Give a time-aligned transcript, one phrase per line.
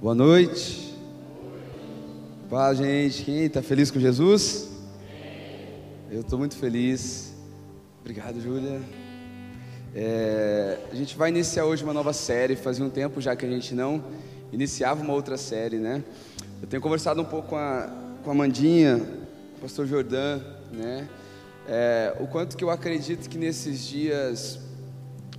[0.00, 0.94] Boa noite.
[2.48, 3.22] Paz, gente.
[3.22, 4.70] Quem está feliz com Jesus?
[6.10, 7.34] Eu estou muito feliz.
[8.00, 8.80] Obrigado, Júlia.
[9.94, 12.56] É, a gente vai iniciar hoje uma nova série.
[12.56, 14.02] Fazia um tempo já que a gente não
[14.50, 16.02] iniciava uma outra série, né?
[16.62, 17.90] Eu tenho conversado um pouco com a,
[18.24, 20.40] com a Mandinha, com o pastor Jordã,
[20.72, 21.10] né?
[21.68, 24.60] É, o quanto que eu acredito que nesses dias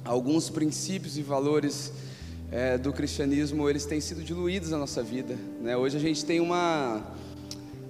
[0.05, 1.91] alguns princípios e valores
[2.51, 5.37] é, do cristianismo eles têm sido diluídos na nossa vida.
[5.61, 5.77] Né?
[5.77, 7.01] Hoje a gente tem uma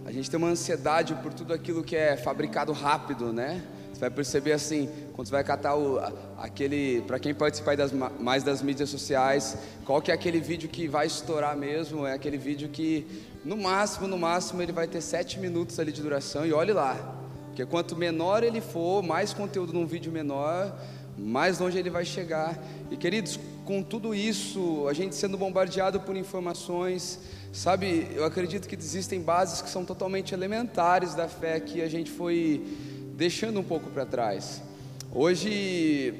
[0.06, 3.62] a gente tem uma ansiedade por tudo aquilo que é fabricado rápido, né?
[3.94, 6.00] Você vai perceber assim, quando você vai catar o,
[6.40, 10.88] aquele, para quem participar das, mais das mídias sociais, qual que é aquele vídeo que
[10.88, 12.06] vai estourar mesmo?
[12.06, 13.06] É aquele vídeo que,
[13.46, 16.98] no máximo, no máximo, ele vai ter sete minutos ali de duração e olhe lá,
[17.46, 20.76] porque quanto menor ele for, mais conteúdo num vídeo menor,
[21.18, 22.58] mais longe ele vai chegar.
[22.90, 27.20] E queridos, com tudo isso, a gente sendo bombardeado por informações,
[27.54, 32.12] sabe, eu acredito que existem bases que são totalmente elementares da fé que a gente
[32.12, 32.64] foi
[33.16, 34.62] deixando um pouco para trás.
[35.14, 36.14] Hoje,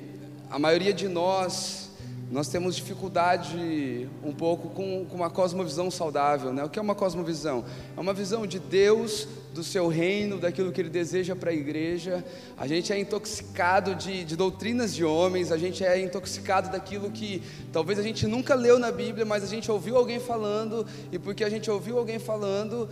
[0.50, 1.91] a maioria de nós
[2.32, 6.54] nós temos dificuldade um pouco com, com, uma cosmovisão saudável.
[6.54, 6.64] Né?
[6.64, 7.66] O que é uma cosmovisão?
[7.96, 12.24] É uma visão de Deus, do seu reino, daquilo que Ele deseja para a igreja.
[12.58, 17.44] A gente é intoxicado de, de doutrinas de homens, a gente é intoxicado daquilo que
[17.74, 21.44] talvez a gente nunca leu na Bíblia, mas a gente ouviu alguém falando, e porque
[21.44, 22.88] a gente ouviu alguém falando,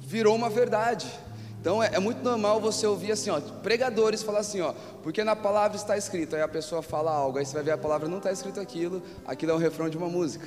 [0.00, 1.10] virou uma verdade.
[1.64, 5.34] Então é, é, muito normal você ouvir assim, ó, pregadores falar assim, ó, porque na
[5.34, 8.18] palavra está escrito, aí a pessoa fala algo, aí você vai ver a palavra não
[8.18, 10.46] está escrito aquilo, aquilo é um refrão de uma música.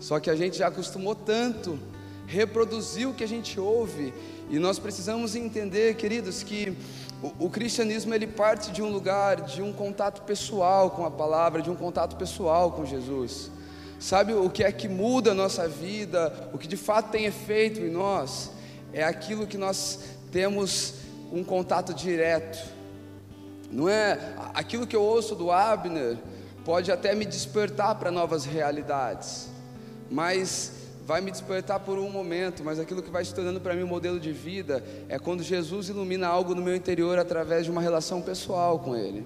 [0.00, 1.78] Só que a gente já acostumou tanto
[2.26, 4.12] reproduzir o que a gente ouve
[4.50, 6.76] e nós precisamos entender, queridos, que
[7.22, 11.62] o, o cristianismo ele parte de um lugar, de um contato pessoal com a palavra,
[11.62, 13.52] de um contato pessoal com Jesus.
[14.00, 17.78] Sabe o que é que muda a nossa vida, o que de fato tem efeito
[17.78, 18.50] em nós?
[18.92, 20.94] É aquilo que nós temos
[21.32, 22.58] um contato direto.
[23.70, 24.18] Não é
[24.52, 26.18] aquilo que eu ouço do Abner
[26.64, 29.48] pode até me despertar para novas realidades,
[30.10, 30.72] mas
[31.06, 33.86] vai me despertar por um momento, mas aquilo que vai se tornando para mim um
[33.86, 38.20] modelo de vida é quando Jesus ilumina algo no meu interior através de uma relação
[38.20, 39.24] pessoal com Ele.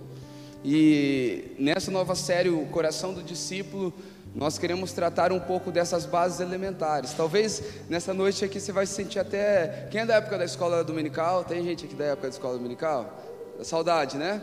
[0.63, 3.95] E nessa nova série, o coração do discípulo,
[4.39, 7.13] nós queremos tratar um pouco dessas bases elementares.
[7.13, 7.61] Talvez
[7.91, 9.89] nessa noite aqui você vai se sentir até.
[9.91, 11.43] Quem é da época da escola dominical?
[11.43, 13.21] Tem gente aqui da época da escola dominical?
[13.65, 14.41] Saudade, né?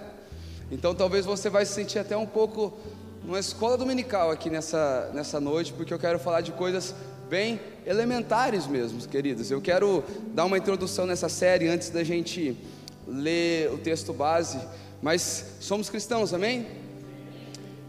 [0.70, 2.78] Então talvez você vai se sentir até um pouco
[3.24, 6.94] numa escola dominical aqui nessa, nessa noite, porque eu quero falar de coisas
[7.30, 9.50] bem elementares mesmo, queridos.
[9.50, 12.58] Eu quero dar uma introdução nessa série antes da gente
[13.08, 14.60] ler o texto base,
[15.02, 16.68] mas somos cristãos, amém?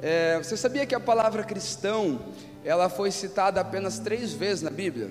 [0.09, 2.21] É, você sabia que a palavra cristão
[2.65, 5.11] ela foi citada apenas três vezes na Bíblia?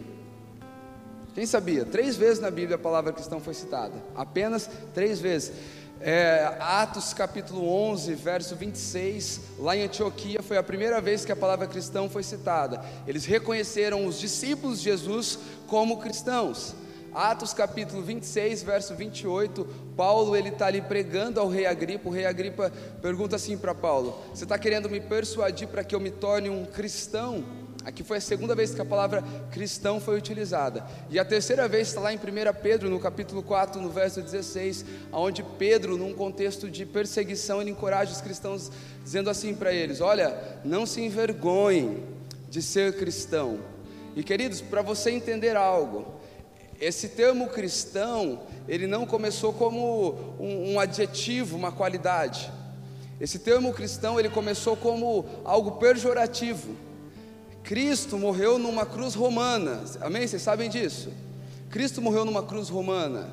[1.33, 1.83] Quem sabia?
[1.83, 5.51] Três vezes na Bíblia a palavra cristão foi citada, apenas três vezes.
[5.99, 11.35] É, Atos capítulo 11, verso 26, lá em Antioquia foi a primeira vez que a
[11.35, 12.81] palavra cristão foi citada.
[13.05, 16.73] Eles reconheceram os discípulos de Jesus como cristãos.
[17.15, 19.65] Atos capítulo 26, verso 28,
[19.95, 22.09] Paulo ele está ali pregando ao rei Agripa.
[22.09, 22.69] O rei Agripa
[23.01, 26.65] pergunta assim para Paulo: Você está querendo me persuadir para que eu me torne um
[26.65, 27.41] cristão?
[27.85, 30.85] Aqui foi a segunda vez que a palavra cristão foi utilizada.
[31.09, 32.19] E a terceira vez está lá em 1
[32.61, 34.83] Pedro, no capítulo 4, no verso 16,
[35.13, 38.69] onde Pedro, num contexto de perseguição, ele encoraja os cristãos,
[39.01, 42.03] dizendo assim para eles: Olha, não se envergonhem
[42.49, 43.59] de ser cristão.
[44.17, 46.15] E queridos, para você entender algo,
[46.79, 52.51] esse termo cristão, ele não começou como um, um, adjetivo, uma qualidade.
[53.19, 56.75] Esse termo cristão, ele começou como algo pejorativo.
[57.63, 60.27] Cristo morreu numa cruz romana, amém?
[60.27, 61.11] Vocês sabem disso?
[61.69, 63.29] Cristo morreu numa cruz romana.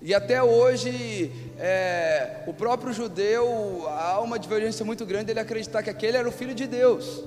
[0.00, 5.88] E até hoje, é, o próprio judeu, há uma divergência muito grande ele acreditar que
[5.88, 7.24] aquele era o Filho de Deus.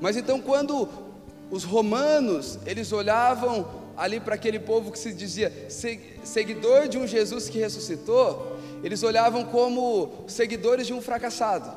[0.00, 0.88] Mas então, quando
[1.50, 5.52] os romanos, eles olhavam ali para aquele povo que se dizia
[6.24, 11.70] seguidor de um Jesus que ressuscitou, eles olhavam como seguidores de um fracassado.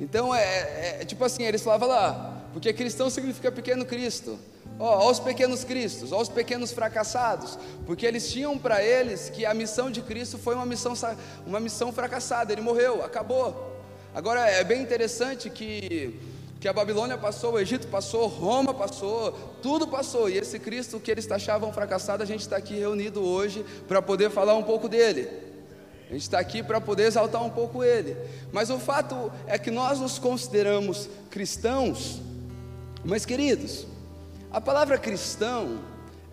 [0.00, 4.38] Então é, é, é tipo assim, eles falavam lá, porque cristão significa pequeno Cristo.
[4.80, 9.44] Ó, oh, os pequenos cristos, ó, os pequenos fracassados, porque eles tinham para eles que
[9.44, 10.94] a missão de Cristo foi uma missão,
[11.44, 13.76] uma missão fracassada, ele morreu, acabou.
[14.14, 16.14] Agora é bem interessante que
[16.60, 19.32] que a Babilônia passou, o Egito passou, Roma passou,
[19.62, 23.64] tudo passou, e esse Cristo que eles taxavam fracassado, a gente está aqui reunido hoje
[23.86, 25.28] para poder falar um pouco dele.
[26.08, 28.16] A gente está aqui para poder exaltar um pouco ele.
[28.50, 32.20] Mas o fato é que nós nos consideramos cristãos,
[33.04, 33.86] mas queridos,
[34.50, 35.78] A palavra cristão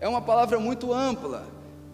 [0.00, 1.46] é uma palavra muito ampla.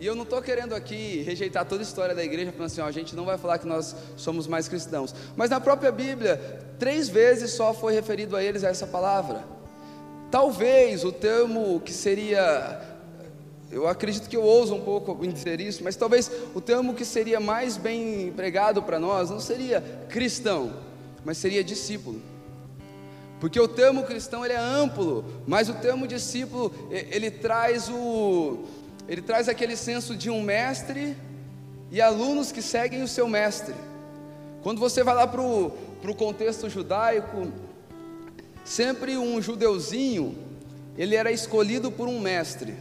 [0.02, 2.86] E eu não estou querendo aqui rejeitar toda a história da igreja, falando assim, ó,
[2.86, 5.14] a gente não vai falar que nós somos mais cristãos.
[5.36, 9.44] Mas na própria Bíblia, três vezes só foi referido a eles essa palavra.
[10.28, 12.82] Talvez o termo que seria,
[13.70, 17.04] eu acredito que eu ouso um pouco em dizer isso, mas talvez o termo que
[17.04, 20.78] seria mais bem empregado para nós não seria cristão,
[21.24, 22.20] mas seria discípulo.
[23.38, 29.22] Porque o termo cristão ele é amplo, mas o termo discípulo ele traz o ele
[29.22, 31.16] traz aquele senso de um mestre
[31.90, 33.74] e alunos que seguem o seu mestre.
[34.62, 37.52] Quando você vai lá para o contexto judaico,
[38.64, 40.36] sempre um judeuzinho,
[40.96, 42.74] ele era escolhido por um mestre,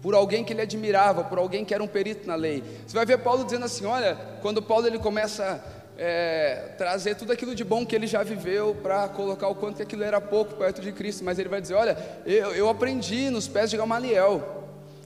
[0.00, 2.62] por alguém que ele admirava, por alguém que era um perito na lei.
[2.86, 5.62] Você vai ver Paulo dizendo assim: olha, quando Paulo ele começa
[5.96, 9.82] é, trazer tudo aquilo de bom que ele já viveu para colocar o quanto que
[9.82, 11.96] aquilo era pouco perto de Cristo, mas ele vai dizer: Olha,
[12.26, 14.61] eu, eu aprendi nos pés de Gamaliel.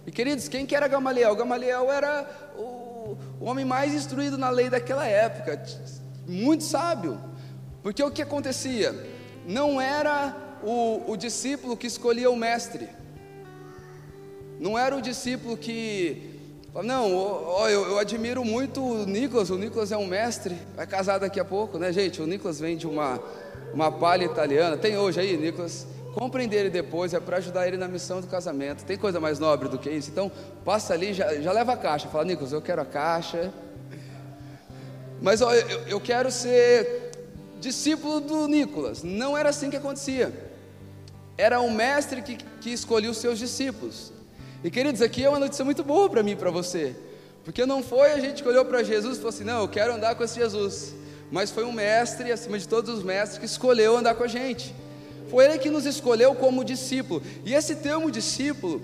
[0.07, 1.35] E queridos, quem que era Gamaliel?
[1.35, 2.27] Gamaliel era
[2.57, 5.61] o, o homem mais instruído na lei daquela época,
[6.27, 7.21] muito sábio,
[7.83, 8.95] porque o que acontecia?
[9.47, 12.89] Não era o, o discípulo que escolhia o mestre,
[14.61, 16.35] não era o discípulo que
[16.85, 19.49] não, ó, eu, eu, admiro muito o Nicolas.
[19.49, 22.21] O Nicolas é um mestre, vai casar daqui a pouco, né, gente?
[22.21, 23.19] O Nicolas vem de uma,
[23.73, 24.77] uma palha italiana.
[24.77, 25.87] Tem hoje aí, Nicolas?
[26.17, 28.87] Comprem dele depois, é para ajudar ele na missão do casamento.
[28.87, 30.09] Tem coisa mais nobre do que isso?
[30.09, 30.33] Então,
[30.65, 32.09] passa ali, já, já leva a caixa.
[32.09, 33.53] Fala, Nicolas, eu quero a caixa.
[35.21, 37.11] Mas ó, eu, eu quero ser
[37.61, 39.03] discípulo do Nicolas.
[39.03, 40.33] Não era assim que acontecia.
[41.37, 44.11] Era o mestre que, que escolhia os seus discípulos.
[44.65, 46.97] E queridos, aqui é uma notícia muito boa para mim e para você.
[47.45, 49.93] Porque não foi a gente que olhou para Jesus e falou assim: não, eu quero
[49.93, 50.95] andar com esse Jesus.
[51.31, 54.75] Mas foi um mestre, acima de todos os mestres, que escolheu andar com a gente.
[55.29, 57.23] Foi ele que nos escolheu como discípulo.
[57.45, 58.81] E esse termo discípulo,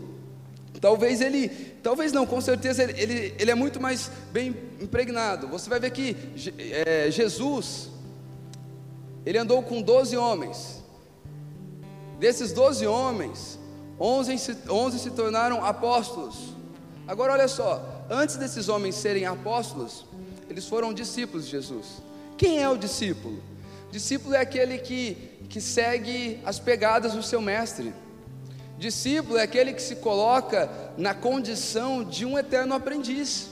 [0.80, 1.48] talvez ele,
[1.82, 5.46] talvez não, com certeza ele, ele, ele é muito mais bem impregnado.
[5.48, 6.16] Você vai ver que
[6.58, 7.90] é, Jesus,
[9.24, 10.82] ele andou com 12 homens.
[12.18, 13.58] Desses 12 homens,
[13.98, 16.54] 11 se, 11 se tornaram apóstolos.
[17.06, 20.06] Agora olha só, antes desses homens serem apóstolos,
[20.48, 22.02] eles foram discípulos de Jesus.
[22.36, 23.42] Quem é o discípulo?
[23.92, 25.18] Discípulo é aquele que,
[25.50, 27.92] que segue as pegadas do seu mestre.
[28.78, 33.50] Discípulo é aquele que se coloca na condição de um eterno aprendiz.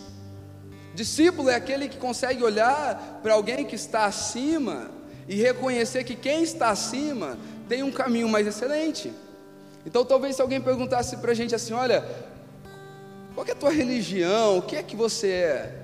[0.95, 4.91] Discípulo é aquele que consegue olhar para alguém que está acima
[5.29, 7.37] e reconhecer que quem está acima
[7.69, 9.13] tem um caminho mais excelente.
[9.85, 12.03] Então, talvez se alguém perguntasse para a gente assim: olha,
[13.35, 14.57] qual é a tua religião?
[14.57, 15.80] O que é que você é?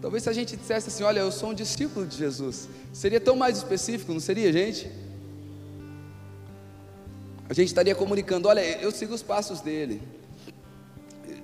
[0.00, 3.36] Talvez se a gente dissesse assim: olha, eu sou um discípulo de Jesus, seria tão
[3.36, 4.90] mais específico, não seria, gente?
[7.48, 10.00] A gente estaria comunicando: olha, eu sigo os passos dele,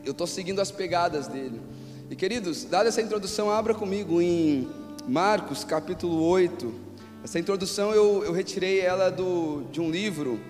[0.04, 1.60] eu estou seguindo as pegadas dele.
[2.08, 4.68] E queridos, dada essa introdução, abra comigo em
[5.06, 6.86] Marcos capítulo 8.
[7.24, 10.40] Essa introdução eu, eu retirei ela do, de um livro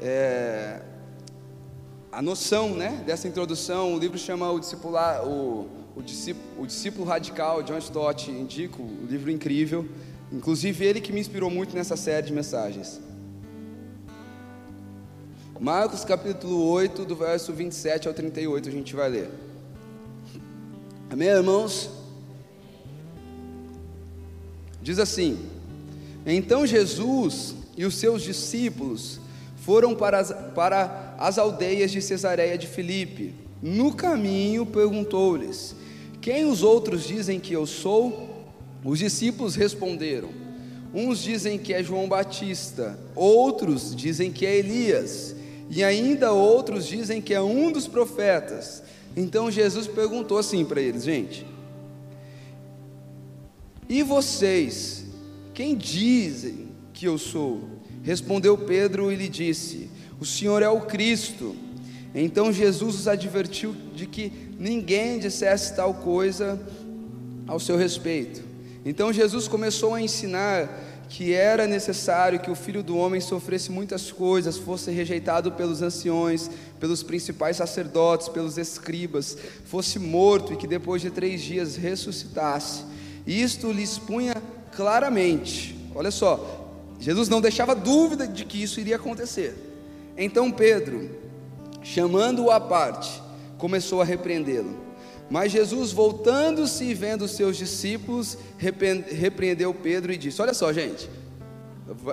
[0.00, 0.80] é,
[2.12, 7.06] a noção né, dessa introdução, o livro chama o discipular, o, o, discípulo, o discípulo
[7.06, 9.88] radical, John Stott, indico, um livro incrível,
[10.30, 13.00] inclusive ele que me inspirou muito nessa série de mensagens.
[15.58, 19.30] Marcos capítulo 8, do verso 27 ao 38, a gente vai ler.
[21.08, 21.88] Amém, irmãos?
[24.82, 25.38] Diz assim:
[26.26, 29.18] Então Jesus e os seus discípulos
[29.56, 33.34] foram para as, para as aldeias de Cesareia de Filipe.
[33.62, 35.74] No caminho perguntou-lhes:
[36.26, 38.44] Quem os outros dizem que eu sou?
[38.84, 40.28] Os discípulos responderam:
[40.92, 45.36] Uns dizem que é João Batista, outros dizem que é Elias,
[45.70, 48.82] e ainda outros dizem que é um dos profetas.
[49.16, 51.46] Então Jesus perguntou assim para eles, gente:
[53.88, 55.04] E vocês,
[55.54, 57.60] quem dizem que eu sou?
[58.02, 59.88] Respondeu Pedro e lhe disse:
[60.20, 61.54] O Senhor é o Cristo.
[62.14, 66.60] Então Jesus os advertiu de que ninguém dissesse tal coisa
[67.46, 68.42] ao seu respeito.
[68.84, 70.68] Então Jesus começou a ensinar
[71.08, 76.50] que era necessário que o filho do homem sofresse muitas coisas, fosse rejeitado pelos anciões,
[76.80, 82.84] pelos principais sacerdotes, pelos escribas, fosse morto e que depois de três dias ressuscitasse.
[83.26, 84.34] Isto lhes punha
[84.74, 89.54] claramente, olha só, Jesus não deixava dúvida de que isso iria acontecer.
[90.16, 91.08] Então Pedro,
[91.86, 93.22] chamando-o à parte,
[93.58, 94.76] começou a repreendê-lo.
[95.30, 101.08] Mas Jesus, voltando-se e vendo os seus discípulos, repreendeu Pedro e disse: Olha só, gente,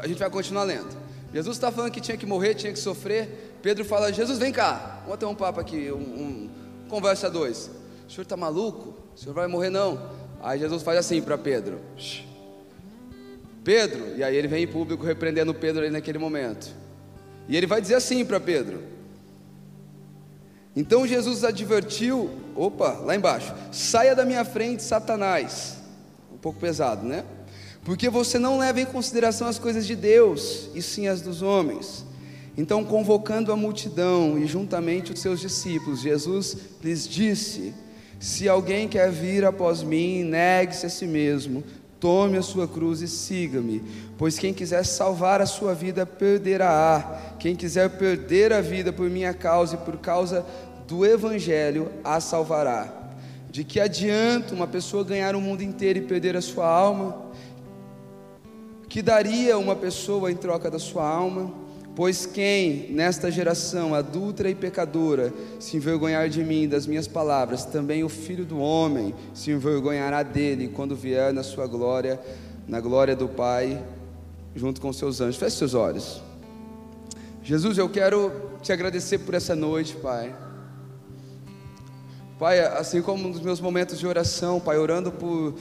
[0.01, 0.95] a gente vai continuar lendo.
[1.33, 3.57] Jesus está falando que tinha que morrer, tinha que sofrer.
[3.61, 6.49] Pedro fala: Jesus, vem cá, vamos ter um papo aqui, um, um
[6.87, 7.69] conversa dois.
[8.07, 8.93] O senhor está maluco?
[9.15, 9.99] O senhor vai morrer não?
[10.41, 11.79] Aí Jesus faz assim para Pedro:
[13.63, 16.71] Pedro, e aí ele vem em público repreendendo Pedro ali naquele momento.
[17.47, 18.93] E ele vai dizer assim para Pedro:
[20.75, 25.77] Então Jesus advertiu, opa, lá embaixo, saia da minha frente, Satanás.
[26.33, 27.23] Um pouco pesado, né?
[27.83, 32.05] Porque você não leva em consideração as coisas de Deus, e sim as dos homens.
[32.57, 37.73] Então, convocando a multidão e juntamente os seus discípulos, Jesus lhes disse:
[38.19, 41.63] Se alguém quer vir após mim, negue-se a si mesmo,
[42.03, 43.81] tome a sua cruz e siga-me.
[44.17, 47.37] Pois quem quiser salvar a sua vida, perderá.
[47.39, 50.45] Quem quiser perder a vida por minha causa e por causa
[50.85, 52.93] do Evangelho, a salvará.
[53.49, 57.31] De que adianta uma pessoa ganhar o mundo inteiro e perder a sua alma?
[58.89, 61.53] Que daria uma pessoa em troca da sua alma?
[61.95, 68.03] Pois quem, nesta geração adulta e pecadora, se envergonhar de mim, das minhas palavras, também
[68.03, 72.19] o filho do homem se envergonhará dele quando vier na sua glória,
[72.67, 73.83] na glória do Pai,
[74.55, 75.35] junto com seus anjos.
[75.35, 76.23] Feche seus olhos.
[77.43, 78.31] Jesus, eu quero
[78.63, 80.35] te agradecer por essa noite, Pai.
[82.39, 85.53] Pai, assim como nos meus momentos de oração, Pai, orando por,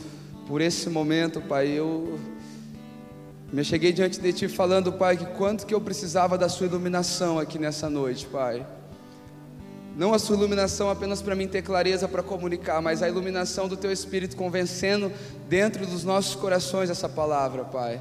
[0.47, 2.19] por esse momento, Pai, eu
[3.53, 7.39] me cheguei diante de Ti falando, Pai, que quanto que eu precisava da Sua iluminação
[7.39, 8.67] aqui nessa noite, Pai.
[9.95, 13.77] Não a Sua iluminação apenas para mim ter clareza para comunicar, mas a iluminação do
[13.77, 15.13] Teu Espírito convencendo
[15.51, 18.01] dentro dos nossos corações essa palavra, Pai.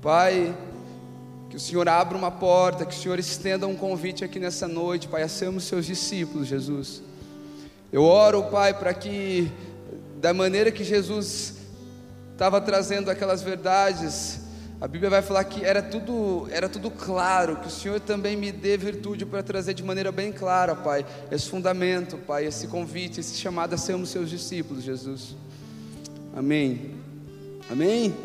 [0.00, 0.56] Pai,
[1.50, 5.06] que o Senhor abra uma porta, que o Senhor estenda um convite aqui nessa noite,
[5.06, 7.02] Pai, a sermos Seus discípulos, Jesus.
[7.92, 9.52] Eu oro, Pai, para que,
[10.18, 11.59] da maneira que Jesus
[12.40, 14.40] estava trazendo aquelas verdades,
[14.80, 18.50] a Bíblia vai falar que era tudo, era tudo claro, que o Senhor também me
[18.50, 23.36] dê virtude para trazer de maneira bem clara, Pai, esse fundamento, Pai, esse convite, esse
[23.36, 25.36] chamado a sermos seus discípulos, Jesus.
[26.34, 26.94] Amém.
[27.70, 28.16] Amém.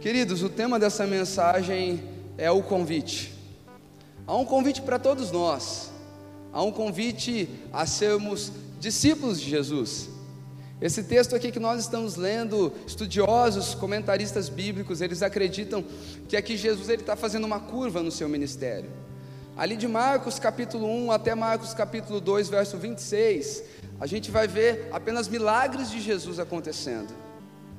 [0.00, 2.04] Queridos, o tema dessa mensagem
[2.38, 3.34] é o convite.
[4.24, 5.90] Há um convite para todos nós.
[6.52, 10.15] Há um convite a sermos discípulos de Jesus.
[10.80, 15.82] Esse texto aqui que nós estamos lendo, estudiosos, comentaristas bíblicos, eles acreditam
[16.28, 18.90] que aqui Jesus ele está fazendo uma curva no seu ministério.
[19.56, 23.62] Ali de Marcos capítulo 1 até Marcos capítulo 2, verso 26,
[23.98, 27.14] a gente vai ver apenas milagres de Jesus acontecendo,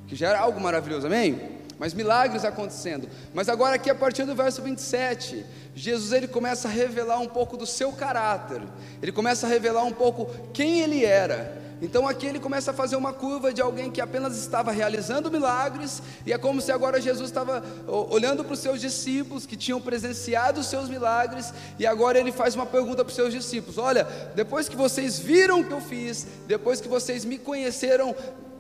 [0.08, 1.60] que já era algo maravilhoso, amém?
[1.78, 3.08] Mas milagres acontecendo.
[3.32, 7.56] Mas agora aqui a partir do verso 27, Jesus ele começa a revelar um pouco
[7.56, 8.64] do seu caráter.
[9.00, 12.96] Ele começa a revelar um pouco quem ele era então aqui ele começa a fazer
[12.96, 17.30] uma curva de alguém que apenas estava realizando milagres, e é como se agora Jesus
[17.30, 22.32] estava olhando para os seus discípulos que tinham presenciado os seus milagres, e agora ele
[22.32, 24.06] faz uma pergunta para os seus discípulos: Olha,
[24.36, 28.16] depois que vocês viram o que eu fiz, depois que vocês me conheceram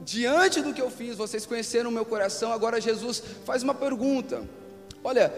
[0.05, 4.43] diante do que eu fiz, vocês conheceram o meu coração, agora Jesus faz uma pergunta:
[5.03, 5.33] Olha,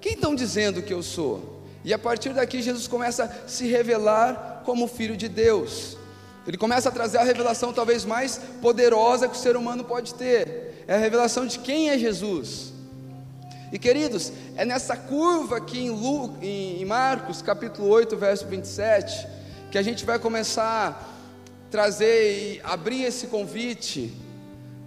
[0.00, 1.58] quem estão dizendo que eu sou?
[1.84, 5.97] E a partir daqui Jesus começa a se revelar como filho de Deus.
[6.48, 10.82] Ele começa a trazer a revelação talvez mais poderosa que o ser humano pode ter.
[10.88, 12.72] É a revelação de quem é Jesus.
[13.70, 19.28] E queridos, é nessa curva aqui em, Lu, em Marcos, capítulo 8, verso 27,
[19.70, 24.10] que a gente vai começar a trazer e abrir esse convite,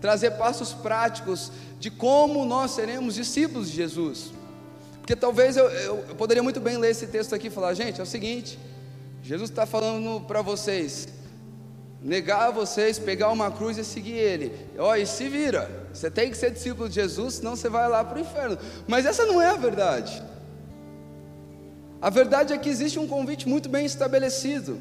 [0.01, 4.31] trazer passos práticos de como nós seremos discípulos de Jesus.
[4.99, 7.99] Porque talvez eu, eu, eu poderia muito bem ler esse texto aqui e falar, gente,
[7.99, 8.57] é o seguinte,
[9.21, 11.07] Jesus está falando para vocês,
[12.01, 14.51] negar vocês, pegar uma cruz e seguir Ele.
[14.77, 15.69] Ó, e se vira.
[15.93, 18.57] Você tem que ser discípulo de Jesus, senão você vai lá para o inferno.
[18.87, 20.21] Mas essa não é a verdade.
[22.01, 24.79] A verdade é que existe um convite muito bem estabelecido.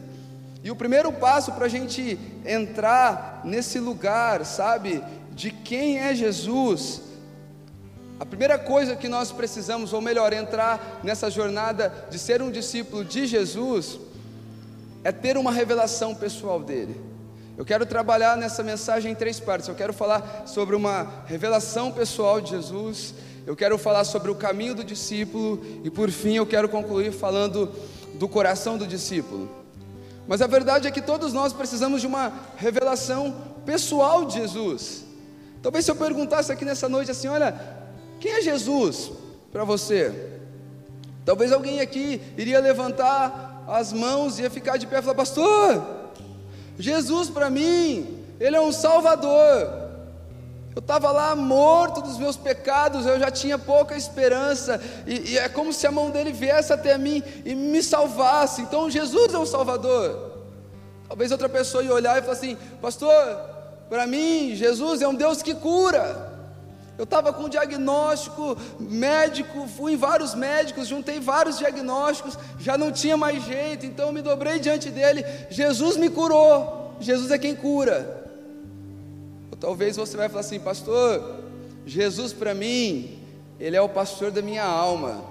[0.65, 7.03] E o primeiro passo para a gente entrar nesse lugar, sabe, de quem é Jesus,
[8.19, 13.03] a primeira coisa que nós precisamos, ou melhor, entrar nessa jornada de ser um discípulo
[13.03, 13.99] de Jesus,
[15.03, 17.10] é ter uma revelação pessoal dele.
[17.61, 19.69] Eu quero trabalhar nessa mensagem em três partes.
[19.69, 23.13] Eu quero falar sobre uma revelação pessoal de Jesus,
[23.47, 27.71] eu quero falar sobre o caminho do discípulo e por fim eu quero concluir falando
[28.15, 29.47] do coração do discípulo.
[30.27, 33.37] Mas a verdade é que todos nós precisamos de uma revelação
[33.67, 35.05] pessoal de Jesus.
[35.63, 37.61] Talvez se eu perguntasse aqui nessa noite assim, olha,
[38.21, 39.13] quem é Jesus
[39.53, 40.39] para você?
[41.27, 46.00] Talvez alguém aqui iria levantar as mãos e ia ficar de pé e falar, pastor,
[46.81, 49.81] Jesus para mim, Ele é um Salvador.
[50.75, 55.49] Eu estava lá morto dos meus pecados, eu já tinha pouca esperança, e, e, é
[55.49, 58.63] como se a mão dele viesse até mim e me salvasse.
[58.63, 60.31] Então Jesus é o Salvador.
[61.09, 63.13] Talvez outra pessoa ia olhar e falar assim: Pastor,
[63.89, 66.30] para mim, Jesus é um Deus que cura.
[67.01, 72.93] Eu estava com um diagnóstico médico, fui em vários médicos, juntei vários diagnósticos, já não
[72.93, 75.25] tinha mais jeito, então eu me dobrei diante dele.
[75.49, 78.29] Jesus me curou, Jesus é quem cura.
[79.51, 81.37] Ou talvez você vai falar assim, pastor,
[81.87, 83.19] Jesus para mim,
[83.59, 85.25] ele é o pastor da minha alma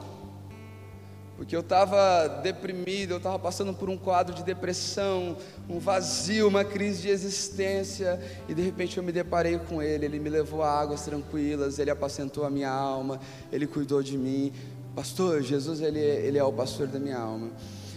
[1.39, 5.37] porque eu estava deprimido, eu estava passando por um quadro de depressão,
[5.69, 8.19] um vazio, uma crise de existência,
[8.49, 11.89] e de repente eu me deparei com Ele, Ele me levou a águas tranquilas, Ele
[11.89, 13.21] apacentou a minha alma,
[13.53, 14.51] Ele cuidou de mim.
[14.93, 17.51] Pastor, Jesus, Ele, ele é o pastor da minha alma.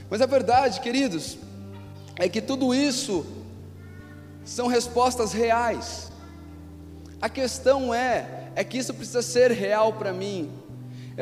[0.09, 1.37] Mas a verdade, queridos,
[2.15, 3.27] é que tudo isso
[4.45, 6.13] são respostas reais.
[7.21, 10.62] A questão é, é que isso precisa ser real para mim.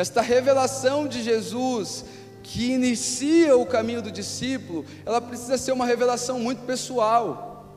[0.01, 2.07] Esta revelação de Jesus,
[2.43, 7.77] que inicia o caminho do discípulo, ela precisa ser uma revelação muito pessoal.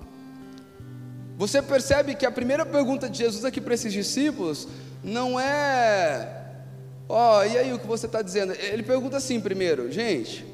[1.38, 4.70] Você percebe que a primeira pergunta de Jesus aqui para esses discípulos
[5.04, 6.64] não é,
[7.10, 8.54] ó, oh, e aí o que você está dizendo?
[8.54, 10.46] Ele pergunta assim primeiro, gente,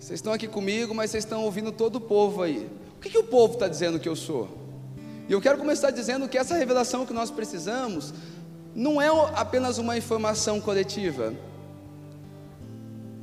[0.00, 2.70] vocês estão aqui comigo, mas vocês estão ouvindo todo o povo aí.
[2.96, 4.48] O que, que o povo está dizendo que eu sou?
[5.28, 8.14] E eu quero começar dizendo que essa revelação que nós precisamos
[8.74, 11.32] não é apenas uma informação coletiva.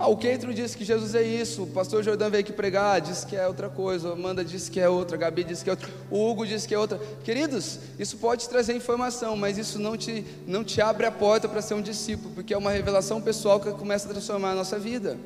[0.01, 3.24] Ah, o Keitro disse que Jesus é isso, o pastor Jordão veio aqui pregar, disse
[3.24, 5.74] que é outra coisa, a Amanda disse que é outra, a Gabi disse que é
[5.74, 7.00] outra, o Hugo disse que é outra.
[7.24, 11.62] Queridos, isso pode trazer informação, mas isso não te, não te abre a porta para
[11.62, 15.20] ser um discípulo, porque é uma revelação pessoal que começa a transformar a nossa vida.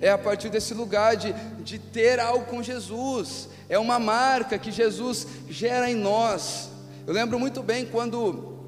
[0.00, 1.32] É a partir desse lugar de,
[1.64, 6.71] de ter algo com Jesus, é uma marca que Jesus gera em nós.
[7.04, 8.60] Eu lembro muito bem quando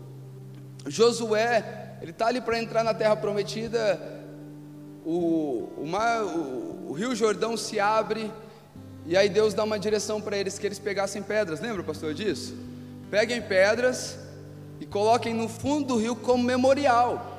[0.88, 4.00] Josué, ele está ali para entrar na terra prometida,
[5.04, 8.32] o, o, mar, o, o rio Jordão se abre,
[9.06, 12.56] e aí Deus dá uma direção para eles, que eles pegassem pedras, lembra pastor disso?
[13.08, 14.18] Peguem pedras
[14.80, 17.30] e coloquem no fundo do rio como memorial.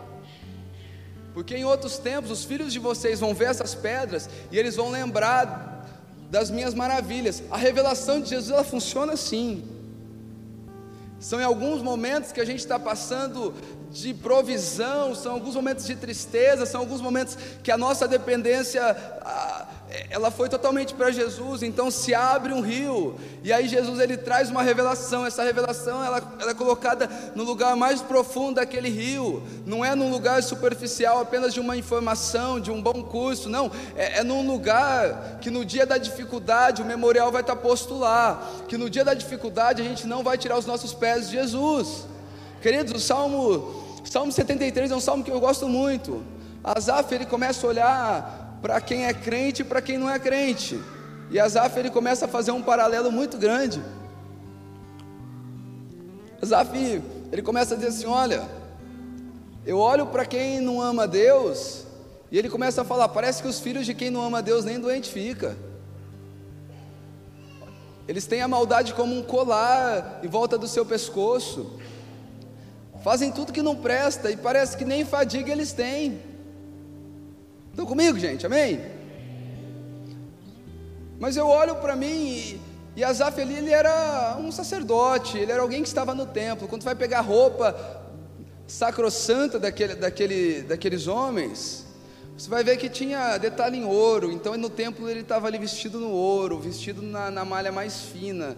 [1.33, 4.89] Porque em outros tempos os filhos de vocês vão ver essas pedras e eles vão
[4.89, 5.89] lembrar
[6.31, 7.43] das minhas maravilhas.
[7.51, 9.74] A revelação de Jesus ela funciona assim.
[11.25, 13.51] São em alguns momentos que a gente está passando
[13.91, 18.95] de provisão, são alguns momentos de tristeza, são alguns momentos que a nossa dependência
[20.09, 24.49] ela foi totalmente para Jesus, então se abre um rio, e aí Jesus ele traz
[24.49, 29.83] uma revelação, essa revelação ela, ela, é colocada no lugar mais profundo daquele rio, não
[29.83, 34.23] é num lugar superficial apenas de uma informação, de um bom curso, não, é, é
[34.23, 38.89] num lugar que no dia da dificuldade o memorial vai estar posto lá, que no
[38.89, 42.05] dia da dificuldade a gente não vai tirar os nossos pés de Jesus,
[42.61, 46.23] queridos, o Salmo, Salmo 73 é um salmo que eu gosto muito,
[46.63, 50.81] Asaf ele começa a olhar para quem é crente e para quem não é crente.
[51.29, 53.79] E Asaf ele começa a fazer um paralelo muito grande.
[56.41, 56.75] Asaf
[57.31, 58.43] ele começa a dizer assim: Olha,
[59.67, 61.83] eu olho para quem não ama Deus,
[62.31, 64.79] e ele começa a falar: Parece que os filhos de quem não ama Deus nem
[64.79, 65.55] doente fica.
[68.07, 71.79] Eles têm a maldade como um colar em volta do seu pescoço,
[73.03, 76.34] fazem tudo que não presta e parece que nem fadiga eles têm.
[77.75, 78.45] Estão comigo, gente?
[78.45, 78.79] Amém?
[81.19, 82.61] Mas eu olho para mim e,
[82.95, 86.69] e ali, ele era um sacerdote, ele era alguém que estava no templo.
[86.69, 87.75] Quando vai pegar a roupa
[88.65, 91.85] sacrossanta daquele, daquele, daqueles homens,
[92.37, 94.31] você vai ver que tinha detalhe em ouro.
[94.31, 98.55] Então no templo ele estava ali vestido no ouro, vestido na, na malha mais fina.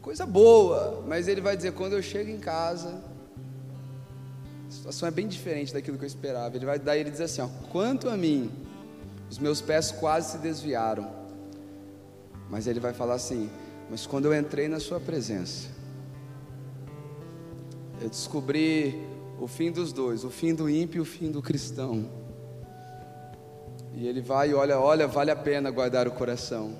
[0.00, 3.02] Coisa boa, mas ele vai dizer: quando eu chego em casa,
[4.84, 6.54] situação é bem diferente daquilo que eu esperava.
[6.56, 8.50] Ele vai daí ele diz assim: ó, quanto a mim,
[9.30, 11.10] os meus pés quase se desviaram.
[12.50, 13.48] Mas ele vai falar assim:
[13.90, 15.68] mas quando eu entrei na sua presença,
[18.02, 18.94] eu descobri
[19.40, 22.06] o fim dos dois, o fim do ímpio e o fim do cristão.
[23.94, 26.76] E ele vai e olha, olha, vale a pena guardar o coração.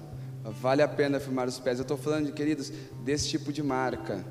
[0.60, 1.78] Vale a pena firmar os pés.
[1.78, 2.70] Eu estou falando, queridos,
[3.02, 4.22] desse tipo de marca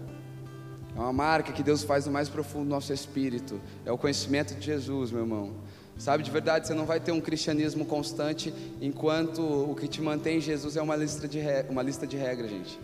[0.95, 3.59] é uma marca que Deus faz no mais profundo do nosso espírito.
[3.85, 5.51] É o conhecimento de Jesus, meu irmão.
[5.97, 10.37] Sabe, de verdade, você não vai ter um cristianismo constante enquanto o que te mantém
[10.37, 12.79] em Jesus é uma lista de, uma lista de regras, gente.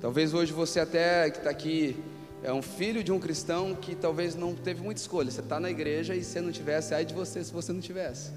[0.00, 1.96] Talvez hoje você até que está aqui
[2.42, 5.30] é um filho de um cristão que talvez não teve muita escolha.
[5.30, 8.30] Você está na igreja e se não tivesse, ai de você se você não tivesse.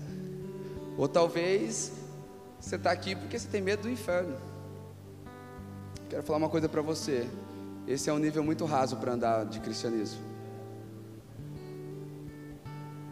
[0.97, 1.91] Ou talvez
[2.59, 4.35] você está aqui porque você tem medo do inferno.
[6.09, 7.27] quero falar uma coisa para você.
[7.87, 10.21] Esse é um nível muito raso para andar de cristianismo.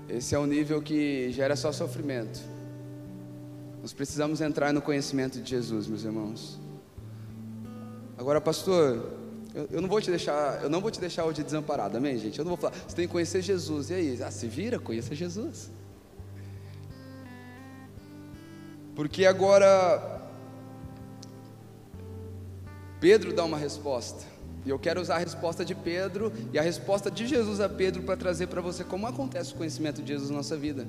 [0.07, 2.39] Esse é um nível que gera só sofrimento.
[3.81, 6.59] Nós precisamos entrar no conhecimento de Jesus, meus irmãos.
[8.17, 9.13] Agora, pastor,
[9.53, 12.37] eu, eu, não vou te deixar, eu não vou te deixar hoje desamparado, amém, gente?
[12.37, 13.89] Eu não vou falar, você tem que conhecer Jesus.
[13.89, 14.23] E aí?
[14.23, 15.71] Ah, se vira, conheça Jesus.
[18.95, 20.19] Porque agora
[22.99, 24.25] Pedro dá uma resposta.
[24.65, 28.03] E eu quero usar a resposta de Pedro e a resposta de Jesus a Pedro
[28.03, 30.85] para trazer para você como acontece o conhecimento de Jesus na nossa vida.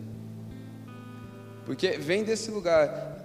[1.64, 3.18] Porque vem desse lugar.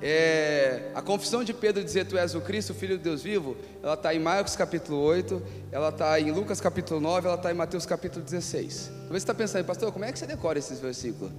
[0.00, 3.56] É, a confissão de Pedro dizer tu és o Cristo, o Filho de Deus vivo,
[3.82, 7.54] ela está em Marcos capítulo 8, ela está em Lucas capítulo 9, ela está em
[7.54, 8.92] Mateus capítulo 16.
[8.92, 11.32] Talvez você está pensando, pastor, como é que você decora esses versículos?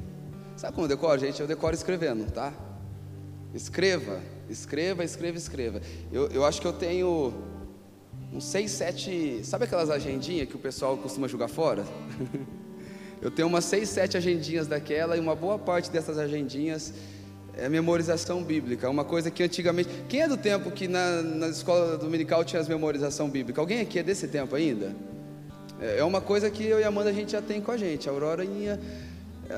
[0.57, 1.39] Sabe como eu decoro, gente?
[1.39, 2.51] Eu decoro escrevendo, tá?
[3.53, 5.81] Escreva, escreva, escreva, escreva.
[6.11, 7.33] Eu, eu acho que eu tenho
[8.31, 9.41] uns seis, sete.
[9.43, 11.85] Sabe aquelas agendinhas que o pessoal costuma jogar fora?
[13.21, 16.93] eu tenho umas seis, sete agendinhas daquela e uma boa parte dessas agendinhas
[17.57, 18.89] é memorização bíblica.
[18.89, 19.89] Uma coisa que antigamente.
[20.07, 23.59] Quem é do tempo que na, na escola dominical tinha as memorização bíblica?
[23.59, 24.95] Alguém aqui é desse tempo ainda?
[25.79, 27.77] É, é uma coisa que eu e a Amanda a gente já tem com a
[27.77, 28.07] gente.
[28.07, 28.79] A Aurora ia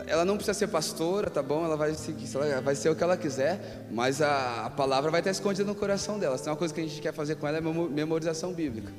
[0.08, 1.66] ela não precisa ser pastora, tá bom?
[1.66, 5.20] Ela vai, seguir, ela vai ser o que ela quiser, mas a, a, palavra vai
[5.20, 6.38] estar escondida no coração dela.
[6.38, 8.92] Se tem uma coisa que a gente quer fazer com ela é memorização bíblica.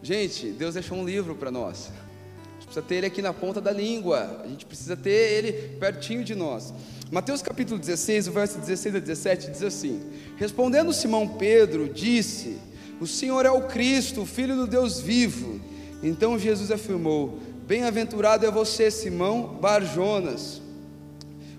[0.00, 1.90] Gente, Deus deixou um livro para nós.
[1.90, 4.42] A gente precisa ter ele aqui na ponta da língua.
[4.44, 6.72] A gente precisa ter ele pertinho de nós.
[7.10, 10.00] Mateus capítulo 16, o verso 16 a 17 diz assim:
[10.36, 12.58] Respondendo Simão Pedro, disse:
[13.00, 15.60] O Senhor é o Cristo, o Filho do Deus vivo.
[16.02, 20.60] Então Jesus afirmou: Bem-aventurado é você, Simão Barjonas,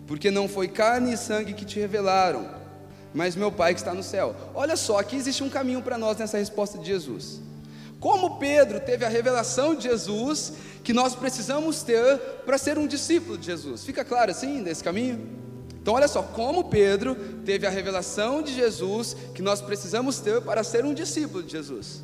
[0.05, 2.49] porque não foi carne e sangue que te revelaram,
[3.13, 4.35] mas meu Pai que está no céu.
[4.53, 7.41] Olha só, aqui existe um caminho para nós nessa resposta de Jesus.
[8.01, 13.37] Como Pedro teve a revelação de Jesus, que nós precisamos ter para ser um discípulo
[13.37, 13.85] de Jesus.
[13.85, 15.25] Fica claro assim nesse caminho?
[15.81, 20.63] Então, olha só, como Pedro teve a revelação de Jesus, que nós precisamos ter para
[20.65, 22.03] ser um discípulo de Jesus.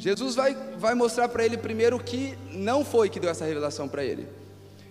[0.00, 3.86] Jesus vai, vai mostrar para ele primeiro o que não foi que deu essa revelação
[3.86, 4.26] para ele.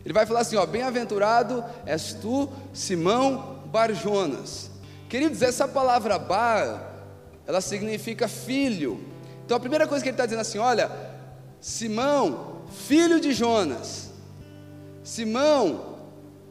[0.05, 4.69] Ele vai falar assim: ó, bem-aventurado és tu, Simão Barjonas.
[5.09, 6.93] Queridos, essa palavra bar,
[7.47, 9.03] ela significa filho.
[9.43, 10.91] Então a primeira coisa que ele está dizendo assim: olha,
[11.59, 14.11] Simão, filho de Jonas.
[15.03, 15.97] Simão,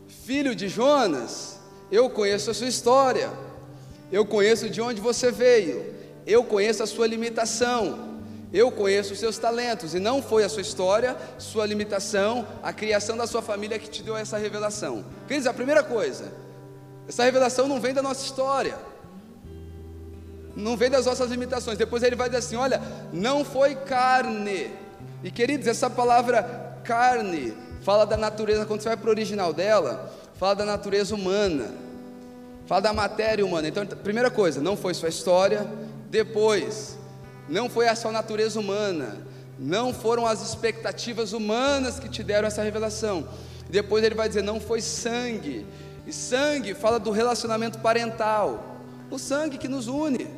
[0.08, 1.60] filho de Jonas,
[1.92, 3.30] eu conheço a sua história,
[4.10, 5.94] eu conheço de onde você veio,
[6.26, 8.07] eu conheço a sua limitação,
[8.52, 13.16] eu conheço os seus talentos, e não foi a sua história, sua limitação, a criação
[13.16, 15.04] da sua família que te deu essa revelação.
[15.26, 16.32] Quer dizer, a primeira coisa,
[17.08, 18.76] essa revelação não vem da nossa história,
[20.56, 21.78] não vem das nossas limitações.
[21.78, 22.82] Depois ele vai dizer assim: olha,
[23.12, 24.70] não foi carne.
[25.22, 30.12] E queridos, essa palavra carne fala da natureza, quando você vai para o original dela,
[30.34, 31.70] fala da natureza humana,
[32.66, 33.68] fala da matéria humana.
[33.68, 35.66] Então, primeira coisa, não foi sua história.
[36.10, 36.97] Depois,
[37.48, 39.26] não foi a sua natureza humana,
[39.58, 43.26] não foram as expectativas humanas que te deram essa revelação.
[43.68, 45.66] Depois ele vai dizer: não foi sangue,
[46.06, 48.76] e sangue fala do relacionamento parental,
[49.10, 50.28] o sangue que nos une,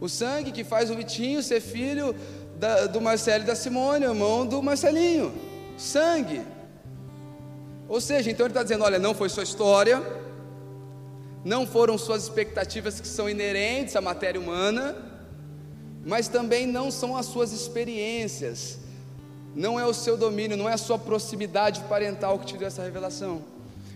[0.00, 2.14] o sangue que faz o Vitinho ser filho
[2.56, 5.34] da, do Marcelo e da Simone, irmão do Marcelinho,
[5.76, 6.42] sangue.
[7.88, 10.02] Ou seja, então ele está dizendo: olha, não foi sua história,
[11.44, 15.13] não foram suas expectativas que são inerentes à matéria humana
[16.04, 18.78] mas também não são as suas experiências,
[19.54, 22.82] não é o seu domínio, não é a sua proximidade parental que te deu essa
[22.82, 23.42] revelação.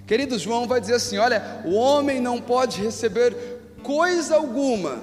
[0.07, 3.37] Querido João vai dizer assim: olha, o homem não pode receber
[3.83, 4.99] coisa alguma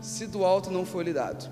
[0.00, 1.48] se do alto não for lhe dado.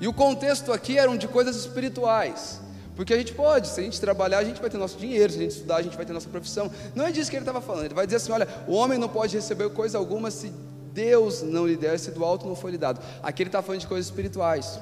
[0.00, 2.60] E o contexto aqui eram de coisas espirituais.
[2.96, 5.38] Porque a gente pode, se a gente trabalhar, a gente vai ter nosso dinheiro, se
[5.38, 6.70] a gente estudar, a gente vai ter nossa profissão.
[6.94, 7.86] Não é disso que ele estava falando.
[7.86, 10.52] Ele vai dizer assim: olha, o homem não pode receber coisa alguma se
[10.92, 13.00] Deus não lhe deu, se do alto não foi lhe dado.
[13.22, 14.78] Aqui ele está falando de coisas espirituais.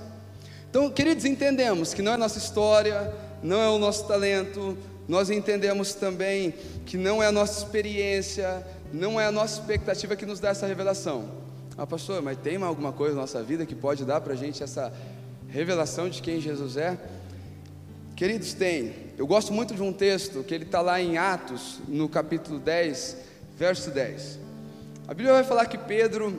[0.68, 4.76] Então, queridos, entendemos que não é nossa história, não é o nosso talento,
[5.08, 6.54] nós entendemos também
[6.86, 10.66] que não é a nossa experiência, não é a nossa expectativa que nos dá essa
[10.66, 11.28] revelação.
[11.76, 14.62] Ah, pastor, mas tem alguma coisa na nossa vida que pode dar para a gente
[14.62, 14.92] essa
[15.48, 16.96] revelação de quem Jesus é?
[18.14, 18.92] Queridos, tem.
[19.16, 23.16] Eu gosto muito de um texto que ele está lá em Atos, no capítulo 10,
[23.56, 24.38] verso 10.
[25.10, 26.32] A Bíblia vai falar que Pedro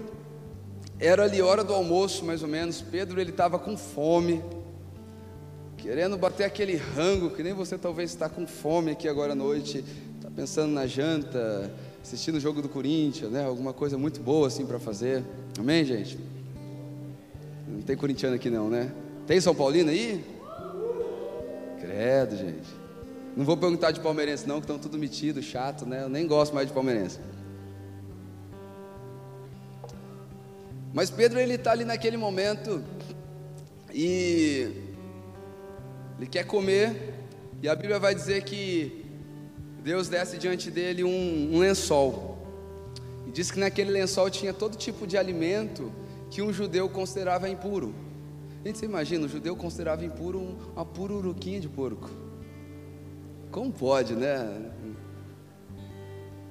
[0.97, 2.81] era ali hora do almoço, mais ou menos.
[2.81, 4.41] Pedro ele estava com fome,
[5.75, 9.83] querendo bater aquele rango que nem você talvez está com fome aqui agora à noite,
[10.15, 11.69] está pensando na janta,
[12.01, 13.43] assistindo o jogo do Corinthians, né?
[13.43, 15.21] Alguma coisa muito boa assim para fazer.
[15.59, 16.17] Amém, gente.
[17.67, 18.89] Não tem corintiano aqui não, né?
[19.27, 20.23] Tem São Paulino aí?
[21.81, 22.69] Credo, gente.
[23.35, 26.03] Não vou perguntar de palmeirense não, que estão tudo metido, chato, né?
[26.03, 27.19] Eu nem gosto mais de palmeirense.
[30.93, 32.83] Mas Pedro ele está ali naquele momento
[33.93, 34.71] e
[36.17, 37.13] ele quer comer
[37.61, 39.05] e a Bíblia vai dizer que
[39.83, 42.37] Deus desce diante dele um, um lençol
[43.25, 45.91] e diz que naquele lençol tinha todo tipo de alimento
[46.29, 47.93] que um judeu considerava impuro.
[48.63, 52.09] Gente, você imagina, o judeu considerava impuro uma pururuquinha de porco.
[53.49, 54.71] Como pode, né?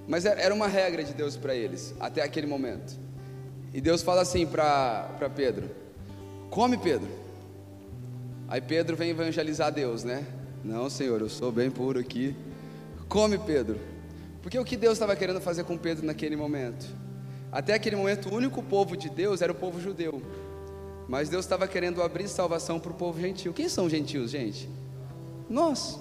[0.09, 2.99] Mas era uma regra de Deus para eles, até aquele momento.
[3.73, 5.71] E Deus fala assim para Pedro:
[6.51, 7.09] Come, Pedro.
[8.49, 10.27] Aí Pedro vem evangelizar Deus, né?
[10.65, 12.35] Não, Senhor, eu sou bem puro aqui.
[13.09, 13.79] Come, Pedro.
[14.43, 16.87] Porque o que Deus estava querendo fazer com Pedro naquele momento?
[17.53, 20.21] Até aquele momento, o único povo de Deus era o povo judeu.
[21.09, 23.53] Mas Deus estava querendo abrir salvação para o povo gentil.
[23.53, 24.69] Quem são gentios, gente?
[25.49, 25.99] Nós.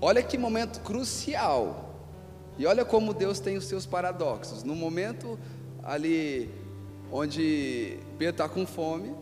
[0.00, 1.87] Olha que momento crucial.
[2.58, 4.62] E olha como Deus tem os seus paradoxos.
[4.62, 5.38] No momento
[5.82, 6.50] ali
[7.10, 9.14] onde Pedro está com fome,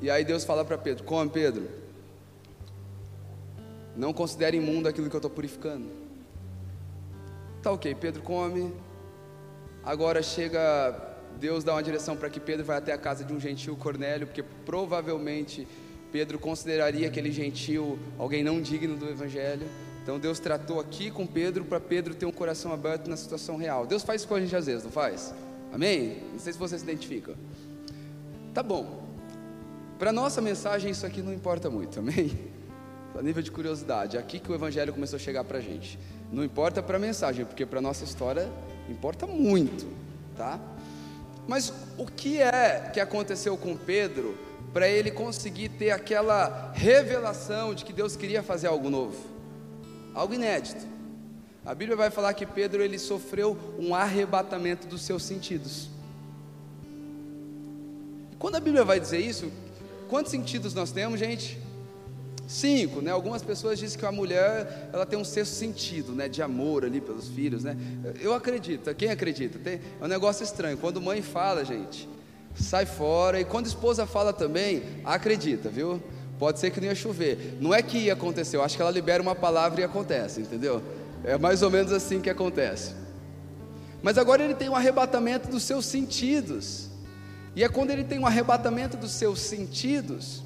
[0.00, 1.68] e aí Deus fala para Pedro: Come, Pedro.
[3.96, 5.86] Não considere imundo aquilo que eu estou purificando.
[7.62, 8.72] Tá ok, Pedro come.
[9.84, 13.40] Agora chega Deus dá uma direção para que Pedro vá até a casa de um
[13.40, 15.66] gentil Cornélio, porque provavelmente
[16.10, 19.66] Pedro consideraria aquele gentil alguém não digno do evangelho.
[20.02, 23.86] Então Deus tratou aqui com Pedro para Pedro ter um coração aberto na situação real.
[23.86, 25.34] Deus faz isso com a gente às vezes, não faz?
[25.72, 26.22] Amém?
[26.32, 27.34] Não sei se você se identifica.
[28.54, 29.04] Tá bom.
[29.98, 32.38] Para nossa mensagem isso aqui não importa muito, amém?
[33.18, 35.98] A nível de curiosidade, é aqui que o evangelho começou a chegar para a gente.
[36.30, 38.48] Não importa para a mensagem, porque para nossa história
[38.88, 39.88] importa muito,
[40.36, 40.60] tá?
[41.48, 44.38] Mas o que é que aconteceu com Pedro
[44.72, 49.37] para ele conseguir ter aquela revelação de que Deus queria fazer algo novo?
[50.18, 50.84] Algo inédito.
[51.64, 55.88] A Bíblia vai falar que Pedro ele sofreu um arrebatamento dos seus sentidos.
[58.32, 59.48] E quando a Bíblia vai dizer isso,
[60.08, 61.56] quantos sentidos nós temos, gente?
[62.48, 63.12] Cinco, né?
[63.12, 66.28] Algumas pessoas dizem que a mulher ela tem um sexto sentido, né?
[66.28, 67.76] De amor ali pelos filhos, né?
[68.20, 68.92] Eu acredito.
[68.96, 69.56] Quem acredita?
[69.60, 70.76] Tem, é um negócio estranho.
[70.78, 72.08] Quando mãe fala, gente,
[72.56, 73.40] sai fora.
[73.40, 76.02] E quando esposa fala também, acredita, viu?
[76.38, 77.58] Pode ser que não ia chover.
[77.60, 78.56] Não é que ia acontecer.
[78.56, 80.82] Eu acho que ela libera uma palavra e acontece, entendeu?
[81.24, 82.94] É mais ou menos assim que acontece.
[84.02, 86.88] Mas agora ele tem um arrebatamento dos seus sentidos.
[87.56, 90.42] E é quando ele tem um arrebatamento dos seus sentidos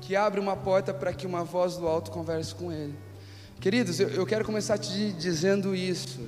[0.00, 2.94] que abre uma porta para que uma voz do alto converse com ele.
[3.60, 6.18] Queridos, eu, eu quero começar te dizendo isso,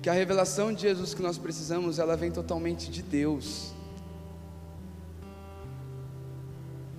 [0.00, 3.74] que a revelação de Jesus que nós precisamos, ela vem totalmente de Deus.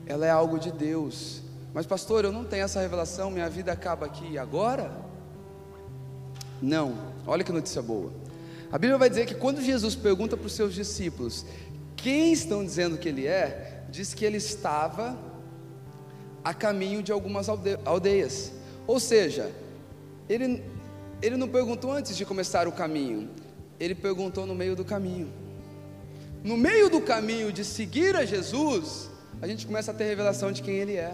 [0.10, 1.42] Ela é algo de Deus.
[1.74, 4.92] Mas pastor, eu não tenho essa revelação, minha vida acaba aqui agora?
[6.62, 6.96] Não.
[7.26, 8.12] Olha que notícia boa.
[8.72, 11.46] A Bíblia vai dizer que quando Jesus pergunta para os seus discípulos
[11.96, 15.18] quem estão dizendo que ele é, diz que ele estava
[16.44, 18.54] a caminho de algumas aldeias.
[18.88, 19.52] Ou seja,
[20.28, 20.64] ele,
[21.22, 23.30] ele não perguntou antes de começar o caminho,
[23.80, 25.32] ele perguntou no meio do caminho.
[26.44, 29.10] No meio do caminho de seguir a Jesus,
[29.42, 31.14] a gente começa a ter revelação de quem Ele é.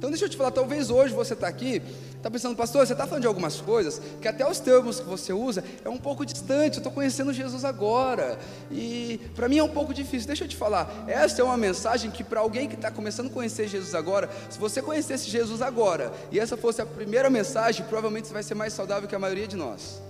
[0.00, 1.82] Então deixa eu te falar, talvez hoje você está aqui,
[2.16, 5.30] está pensando, pastor, você está falando de algumas coisas que até os termos que você
[5.30, 8.38] usa é um pouco distante, eu estou conhecendo Jesus agora,
[8.70, 10.26] e para mim é um pouco difícil.
[10.26, 13.30] Deixa eu te falar, essa é uma mensagem que para alguém que está começando a
[13.30, 18.26] conhecer Jesus agora, se você conhecesse Jesus agora, e essa fosse a primeira mensagem, provavelmente
[18.26, 20.00] você vai ser mais saudável que a maioria de nós.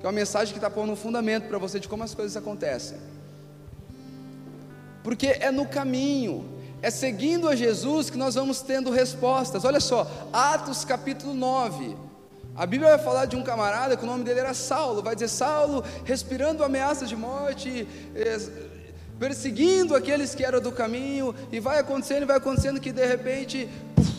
[0.00, 2.36] Que é uma mensagem que está pondo um fundamento para você de como as coisas
[2.36, 2.98] acontecem.
[5.02, 9.64] Porque é no caminho, é seguindo a Jesus que nós vamos tendo respostas.
[9.64, 11.96] Olha só, Atos capítulo 9.
[12.56, 15.02] A Bíblia vai falar de um camarada que o nome dele era Saulo.
[15.02, 17.86] Vai dizer Saulo respirando ameaças de morte,
[19.18, 21.34] perseguindo aqueles que eram do caminho.
[21.52, 24.10] E vai acontecendo, vai acontecendo que de repente puf,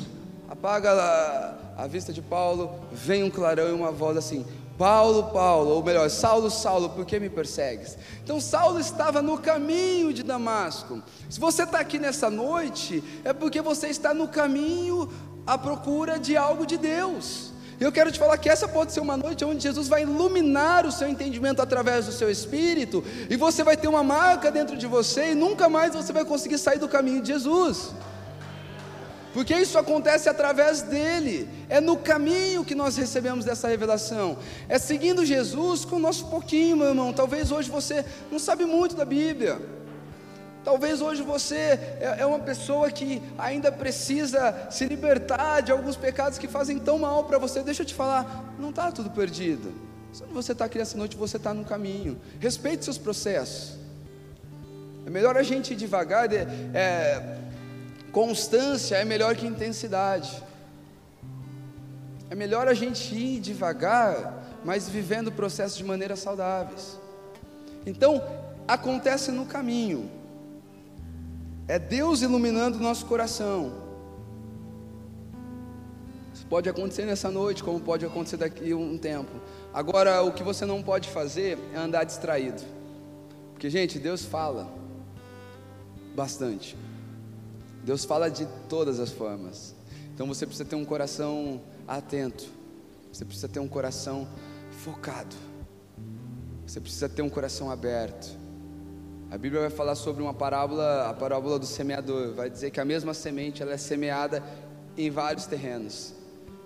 [0.50, 2.80] apaga a, a vista de Paulo.
[2.92, 4.46] Vem um clarão e uma voz assim:
[4.82, 7.96] Paulo, Paulo, ou melhor, Saulo, Saulo, por que me persegues?
[8.24, 11.04] Então Saulo estava no caminho de Damasco.
[11.30, 15.08] Se você está aqui nessa noite, é porque você está no caminho
[15.46, 17.52] à procura de algo de Deus.
[17.80, 20.92] Eu quero te falar que essa pode ser uma noite onde Jesus vai iluminar o
[20.92, 25.34] seu entendimento através do seu espírito, e você vai ter uma marca dentro de você,
[25.34, 27.92] e nunca mais você vai conseguir sair do caminho de Jesus
[29.34, 35.26] porque isso acontece através dele, é no caminho que nós recebemos dessa revelação, é seguindo
[35.26, 37.14] Jesus com o nosso pouquinho, meu irmão.
[37.14, 39.60] Talvez hoje você não sabe muito da Bíblia,
[40.64, 41.56] Talvez hoje você
[42.00, 47.00] é, é uma pessoa que ainda precisa se libertar de alguns pecados que fazem tão
[47.00, 47.64] mal para você.
[47.64, 49.74] Deixa eu te falar, não está tudo perdido.
[50.14, 52.20] Só você está aqui essa noite, você está no caminho.
[52.40, 53.80] Respeite seus processos.
[55.06, 56.32] É melhor a gente ir devagar.
[56.32, 57.40] É,
[58.12, 60.44] constância é melhor que intensidade.
[62.30, 67.00] É melhor a gente ir devagar, mas vivendo o processo de maneira saudáveis.
[67.86, 68.24] Então,
[68.68, 70.10] acontece no caminho.
[71.68, 73.74] É Deus iluminando o nosso coração.
[76.34, 79.32] Isso pode acontecer nessa noite, como pode acontecer daqui a um tempo.
[79.74, 82.62] Agora, o que você não pode fazer é andar distraído.
[83.52, 84.74] Porque, gente, Deus fala
[86.16, 86.78] bastante.
[87.84, 89.76] Deus fala de todas as formas.
[90.14, 92.46] Então você precisa ter um coração atento.
[93.12, 94.28] Você precisa ter um coração
[94.84, 95.36] focado.
[96.66, 98.40] Você precisa ter um coração aberto.
[99.32, 102.34] A Bíblia vai falar sobre uma parábola, a parábola do semeador.
[102.34, 104.44] Vai dizer que a mesma semente ela é semeada
[104.98, 106.14] em vários terrenos.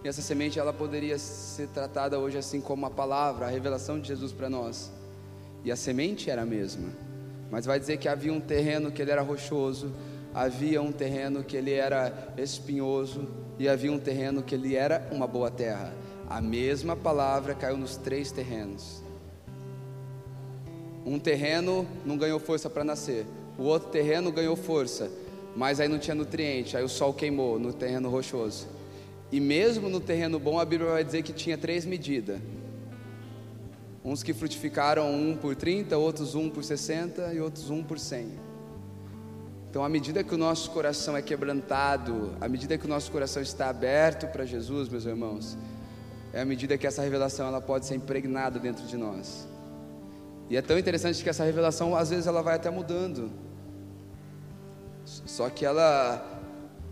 [0.04, 4.08] E essa semente ela poderia ser tratada hoje assim como a palavra, a revelação de
[4.08, 4.92] Jesus para nós.
[5.64, 6.90] E a semente era a mesma.
[7.50, 9.92] Mas vai dizer que havia um terreno que ele era rochoso,
[10.36, 13.26] havia um terreno que ele era espinhoso
[13.58, 15.94] e havia um terreno que ele era uma boa terra.
[16.30, 19.02] A mesma palavra caiu nos três terrenos.
[21.06, 23.26] Um terreno não ganhou força para nascer,
[23.58, 25.10] o outro terreno ganhou força,
[25.56, 28.68] mas aí não tinha nutriente, aí o sol queimou no terreno rochoso.
[29.32, 32.40] E mesmo no terreno bom, a Bíblia vai dizer que tinha três medidas.
[34.04, 38.45] Uns que frutificaram um por 30, outros um por 60 e outros um por 100.
[39.76, 43.44] Então, à medida que o nosso coração é quebrantado, à medida que o nosso coração
[43.44, 45.58] está aberto para Jesus, meus irmãos,
[46.32, 49.46] é à medida que essa revelação ela pode ser impregnada dentro de nós.
[50.50, 53.30] E é tão interessante que essa revelação, às vezes, ela vai até mudando.
[55.04, 56.26] Só que ela,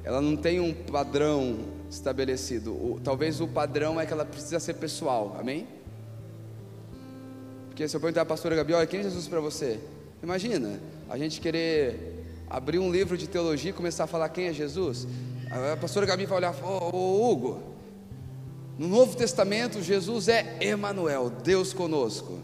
[0.03, 2.99] ela não tem um padrão estabelecido.
[3.01, 5.37] Talvez o padrão é que ela precisa ser pessoal.
[5.39, 5.65] Amém?
[7.69, 9.79] Porque se eu perguntar à pastora Gabi, olha, quem é Jesus para você?
[10.21, 12.12] Imagina, a gente querer
[12.53, 15.07] abrir um livro de teologia e começar a falar quem é Jesus.
[15.73, 17.63] A pastora Gabi vai olhar e falar, ô Hugo,
[18.77, 22.39] no Novo Testamento Jesus é Emanuel, Deus conosco.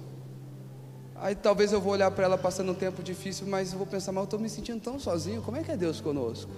[1.16, 4.12] Aí talvez eu vou olhar para ela passando um tempo difícil, mas eu vou pensar,
[4.12, 6.52] mas eu estou me sentindo tão sozinho, como é que é Deus conosco?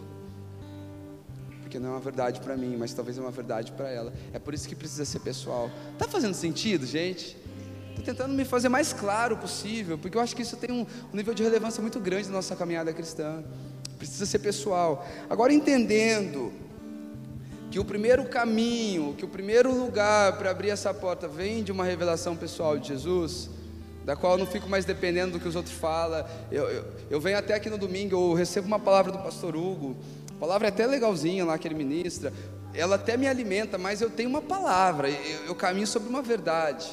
[1.61, 4.13] Porque não é uma verdade para mim, mas talvez é uma verdade para ela.
[4.31, 5.69] É por isso que precisa ser pessoal.
[5.97, 7.35] Tá fazendo sentido, gente?
[7.91, 11.15] Estou tentando me fazer mais claro possível, porque eu acho que isso tem um, um
[11.15, 13.43] nível de relevância muito grande na nossa caminhada cristã.
[13.97, 15.06] Precisa ser pessoal.
[15.30, 16.51] Agora entendendo
[17.69, 21.86] que o primeiro caminho, que o primeiro lugar para abrir essa porta vem de uma
[21.86, 23.49] revelação pessoal de Jesus
[24.04, 26.25] da qual eu não fico mais dependendo do que os outros falam.
[26.51, 29.95] Eu, eu, eu, venho até aqui no domingo, eu recebo uma palavra do pastor Hugo,
[30.36, 32.34] a palavra é até legalzinha lá que ele ministra,
[32.73, 36.89] ela até me alimenta, mas eu tenho uma palavra, eu, eu caminho sobre uma verdade,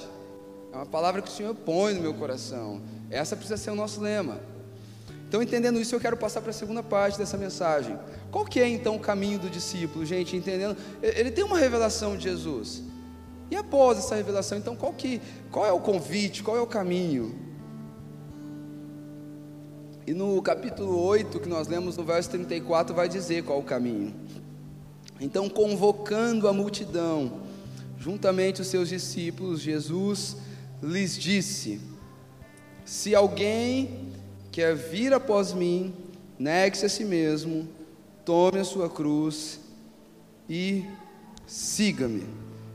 [0.73, 4.01] é uma palavra que o Senhor põe no meu coração, essa precisa ser o nosso
[4.01, 4.41] lema.
[5.29, 7.99] Então, entendendo isso, eu quero passar para a segunda parte dessa mensagem.
[8.31, 10.35] Qual que é então o caminho do discípulo, gente?
[10.35, 12.83] Entendendo, ele tem uma revelação de Jesus.
[13.51, 17.35] E após essa revelação, então qual que qual é o convite, qual é o caminho?
[20.07, 23.65] E no capítulo 8, que nós lemos no verso 34, vai dizer qual é o
[23.65, 24.15] caminho.
[25.21, 27.43] Então, convocando a multidão,
[27.99, 30.37] juntamente os seus discípulos, Jesus
[30.83, 31.81] lhes disse:
[32.85, 34.12] Se alguém
[34.51, 35.95] quer vir após mim,
[36.38, 37.69] negue-se a si mesmo,
[38.25, 39.61] tome a sua cruz
[40.49, 40.85] e
[41.47, 42.27] siga-me.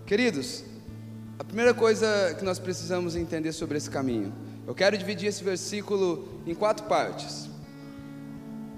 [0.05, 0.63] Queridos,
[1.39, 4.33] a primeira coisa que nós precisamos entender sobre esse caminho,
[4.67, 7.49] eu quero dividir esse versículo em quatro partes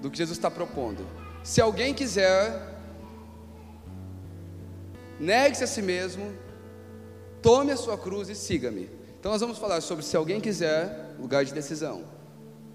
[0.01, 1.05] do que Jesus está propondo.
[1.43, 2.75] Se alguém quiser,
[5.19, 6.33] negue-se a si mesmo,
[7.41, 8.89] tome a sua cruz e siga-me.
[9.25, 12.03] Então nós vamos falar sobre se alguém quiser, lugar de decisão.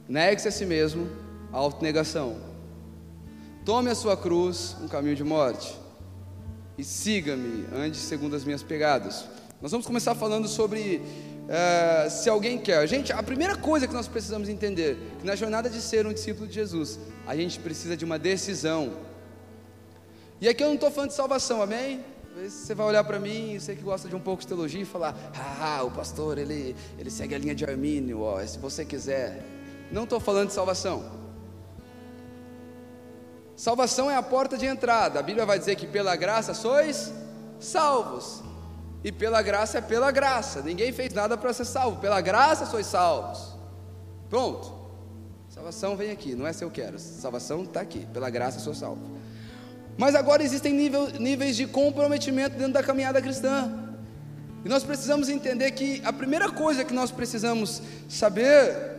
[0.09, 1.09] Negue-se a si mesmo,
[1.53, 2.39] autonegação.
[3.65, 5.79] Tome a sua cruz, um caminho de morte
[6.77, 9.27] e siga-me, ande segundo as minhas pegadas.
[9.63, 11.01] Nós vamos começar falando sobre
[11.47, 12.85] uh, se alguém quer.
[12.89, 16.49] Gente, a primeira coisa que nós precisamos entender, que na jornada de ser um discípulo
[16.49, 16.99] de Jesus,
[17.29, 18.95] a gente precisa de uma decisão.
[20.41, 22.05] E aqui eu não estou falando de salvação, amém?
[22.35, 25.15] Você vai olhar para mim, você que gosta de um pouco de teologia, e falar:
[25.61, 29.45] Ah, o pastor, ele, ele segue a linha de Armínio, ó, se você quiser.
[29.91, 31.19] Não estou falando de salvação.
[33.57, 35.19] Salvação é a porta de entrada.
[35.19, 37.13] A Bíblia vai dizer que pela graça sois
[37.59, 38.43] salvos.
[39.03, 40.63] E pela graça é pela graça.
[40.63, 42.01] Ninguém fez nada para ser salvo.
[42.01, 43.55] Pela graça sois salvos.
[44.29, 44.81] Pronto.
[45.49, 46.99] Salvação vem aqui, não é se eu quero.
[46.99, 49.03] Salvação está aqui, pela graça sou salvo.
[49.97, 53.71] Mas agora existem nível, níveis de comprometimento dentro da caminhada cristã.
[54.65, 58.91] E nós precisamos entender que a primeira coisa que nós precisamos saber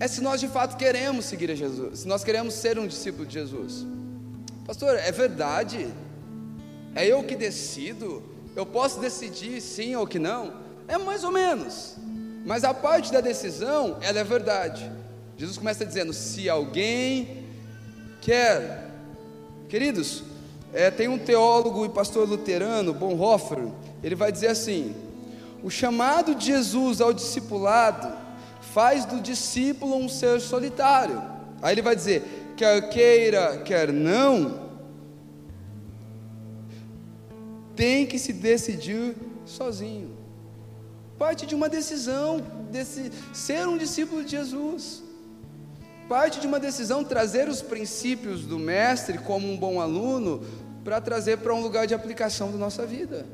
[0.00, 3.26] é se nós de fato queremos seguir a Jesus, se nós queremos ser um discípulo
[3.26, 3.86] de Jesus.
[4.64, 5.88] Pastor, é verdade?
[6.94, 8.22] É eu que decido?
[8.54, 10.52] Eu posso decidir sim ou que não?
[10.86, 11.96] É mais ou menos.
[12.44, 14.90] Mas a parte da decisão, ela é verdade.
[15.36, 17.44] Jesus começa dizendo: se alguém
[18.20, 18.87] quer,
[19.68, 20.22] queridos,
[20.72, 23.68] é, tem um teólogo e pastor luterano, Bonhoeffer,
[24.02, 24.94] ele vai dizer assim:
[25.62, 28.12] o chamado de Jesus ao discipulado
[28.60, 31.22] faz do discípulo um ser solitário.
[31.62, 34.68] Aí ele vai dizer: quer queira, quer não,
[37.74, 40.16] tem que se decidir sozinho.
[41.18, 42.40] Parte de uma decisão,
[42.70, 45.02] desse, ser um discípulo de Jesus.
[46.08, 50.42] Parte de uma decisão trazer os princípios do Mestre como um bom aluno
[50.82, 53.26] para trazer para um lugar de aplicação da nossa vida.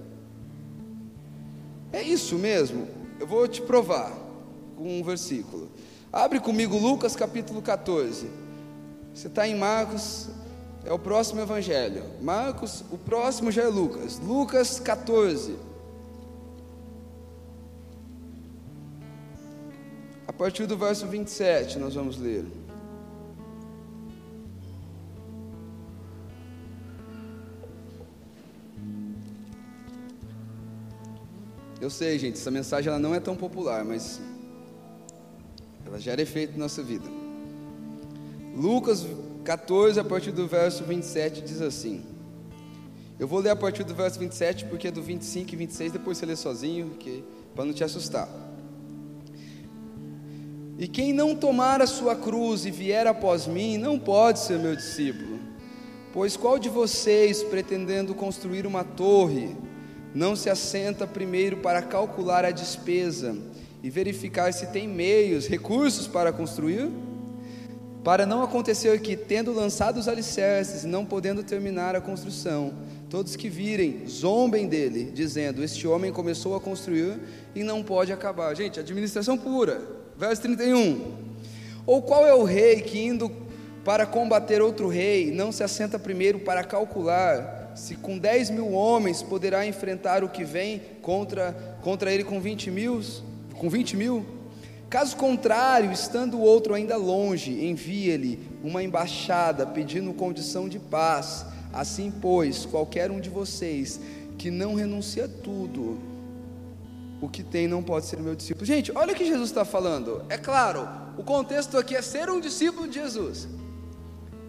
[1.93, 2.89] É isso mesmo.
[3.21, 4.13] Eu vou te provar
[4.77, 5.71] com um versículo.
[6.13, 8.29] Abre comigo Lucas capítulo 14.
[9.15, 10.29] Você está em Marcos,
[10.85, 12.03] é o próximo evangelho.
[12.21, 14.19] Marcos, o próximo já é Lucas.
[14.19, 15.57] Lucas 14.
[20.27, 22.45] A partir do verso 27, nós vamos ler.
[31.85, 34.19] Eu sei, gente, essa mensagem ela não é tão popular, mas
[35.87, 37.05] ela gera efeito na nossa vida.
[38.57, 39.07] Lucas
[39.45, 42.03] 14, a partir do verso 27, diz assim.
[43.19, 46.17] Eu vou ler a partir do verso 27, porque é do 25 e 26, depois
[46.17, 46.97] você lê sozinho,
[47.55, 48.31] para não te assustar.
[50.79, 54.75] E quem não tomar a sua cruz e vier após mim, não pode ser meu
[54.75, 55.39] discípulo.
[56.15, 59.55] Pois qual de vocês, pretendendo construir uma torre,
[60.15, 63.37] não se assenta primeiro para calcular a despesa
[63.83, 66.89] e verificar se tem meios, recursos para construir,
[68.05, 72.75] para não acontecer que, tendo lançado os alicerces e não podendo terminar a construção,
[73.11, 77.19] todos que virem zombem dele, dizendo: Este homem começou a construir
[77.55, 78.55] e não pode acabar.
[78.55, 79.83] Gente, administração pura,
[80.17, 81.25] verso 31.
[81.87, 83.31] Ou qual é o rei que, indo
[83.85, 89.23] para combater outro rei, não se assenta primeiro para calcular se com 10 mil homens
[89.23, 91.53] poderá enfrentar o que vem contra,
[91.83, 93.03] contra ele com 20 mil?
[93.55, 94.27] com 20 mil?
[94.91, 101.47] Caso contrário, estando o outro ainda longe, envie-lhe uma embaixada pedindo condição de paz.
[101.73, 103.99] Assim, pois, qualquer um de vocês
[104.39, 105.99] que não renuncia a tudo,
[107.21, 108.65] o que tem não pode ser meu discípulo.
[108.65, 110.25] Gente, olha o que Jesus está falando.
[110.29, 113.49] É claro, o contexto aqui é ser um discípulo de Jesus.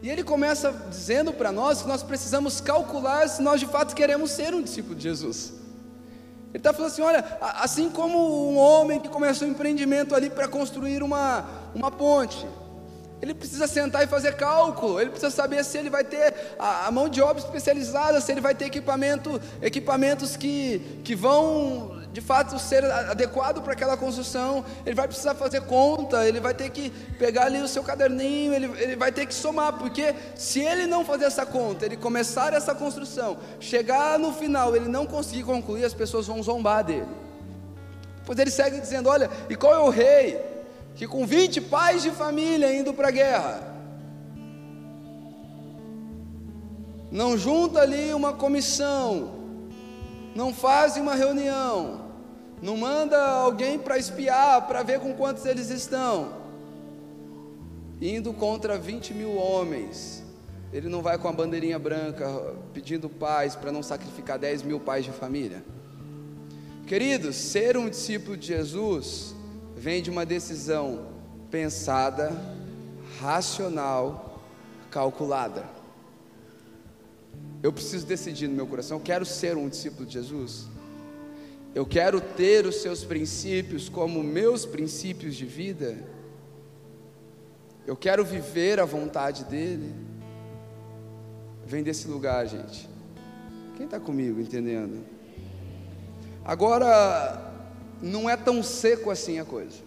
[0.02, 4.32] E ele começa dizendo para nós que nós precisamos calcular se nós de fato queremos
[4.32, 5.54] ser um discípulo de Jesus.
[6.50, 10.48] Ele está falando assim: olha, assim como um homem que começou um empreendimento ali para
[10.48, 12.48] construir uma, uma ponte,
[13.22, 16.92] ele precisa sentar e fazer cálculo, ele precisa saber se ele vai ter a, a
[16.92, 22.58] mão de obra especializada, se ele vai ter equipamento, equipamentos que, que vão de fato
[22.58, 26.90] ser adequado para aquela construção, ele vai precisar fazer conta, ele vai ter que
[27.20, 31.04] pegar ali o seu caderninho, ele, ele vai ter que somar, porque se ele não
[31.04, 35.94] fazer essa conta, ele começar essa construção, chegar no final, ele não conseguir concluir, as
[35.94, 37.10] pessoas vão zombar dele.
[38.26, 40.40] Pois ele segue dizendo: Olha, e qual é o rei
[40.96, 43.60] que com 20 pais de família indo para a guerra,
[47.12, 49.34] não junta ali uma comissão,
[50.34, 52.05] não faz uma reunião,
[52.66, 56.34] não manda alguém para espiar, para ver com quantos eles estão.
[58.02, 60.24] Indo contra 20 mil homens,
[60.74, 62.28] ele não vai com a bandeirinha branca
[62.74, 65.64] pedindo paz para não sacrificar 10 mil pais de família.
[66.88, 69.36] Queridos, ser um discípulo de Jesus
[69.76, 71.10] vem de uma decisão
[71.52, 72.32] pensada,
[73.20, 74.42] racional,
[74.90, 75.64] calculada.
[77.62, 80.75] Eu preciso decidir no meu coração, quero ser um discípulo de Jesus.
[81.76, 85.98] Eu quero ter os seus princípios como meus princípios de vida.
[87.86, 89.94] Eu quero viver a vontade dEle.
[91.66, 92.90] Vem desse lugar, gente.
[93.76, 95.06] Quem está comigo entendendo?
[96.46, 97.52] Agora,
[98.02, 99.80] não é tão seco assim a coisa.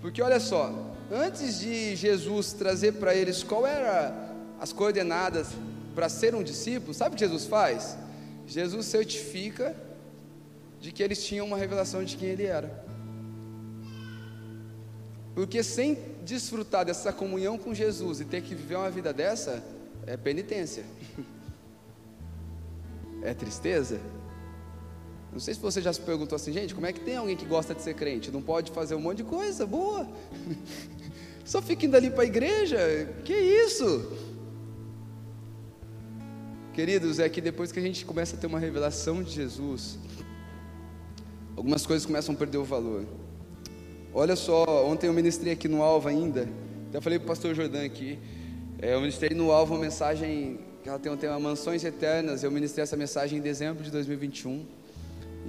[0.00, 0.72] Porque olha só,
[1.08, 5.50] antes de Jesus trazer para eles qual era as coordenadas
[5.94, 7.96] para ser um discípulo, sabe o que Jesus faz?
[8.44, 9.86] Jesus certifica
[10.80, 12.84] de que eles tinham uma revelação de quem ele era.
[15.34, 19.62] Porque sem desfrutar dessa comunhão com Jesus e ter que viver uma vida dessa,
[20.06, 20.84] é penitência.
[23.22, 24.00] É tristeza?
[25.32, 27.44] Não sei se você já se perguntou assim, gente, como é que tem alguém que
[27.44, 28.30] gosta de ser crente?
[28.30, 30.08] Não pode fazer um monte de coisa boa.
[31.44, 32.78] Só fica indo ali para a igreja.
[33.24, 34.12] Que isso?
[36.72, 39.98] Queridos, é que depois que a gente começa a ter uma revelação de Jesus,
[41.58, 43.04] algumas coisas começam a perder o valor.
[44.14, 46.48] Olha só, ontem eu ministrei aqui no Alva ainda.
[46.88, 48.16] Até falei para o pastor Jordão aqui.
[48.80, 52.44] É, eu ministrei no Alva uma mensagem que ela tem um tema Mansões Eternas.
[52.44, 54.64] Eu ministrei essa mensagem em dezembro de 2021.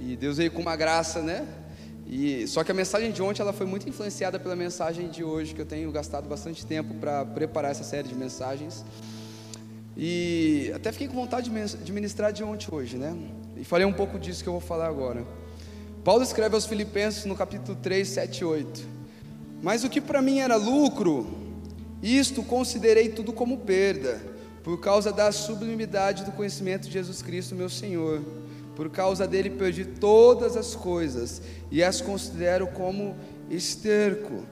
[0.00, 1.46] E Deus veio com uma graça, né?
[2.08, 5.54] E só que a mensagem de ontem ela foi muito influenciada pela mensagem de hoje,
[5.54, 8.84] que eu tenho gastado bastante tempo para preparar essa série de mensagens.
[9.96, 13.16] E até fiquei com vontade de ministrar de ontem hoje, né?
[13.56, 15.24] E falei um pouco disso que eu vou falar agora.
[16.04, 18.88] Paulo escreve aos Filipenses no capítulo 3, 7 e 8.
[19.62, 21.26] Mas o que para mim era lucro,
[22.02, 24.18] isto considerei tudo como perda,
[24.64, 28.22] por causa da sublimidade do conhecimento de Jesus Cristo, meu Senhor.
[28.74, 33.14] Por causa dele perdi todas as coisas e as considero como
[33.50, 34.42] esterco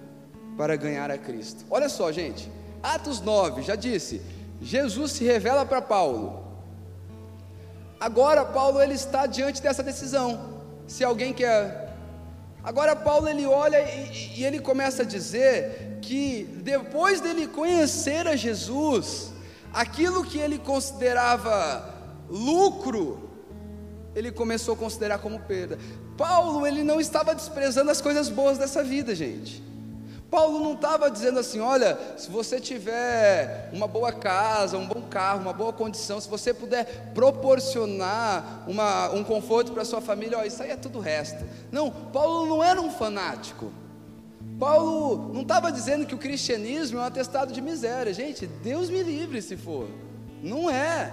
[0.55, 1.65] para ganhar a Cristo.
[1.71, 2.51] Olha só, gente.
[2.83, 4.21] Atos 9, já disse,
[4.61, 6.45] Jesus se revela para Paulo.
[7.99, 10.58] Agora Paulo ele está diante dessa decisão
[10.89, 11.95] se alguém quer.
[12.65, 18.35] Agora Paulo ele olha e, e ele começa a dizer que depois dele conhecer a
[18.35, 19.33] Jesus,
[19.73, 21.95] aquilo que ele considerava
[22.29, 23.31] lucro,
[24.15, 25.79] ele começou a considerar como perda.
[26.17, 29.63] Paulo ele não estava desprezando as coisas boas dessa vida, gente.
[30.31, 35.41] Paulo não estava dizendo assim: olha, se você tiver uma boa casa, um bom carro,
[35.41, 40.63] uma boa condição, se você puder proporcionar uma, um conforto para sua família, ó, isso
[40.63, 41.43] aí é tudo resto.
[41.73, 43.73] Não, Paulo não era um fanático.
[44.59, 48.13] Paulo não estava dizendo que o cristianismo é um atestado de miséria.
[48.13, 49.89] Gente, Deus me livre se for.
[50.43, 51.13] Não é.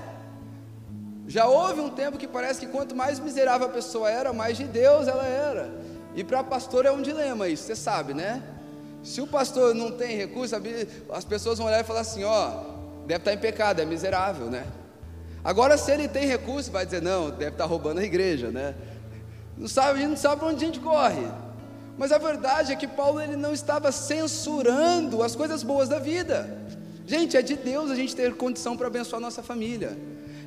[1.27, 4.65] Já houve um tempo que parece que quanto mais miserável a pessoa era, mais de
[4.65, 5.73] Deus ela era.
[6.15, 8.41] E para pastor é um dilema isso, você sabe, né?
[9.05, 10.55] Se o pastor não tem recurso,
[11.13, 12.63] as pessoas vão olhar e falar assim: ó,
[13.05, 14.65] deve estar em pecado, é miserável, né?
[15.43, 18.73] Agora, se ele tem recurso, vai dizer: não, deve estar roubando a igreja, né?
[19.55, 21.27] Não sabe, a gente não sabe para onde a gente corre.
[21.99, 26.65] Mas a verdade é que Paulo ele não estava censurando as coisas boas da vida.
[27.05, 29.95] Gente, é de Deus a gente ter condição para abençoar nossa família.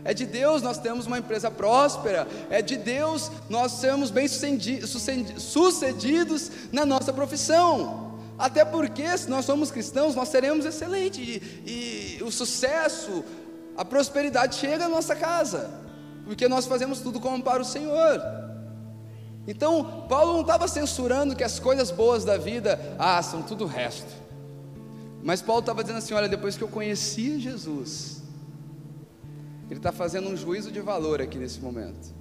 [0.05, 2.27] É de Deus nós temos uma empresa próspera.
[2.51, 4.27] É de Deus nós sermos bem
[5.39, 8.08] sucedidos na nossa profissão.
[8.39, 11.43] Até porque, se nós somos cristãos, nós seremos excelentes.
[11.67, 13.25] E, e o sucesso,
[13.77, 15.69] a prosperidade chega à nossa casa.
[16.25, 18.23] Porque nós fazemos tudo como para o Senhor.
[19.47, 23.67] Então, Paulo não estava censurando que as coisas boas da vida, ah, são tudo o
[23.67, 24.13] resto.
[25.23, 28.23] Mas Paulo estava dizendo assim: olha, depois que eu conheci Jesus,
[29.69, 32.15] ele está fazendo um juízo de valor aqui nesse momento.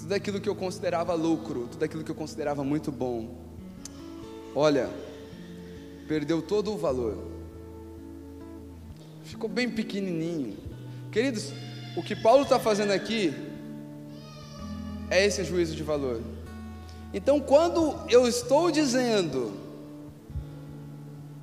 [0.00, 3.34] Tudo aquilo que eu considerava lucro, tudo aquilo que eu considerava muito bom.
[4.54, 4.88] Olha,
[6.06, 7.16] perdeu todo o valor.
[9.24, 10.56] Ficou bem pequenininho.
[11.10, 11.52] Queridos,
[11.96, 13.34] o que Paulo está fazendo aqui
[15.10, 16.20] é esse juízo de valor.
[17.12, 19.52] Então, quando eu estou dizendo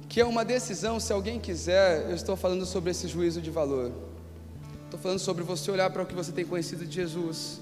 [0.07, 3.91] que é uma decisão, se alguém quiser, eu estou falando sobre esse juízo de valor.
[4.86, 7.59] Estou falando sobre você olhar para o que você tem conhecido de Jesus,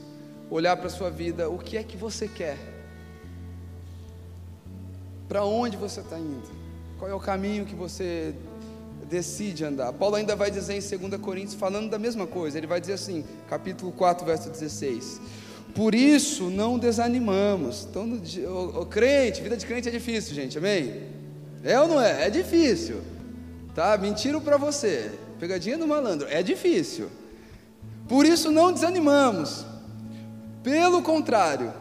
[0.50, 2.58] olhar para a sua vida, o que é que você quer,
[5.30, 6.61] para onde você está indo.
[7.02, 8.32] Qual é o caminho que você
[9.10, 9.92] decide andar?
[9.92, 13.26] Paulo ainda vai dizer em 2 Coríntios, falando da mesma coisa, ele vai dizer assim,
[13.50, 15.20] capítulo 4, verso 16:
[15.74, 17.88] Por isso não desanimamos.
[17.90, 21.08] Então, o, o crente, vida de crente é difícil, gente, amém?
[21.64, 22.28] É ou não é?
[22.28, 23.02] É difícil,
[23.74, 23.98] tá?
[23.98, 27.10] Mentira para você, pegadinha do malandro, é difícil.
[28.08, 29.66] Por isso não desanimamos,
[30.62, 31.74] pelo contrário,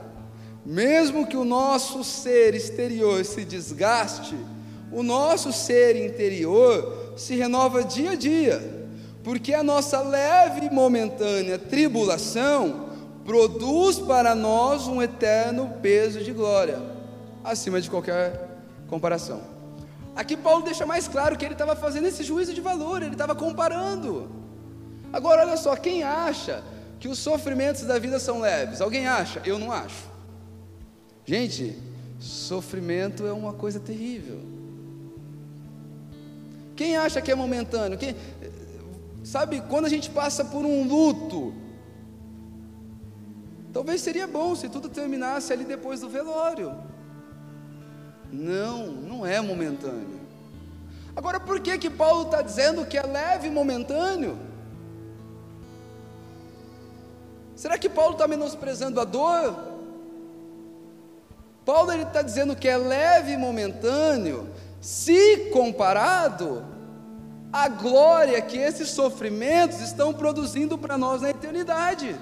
[0.64, 4.34] mesmo que o nosso ser exterior se desgaste,
[4.93, 8.88] o nosso ser interior se renova dia a dia,
[9.22, 12.88] porque a nossa leve e momentânea tribulação
[13.24, 16.80] produz para nós um eterno peso de glória,
[17.45, 18.49] acima de qualquer
[18.88, 19.41] comparação.
[20.16, 23.34] Aqui Paulo deixa mais claro que ele estava fazendo esse juízo de valor, ele estava
[23.34, 24.28] comparando.
[25.12, 26.62] Agora olha só, quem acha
[26.99, 28.80] que os sofrimentos da vida são leves?
[28.80, 29.41] Alguém acha?
[29.45, 30.11] Eu não acho.
[31.24, 31.78] Gente,
[32.18, 34.59] sofrimento é uma coisa terrível.
[36.80, 37.98] Quem acha que é momentâneo?
[37.98, 38.16] Quem,
[39.22, 41.52] sabe, quando a gente passa por um luto,
[43.70, 46.74] talvez seria bom se tudo terminasse ali depois do velório.
[48.32, 50.20] Não, não é momentâneo.
[51.14, 54.38] Agora, por que que Paulo está dizendo que é leve e momentâneo?
[57.54, 59.54] Será que Paulo está menosprezando a dor?
[61.62, 64.48] Paulo está dizendo que é leve e momentâneo,
[64.80, 66.64] se comparado
[67.52, 72.16] à glória que esses sofrimentos estão produzindo para nós na eternidade.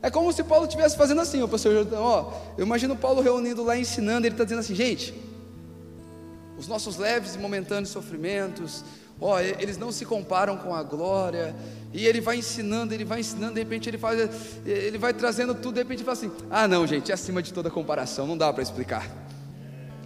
[0.00, 3.64] É como se Paulo estivesse fazendo assim, ó, pastor Jordão, ó, eu imagino Paulo reunido
[3.64, 5.12] lá ensinando, ele está dizendo assim, gente,
[6.56, 8.84] os nossos leves e momentâneos sofrimentos,
[9.20, 11.54] ó, eles não se comparam com a glória,
[11.92, 14.30] e ele vai ensinando, ele vai ensinando, de repente ele faz,
[14.64, 17.52] ele vai trazendo tudo, de repente ele fala assim, ah não gente, é acima de
[17.52, 19.10] toda comparação, não dá para explicar,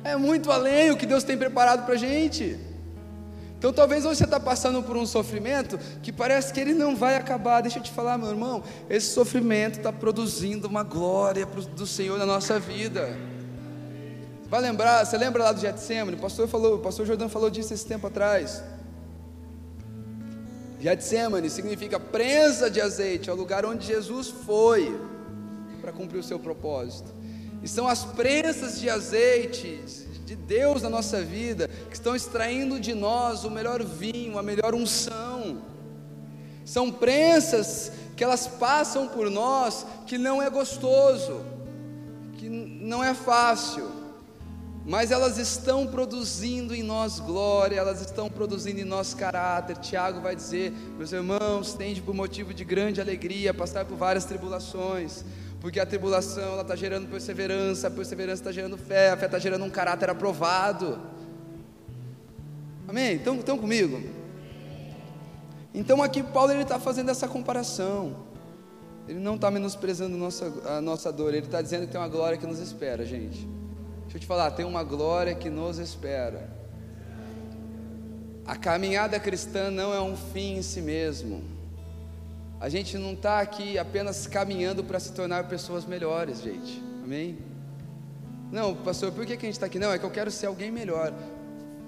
[0.04, 2.58] é muito além o que Deus tem preparado para a gente,
[3.62, 7.60] então talvez você está passando por um sofrimento que parece que ele não vai acabar.
[7.60, 12.26] Deixa eu te falar, meu irmão, esse sofrimento está produzindo uma glória do Senhor na
[12.26, 13.16] nossa vida.
[14.48, 16.16] Vai lembrar, você lembra lá do Getsemane?
[16.16, 18.64] O pastor falou, o pastor Jordão falou disso esse tempo atrás.
[20.80, 25.00] Getsemane significa prensa de azeite, é o lugar onde Jesus foi
[25.80, 27.14] para cumprir o seu propósito.
[27.62, 29.80] E são as prensas de azeite
[30.24, 34.74] de Deus na nossa vida, que estão extraindo de nós o melhor vinho, a melhor
[34.74, 35.62] unção.
[36.64, 41.44] São prensas que elas passam por nós que não é gostoso,
[42.38, 43.90] que não é fácil,
[44.84, 49.76] mas elas estão produzindo em nós glória, elas estão produzindo em nós caráter.
[49.76, 55.24] Tiago vai dizer: meus irmãos, tende por motivo de grande alegria passar por várias tribulações,
[55.62, 59.64] porque a tribulação está gerando perseverança, a perseverança está gerando fé, a fé está gerando
[59.64, 61.00] um caráter aprovado.
[62.88, 63.14] Amém?
[63.14, 64.02] Estão, estão comigo?
[65.72, 68.16] Então aqui Paulo está fazendo essa comparação.
[69.06, 72.36] Ele não está menosprezando nossa, a nossa dor, ele está dizendo que tem uma glória
[72.36, 73.46] que nos espera, gente.
[74.02, 76.50] Deixa eu te falar, tem uma glória que nos espera.
[78.44, 81.61] A caminhada cristã não é um fim em si mesmo.
[82.62, 86.80] A gente não está aqui apenas caminhando para se tornar pessoas melhores, gente.
[87.02, 87.36] Amém?
[88.52, 89.80] Não, pastor, por que, que a gente está aqui?
[89.80, 91.12] Não, é que eu quero ser alguém melhor.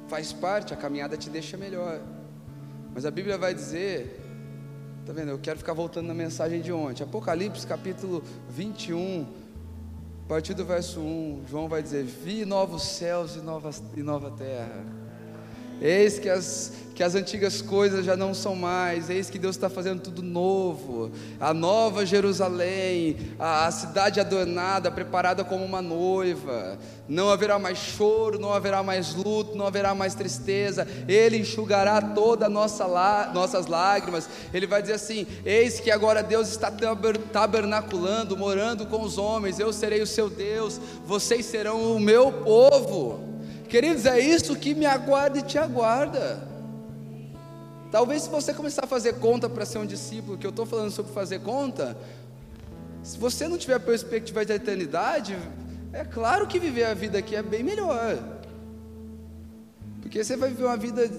[0.08, 2.00] Faz parte, a caminhada te deixa melhor.
[2.92, 4.20] Mas a Bíblia vai dizer,
[5.06, 5.28] tá vendo?
[5.30, 7.04] Eu quero ficar voltando na mensagem de ontem.
[7.04, 9.28] Apocalipse capítulo 21,
[10.24, 14.32] a partir do verso 1, João vai dizer: Vi novos céus e nova, e nova
[14.32, 15.03] terra.
[15.80, 19.68] Eis que as que as antigas coisas já não são mais, eis que Deus está
[19.68, 21.10] fazendo tudo novo,
[21.40, 28.38] a nova Jerusalém, a, a, cidade adornada, preparada como uma noiva, não haverá mais choro,
[28.38, 32.84] não haverá mais luto, não haverá mais tristeza, Ele enxugará todas nossa
[33.34, 36.72] nossas lágrimas, Ele vai dizer assim: eis que agora Deus está
[37.32, 43.33] tabernaculando, morando com os homens, eu serei o seu Deus, vocês serão o meu povo.
[43.74, 46.46] Queridos, é isso que me aguarda e te aguarda.
[47.90, 50.92] Talvez se você começar a fazer conta para ser um discípulo, que eu estou falando
[50.92, 51.96] sobre fazer conta,
[53.02, 55.36] se você não tiver perspectiva de eternidade,
[55.92, 58.16] é claro que viver a vida aqui é bem melhor.
[60.00, 61.10] Porque você vai viver uma vida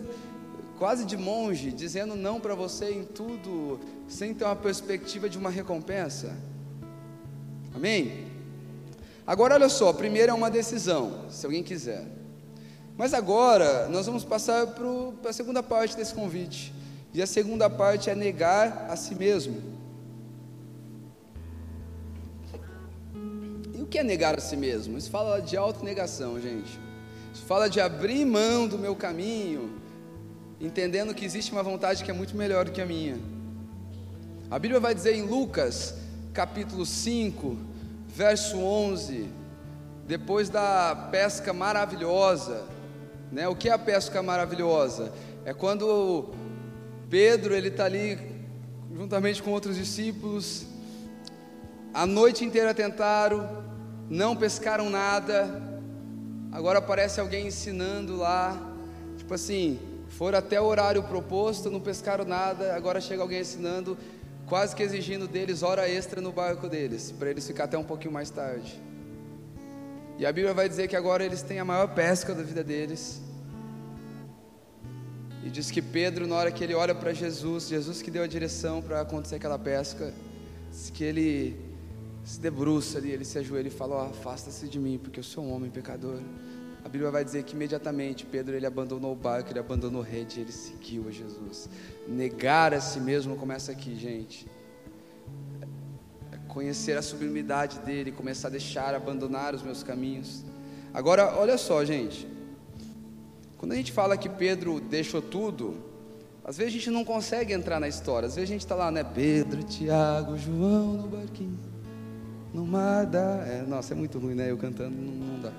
[0.79, 5.49] quase de monge, dizendo não para você em tudo, sem ter uma perspectiva de uma
[5.49, 6.33] recompensa.
[7.75, 8.27] Amém?
[9.27, 12.23] Agora olha só, primeiro é uma decisão, se alguém quiser.
[12.97, 16.73] Mas agora nós vamos passar para a segunda parte desse convite.
[17.13, 19.61] E a segunda parte é negar a si mesmo.
[23.73, 24.97] E o que é negar a si mesmo?
[24.97, 26.79] Isso fala de autonegação, gente.
[27.33, 29.77] Isso fala de abrir mão do meu caminho,
[30.59, 33.17] entendendo que existe uma vontade que é muito melhor do que a minha.
[34.49, 35.95] A Bíblia vai dizer em Lucas,
[36.33, 37.57] capítulo 5,
[38.07, 39.27] verso 11,
[40.07, 42.74] depois da pesca maravilhosa,
[43.31, 43.47] né?
[43.47, 45.11] O que é a pesca maravilhosa?
[45.43, 46.33] É quando
[47.09, 48.17] Pedro ele está ali
[48.93, 50.65] juntamente com outros discípulos,
[51.93, 53.63] a noite inteira tentaram,
[54.09, 55.61] não pescaram nada.
[56.51, 58.57] Agora aparece alguém ensinando lá,
[59.17, 62.73] tipo assim, foram até o horário proposto, não pescaram nada.
[62.75, 63.97] Agora chega alguém ensinando,
[64.47, 68.13] quase que exigindo deles hora extra no barco deles, para eles ficar até um pouquinho
[68.13, 68.81] mais tarde.
[70.17, 73.21] E a Bíblia vai dizer que agora eles têm a maior pesca da vida deles.
[75.43, 78.27] E diz que Pedro, na hora que ele olha para Jesus, Jesus que deu a
[78.27, 80.13] direção para acontecer aquela pesca,
[80.71, 81.59] diz que ele
[82.23, 85.43] se debruça ali, ele se ajoelha e fala: oh, Afasta-se de mim, porque eu sou
[85.43, 86.19] um homem pecador.
[86.83, 90.39] A Bíblia vai dizer que imediatamente Pedro ele abandonou o barco, ele abandonou a rede,
[90.39, 91.67] ele seguiu a Jesus.
[92.07, 94.47] Negar a si mesmo começa aqui, gente
[96.55, 100.41] conhecer a sublimidade dele, começar a deixar, abandonar os meus caminhos.
[100.93, 102.25] Agora, olha só, gente.
[103.57, 105.75] Quando a gente fala que Pedro deixou tudo,
[106.45, 108.27] às vezes a gente não consegue entrar na história.
[108.27, 109.03] Às vezes a gente está lá, né?
[109.03, 111.59] Pedro, Tiago, João no barquinho,
[112.53, 113.43] no mar da.
[113.45, 114.49] É, nossa, é muito ruim, né?
[114.49, 115.51] Eu cantando não, não dá.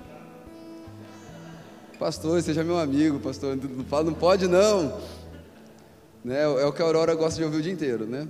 [1.99, 3.55] Pastor, seja meu amigo, pastor.
[3.55, 4.99] Não não pode não.
[6.25, 6.41] Né?
[6.41, 8.27] É o que a Aurora gosta de ouvir o dia inteiro, né?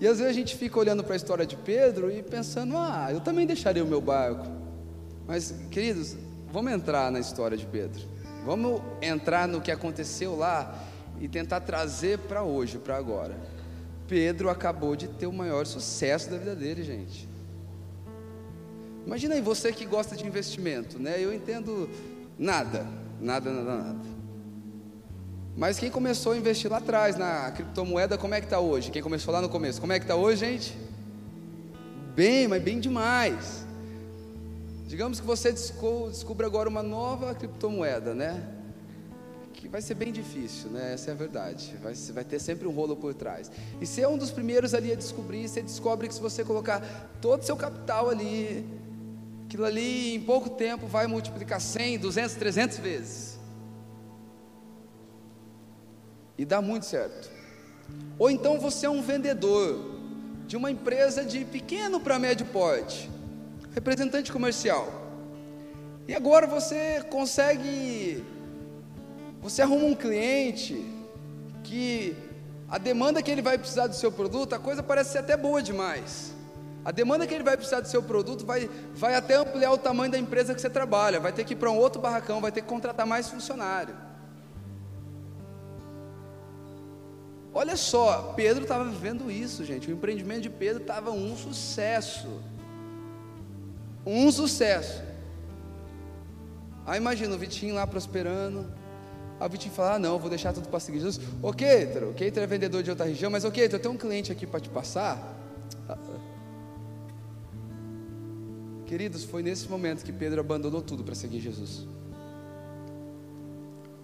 [0.00, 3.08] E às vezes a gente fica olhando para a história de Pedro e pensando, ah,
[3.10, 4.46] eu também deixaria o meu barco.
[5.26, 6.16] Mas, queridos,
[6.50, 8.02] vamos entrar na história de Pedro.
[8.44, 10.74] Vamos entrar no que aconteceu lá
[11.20, 13.36] e tentar trazer para hoje, para agora.
[14.08, 17.28] Pedro acabou de ter o maior sucesso da vida dele, gente.
[19.06, 21.16] Imagina aí você que gosta de investimento, né?
[21.18, 21.88] Eu entendo
[22.38, 22.86] nada,
[23.20, 24.11] nada, nada, nada.
[25.56, 28.90] Mas quem começou a investir lá atrás na criptomoeda, como é que está hoje?
[28.90, 30.76] Quem começou lá no começo, como é que está hoje, gente?
[32.14, 33.66] Bem, mas bem demais.
[34.86, 38.42] Digamos que você descubra agora uma nova criptomoeda, né?
[39.52, 40.94] Que vai ser bem difícil, né?
[40.94, 41.74] Essa é a verdade.
[41.82, 43.50] Vai, vai ter sempre um rolo por trás.
[43.80, 46.80] E se é um dos primeiros ali a descobrir, você descobre que se você colocar
[47.20, 48.66] todo o seu capital ali,
[49.46, 53.41] aquilo ali em pouco tempo vai multiplicar 100, 200, 300 vezes.
[56.36, 57.30] E dá muito certo.
[58.18, 59.92] Ou então você é um vendedor
[60.46, 63.10] de uma empresa de pequeno para médio porte,
[63.74, 65.02] representante comercial.
[66.06, 68.24] E agora você consegue,
[69.40, 70.84] você arruma um cliente
[71.62, 72.16] que
[72.68, 75.62] a demanda que ele vai precisar do seu produto, a coisa parece ser até boa
[75.62, 76.32] demais.
[76.84, 80.10] A demanda que ele vai precisar do seu produto vai, vai até ampliar o tamanho
[80.10, 82.62] da empresa que você trabalha, vai ter que ir para um outro barracão, vai ter
[82.62, 83.94] que contratar mais funcionário.
[87.54, 89.90] Olha só, Pedro estava vivendo isso, gente.
[89.90, 92.40] O empreendimento de Pedro estava um sucesso.
[94.06, 95.02] Um sucesso.
[96.86, 98.66] Aí imagina o Vitinho lá prosperando.
[99.38, 101.20] Aí o Vitinho fala: ah, não, vou deixar tudo para seguir Jesus.
[101.42, 103.98] Ô Keitro, o Keitro é vendedor de outra região, mas ô Keitro, eu tenho um
[103.98, 105.38] cliente aqui para te passar.
[108.86, 111.86] Queridos, foi nesse momento que Pedro abandonou tudo para seguir Jesus.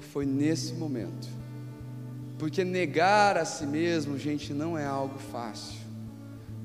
[0.00, 1.28] Foi nesse momento.
[2.38, 5.80] Porque negar a si mesmo, gente, não é algo fácil,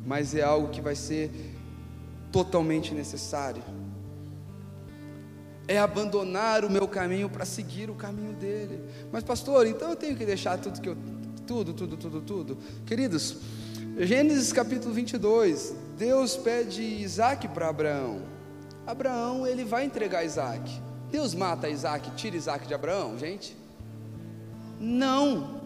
[0.05, 1.31] mas é algo que vai ser
[2.31, 3.63] totalmente necessário.
[5.67, 8.83] É abandonar o meu caminho para seguir o caminho dele.
[9.11, 10.97] Mas pastor, então eu tenho que deixar tudo que eu
[11.45, 12.57] tudo, tudo, tudo, tudo.
[12.85, 13.37] Queridos,
[13.97, 18.21] Gênesis capítulo 22, Deus pede Isaac para Abraão.
[18.85, 20.81] Abraão, ele vai entregar Isaac.
[21.11, 23.55] Deus mata Isaac, tira Isaac de Abraão, gente?
[24.79, 25.62] Não.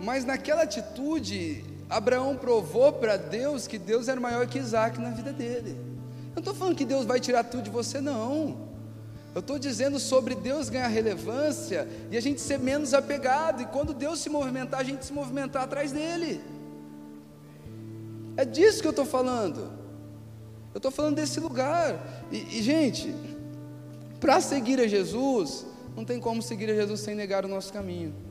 [0.00, 5.32] Mas naquela atitude, Abraão provou para Deus que Deus era maior que Isaac na vida
[5.32, 5.76] dele.
[6.28, 8.70] Eu não estou falando que Deus vai tirar tudo de você, não.
[9.34, 13.92] Eu estou dizendo sobre Deus ganhar relevância e a gente ser menos apegado, e quando
[13.92, 16.40] Deus se movimentar, a gente se movimentar atrás dele.
[18.36, 19.70] É disso que eu estou falando.
[20.72, 22.24] Eu estou falando desse lugar.
[22.32, 23.14] E, e gente,
[24.18, 28.29] para seguir a Jesus, não tem como seguir a Jesus sem negar o nosso caminho.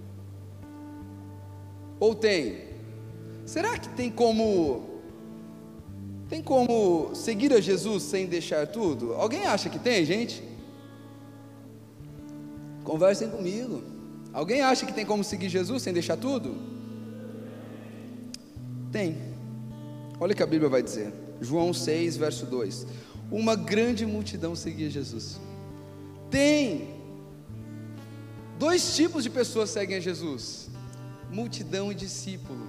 [2.00, 2.70] Ou tem?
[3.45, 4.88] Será que tem como
[6.30, 9.16] tem como seguir a Jesus sem deixar tudo?
[9.16, 10.43] Alguém acha que tem, gente?
[12.84, 13.82] Conversem comigo.
[14.32, 16.56] Alguém acha que tem como seguir Jesus sem deixar tudo?
[18.91, 19.18] Tem.
[20.20, 21.12] Olha o que a Bíblia vai dizer.
[21.41, 22.86] João 6, verso 2.
[23.32, 25.39] Uma grande multidão seguia Jesus.
[26.30, 26.89] Tem.
[28.60, 30.68] Dois tipos de pessoas seguem a Jesus
[31.30, 32.65] multidão e discípulo.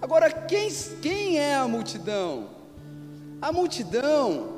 [0.00, 0.68] Agora, quem,
[1.00, 2.48] quem é a multidão?
[3.40, 4.54] A multidão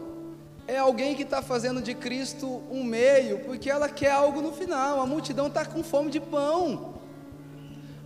[0.66, 5.00] é alguém que está fazendo de Cristo um meio, porque ela quer algo no final.
[5.00, 6.94] A multidão está com fome de pão.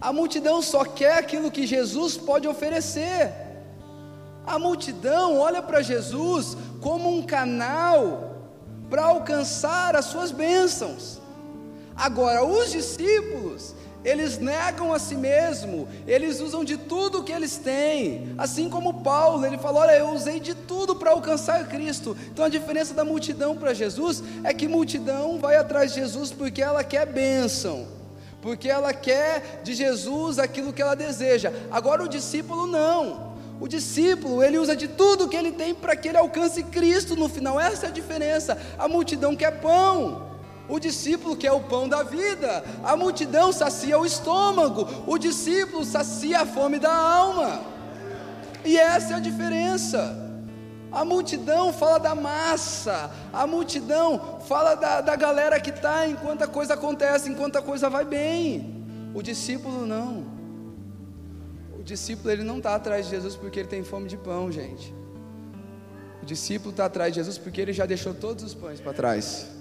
[0.00, 3.32] A multidão só quer aquilo que Jesus pode oferecer.
[4.46, 8.30] A multidão olha para Jesus como um canal
[8.88, 11.20] para alcançar as suas bênçãos.
[11.94, 13.74] Agora, os discípulos,
[14.04, 19.44] eles negam a si mesmo, eles usam de tudo que eles têm, assim como Paulo,
[19.44, 22.16] ele falou: Olha, eu usei de tudo para alcançar Cristo.
[22.32, 26.62] Então a diferença da multidão para Jesus é que multidão vai atrás de Jesus porque
[26.62, 27.86] ela quer bênção,
[28.40, 31.52] porque ela quer de Jesus aquilo que ela deseja.
[31.70, 33.30] Agora o discípulo não.
[33.60, 37.28] O discípulo, ele usa de tudo que ele tem para que ele alcance Cristo no
[37.28, 37.60] final.
[37.60, 38.56] Essa é a diferença.
[38.78, 40.29] A multidão quer pão.
[40.70, 46.42] O discípulo quer o pão da vida, a multidão sacia o estômago, o discípulo sacia
[46.42, 47.60] a fome da alma.
[48.64, 50.30] E essa é a diferença.
[50.92, 56.46] A multidão fala da massa, a multidão fala da, da galera que está enquanto a
[56.46, 58.86] coisa acontece, enquanto a coisa vai bem.
[59.12, 60.24] O discípulo não.
[61.76, 64.94] O discípulo ele não está atrás de Jesus porque ele tem fome de pão, gente.
[66.22, 69.59] O discípulo está atrás de Jesus porque ele já deixou todos os pães para trás.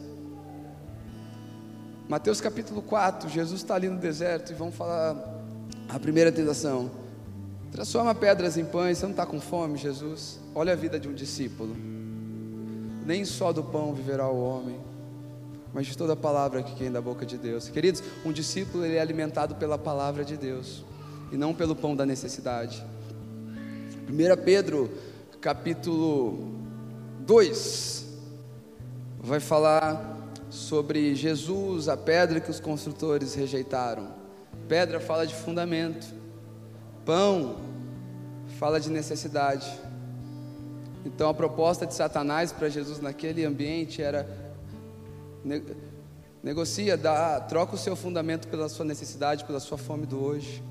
[2.10, 5.16] Mateus capítulo 4, Jesus está ali no deserto e vão falar
[5.88, 6.89] a primeira tentação.
[7.72, 10.39] Transforma pedras em pães, você não está com fome, Jesus?
[10.55, 11.76] Olha a vida de um discípulo.
[13.05, 14.80] Nem só do pão viverá o homem,
[15.72, 17.70] mas de toda a palavra que vem da boca de Deus.
[17.70, 20.84] Queridos, um discípulo ele é alimentado pela palavra de Deus
[21.32, 22.84] e não pelo pão da necessidade.
[24.10, 24.89] 1 Pedro,
[25.39, 26.55] capítulo
[27.20, 28.03] 2,
[29.22, 30.18] vai falar
[30.49, 34.13] sobre Jesus, a pedra que os construtores rejeitaram.
[34.67, 36.07] Pedra fala de fundamento,
[37.05, 37.57] pão
[38.57, 39.69] fala de necessidade.
[41.05, 44.27] Então a proposta de Satanás para Jesus naquele ambiente era
[46.43, 50.63] negocia, dá, troca o seu fundamento pela sua necessidade, pela sua fome do hoje.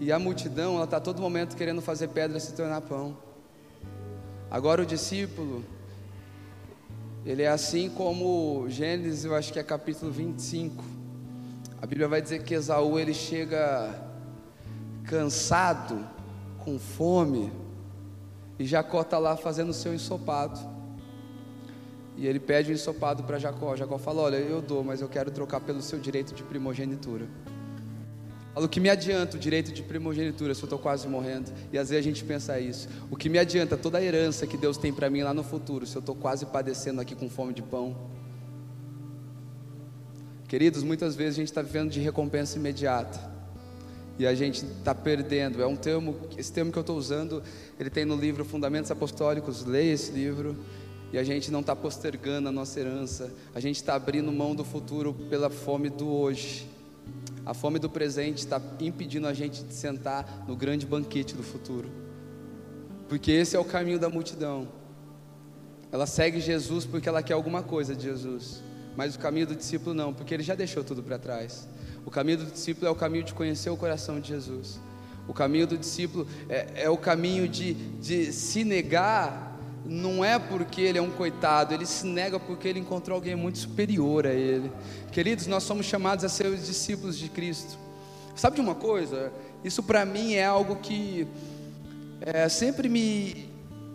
[0.00, 3.16] E a multidão, ela está todo momento querendo fazer pedra se tornar pão.
[4.50, 5.64] Agora o discípulo,
[7.24, 10.84] ele é assim como Gênesis, eu acho que é capítulo 25.
[11.80, 13.94] A Bíblia vai dizer que Esaú ele chega
[15.04, 16.06] cansado,
[16.58, 17.52] com fome,
[18.58, 20.58] e Jacó está lá fazendo o seu ensopado.
[22.16, 23.76] E ele pede o ensopado para Jacó.
[23.76, 27.28] Jacó fala: Olha, eu dou, mas eu quero trocar pelo seu direito de primogenitura.
[28.64, 31.52] O que me adianta o direito de primogenitura se eu estou quase morrendo?
[31.72, 32.88] E às vezes a gente pensa isso.
[33.10, 35.86] O que me adianta toda a herança que Deus tem para mim lá no futuro
[35.86, 37.96] se eu estou quase padecendo aqui com fome de pão?
[40.48, 43.20] Queridos, muitas vezes a gente está vivendo de recompensa imediata.
[44.18, 45.62] E a gente está perdendo.
[45.62, 47.42] É um termo, esse termo que eu estou usando,
[47.78, 49.64] ele tem no livro Fundamentos Apostólicos.
[49.64, 50.56] Leia esse livro.
[51.12, 53.32] E a gente não está postergando a nossa herança.
[53.54, 56.66] A gente está abrindo mão do futuro pela fome do hoje.
[57.48, 61.88] A fome do presente está impedindo a gente de sentar no grande banquete do futuro.
[63.08, 64.68] Porque esse é o caminho da multidão.
[65.90, 68.62] Ela segue Jesus porque ela quer alguma coisa de Jesus.
[68.94, 71.66] Mas o caminho do discípulo não, porque ele já deixou tudo para trás.
[72.04, 74.78] O caminho do discípulo é o caminho de conhecer o coração de Jesus.
[75.26, 79.47] O caminho do discípulo é, é o caminho de, de se negar
[79.88, 83.56] não é porque ele é um coitado, ele se nega porque ele encontrou alguém muito
[83.56, 84.70] superior a ele.
[85.10, 87.78] Queridos, nós somos chamados a ser os discípulos de Cristo.
[88.36, 89.32] Sabe de uma coisa?
[89.64, 91.26] Isso para mim é algo que
[92.20, 93.48] é, sempre me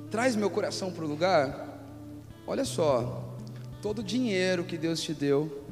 [0.10, 1.80] traz meu coração para o lugar.
[2.48, 3.38] Olha só,
[3.80, 5.64] todo o dinheiro que Deus te deu,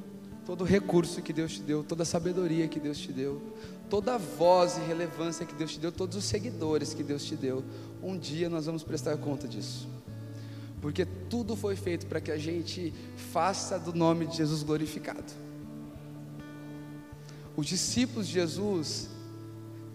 [0.46, 3.42] todo o recurso que Deus te deu, toda a sabedoria que Deus te deu,
[3.90, 7.36] toda a voz e relevância que Deus te deu, todos os seguidores que Deus te
[7.36, 7.64] deu,
[8.04, 9.90] um dia nós vamos prestar conta disso
[10.82, 12.92] porque tudo foi feito para que a gente
[13.32, 15.32] faça do nome de Jesus glorificado.
[17.56, 19.08] Os discípulos de Jesus,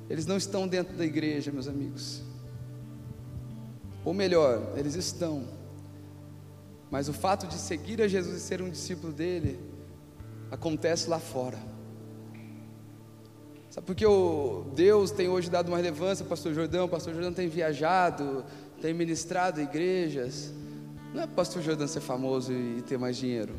[0.09, 2.23] eles não estão dentro da igreja, meus amigos.
[4.05, 5.45] Ou melhor, eles estão.
[6.89, 9.59] Mas o fato de seguir a Jesus e ser um discípulo dele
[10.53, 11.59] acontece lá fora.
[13.69, 17.49] Sabe por que o Deus tem hoje dado uma relevância, pastor Jordão, pastor Jordão tem
[17.49, 18.45] viajado,
[18.81, 20.55] tem ministrado igrejas.
[21.15, 23.55] Não é para o pastor Jordan ser famoso e ter mais dinheiro.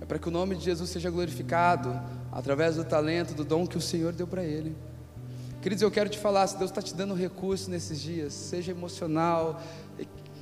[0.00, 1.98] É para que o nome de Jesus seja glorificado
[2.30, 4.76] através do talento, do dom que o Senhor deu para ele.
[5.60, 9.62] Queridos, eu quero te falar, se Deus está te dando recurso nesses dias, seja emocional,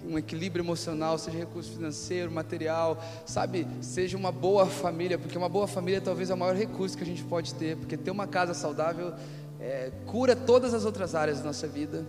[0.08, 5.66] um equilíbrio emocional, seja recurso financeiro, material, sabe, seja uma boa família, porque uma boa
[5.66, 8.54] família talvez é o maior recurso que a gente pode ter, porque ter uma casa
[8.54, 9.12] saudável
[9.60, 12.06] é, cura todas as outras áreas da nossa vida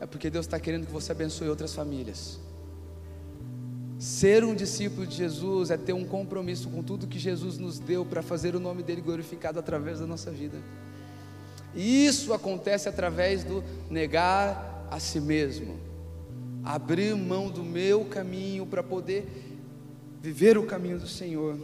[0.00, 2.40] é porque Deus está querendo que você abençoe outras famílias.
[3.98, 8.02] Ser um discípulo de Jesus é ter um compromisso com tudo que Jesus nos deu
[8.02, 10.56] para fazer o nome dele glorificado através da nossa vida.
[11.74, 15.78] E isso acontece através do negar a si mesmo,
[16.64, 19.28] abrir mão do meu caminho para poder
[20.22, 21.58] viver o caminho do Senhor.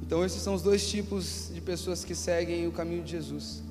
[0.00, 3.67] Então, esses são os dois tipos de pessoas que seguem o caminho de Jesus.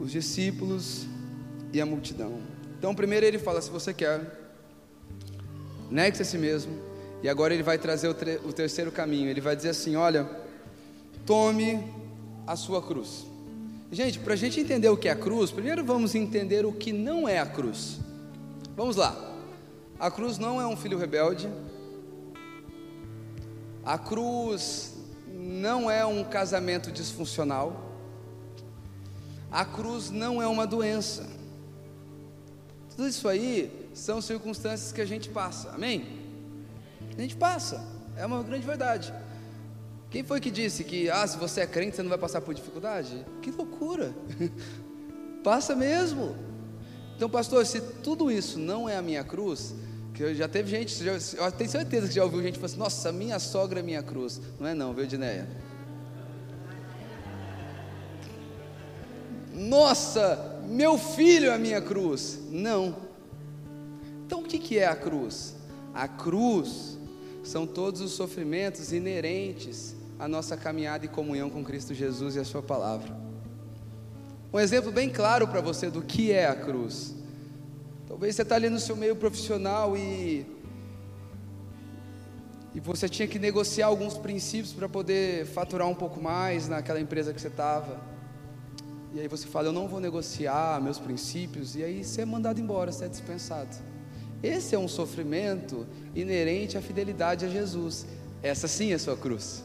[0.00, 1.06] Os discípulos
[1.72, 2.40] e a multidão.
[2.78, 4.40] Então, primeiro ele fala: se você quer,
[5.90, 6.72] negue-se a si mesmo.
[7.22, 9.28] E agora ele vai trazer o, o terceiro caminho.
[9.28, 10.28] Ele vai dizer assim: olha,
[11.26, 11.84] tome
[12.46, 13.26] a sua cruz.
[13.92, 16.92] Gente, para a gente entender o que é a cruz, primeiro vamos entender o que
[16.92, 17.98] não é a cruz.
[18.76, 19.36] Vamos lá.
[19.98, 21.50] A cruz não é um filho rebelde.
[23.84, 24.94] A cruz
[25.28, 27.89] não é um casamento disfuncional.
[29.50, 31.26] A cruz não é uma doença.
[32.90, 36.20] Tudo isso aí são circunstâncias que a gente passa, amém?
[37.16, 37.84] A gente passa,
[38.16, 39.12] é uma grande verdade.
[40.10, 42.52] Quem foi que disse que, ah, se você é crente, você não vai passar por
[42.52, 43.24] dificuldade?
[43.40, 44.12] Que loucura!
[45.44, 46.36] Passa mesmo.
[47.16, 49.74] Então, pastor, se tudo isso não é a minha cruz,
[50.12, 53.12] que já teve gente, já, eu tenho certeza que já ouviu gente falando assim, nossa,
[53.12, 54.40] minha sogra é minha cruz.
[54.58, 55.48] Não é não, viu, Dineia?
[59.60, 62.38] Nossa, meu filho é a minha cruz.
[62.50, 62.96] Não.
[64.24, 65.54] Então o que, é a cruz?
[65.92, 66.98] A cruz
[67.44, 72.44] são todos os sofrimentos inerentes à nossa caminhada e comunhão com Cristo Jesus e a
[72.44, 73.14] Sua palavra.
[74.50, 77.14] Um exemplo bem claro para você do que é a cruz.
[78.08, 80.46] Talvez você está ali no seu meio profissional e
[82.74, 87.34] e você tinha que negociar alguns princípios para poder faturar um pouco mais naquela empresa
[87.34, 88.19] que você estava.
[89.12, 92.60] E aí você fala, eu não vou negociar meus princípios, e aí você é mandado
[92.60, 93.76] embora, você é dispensado.
[94.42, 98.06] Esse é um sofrimento inerente à fidelidade a Jesus.
[98.42, 99.64] Essa sim é sua cruz.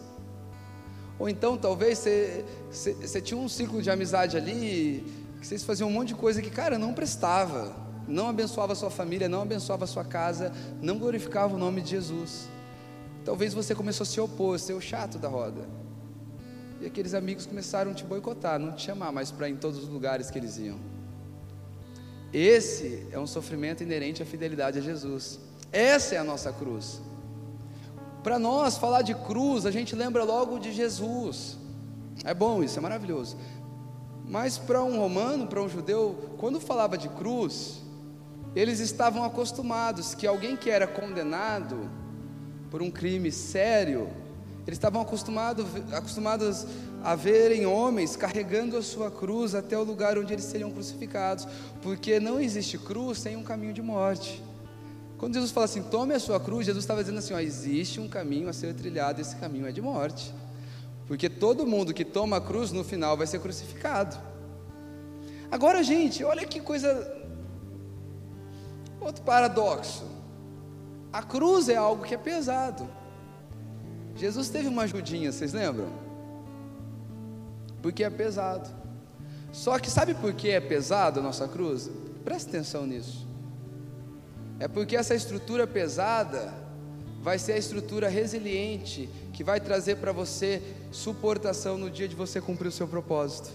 [1.18, 5.06] Ou então talvez você, você, você tinha um ciclo de amizade ali,
[5.40, 7.74] que vocês faziam um monte de coisa que, cara, não prestava,
[8.08, 11.92] não abençoava a sua família, não abençoava a sua casa, não glorificava o nome de
[11.92, 12.50] Jesus.
[13.24, 15.85] Talvez você começou a se opor, ser o chato da roda.
[16.82, 19.82] E aqueles amigos começaram a te boicotar, não te chamar mais para ir em todos
[19.82, 20.80] os lugares que eles iam.
[22.34, 25.40] Esse é um sofrimento inerente à fidelidade a Jesus.
[25.72, 27.02] Essa é a nossa cruz.
[28.22, 31.58] Para nós, falar de cruz, a gente lembra logo de Jesus.
[32.24, 33.38] É bom isso, é maravilhoso.
[34.28, 37.82] Mas para um romano, para um judeu, quando falava de cruz,
[38.56, 41.90] eles estavam acostumados que alguém que era condenado
[42.72, 44.10] por um crime sério,
[44.68, 46.66] eles estavam acostumados, acostumados
[47.04, 51.48] a verem homens carregando a sua cruz até o lugar onde eles seriam crucificados,
[51.84, 54.44] porque não existe cruz sem um caminho de morte.
[55.20, 58.08] Quando Jesus fala assim, tome a sua cruz, Jesus estava dizendo assim: ó, existe um
[58.08, 60.34] caminho a ser trilhado, esse caminho é de morte,
[61.08, 64.18] porque todo mundo que toma a cruz no final vai ser crucificado.
[65.52, 67.16] Agora, gente, olha que coisa,
[69.00, 70.04] outro paradoxo:
[71.14, 73.05] a cruz é algo que é pesado.
[74.16, 75.90] Jesus teve uma ajudinha, vocês lembram?
[77.82, 78.70] Porque é pesado.
[79.52, 81.90] Só que sabe por que é pesado a nossa cruz?
[82.24, 83.28] Presta atenção nisso.
[84.60, 86.54] É porque essa estrutura pesada
[87.22, 90.62] vai ser a estrutura resiliente que vai trazer para você
[90.92, 93.50] suportação no dia de você cumprir o seu propósito.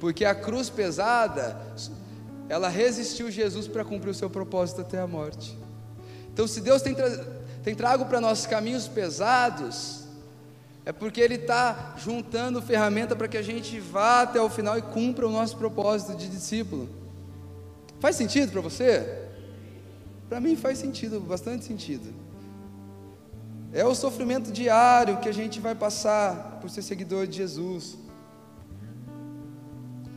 [0.00, 1.60] Porque a cruz pesada,
[2.48, 5.56] ela resistiu Jesus para cumprir o seu propósito até a morte.
[6.32, 7.35] Então, se Deus tem tra
[7.66, 10.04] tem trago para nós caminhos pesados,
[10.84, 14.82] é porque Ele está juntando ferramenta para que a gente vá até o final e
[14.82, 16.88] cumpra o nosso propósito de discípulo.
[17.98, 19.26] Faz sentido para você?
[20.28, 22.14] Para mim faz sentido, bastante sentido.
[23.72, 27.98] É o sofrimento diário que a gente vai passar por ser seguidor de Jesus.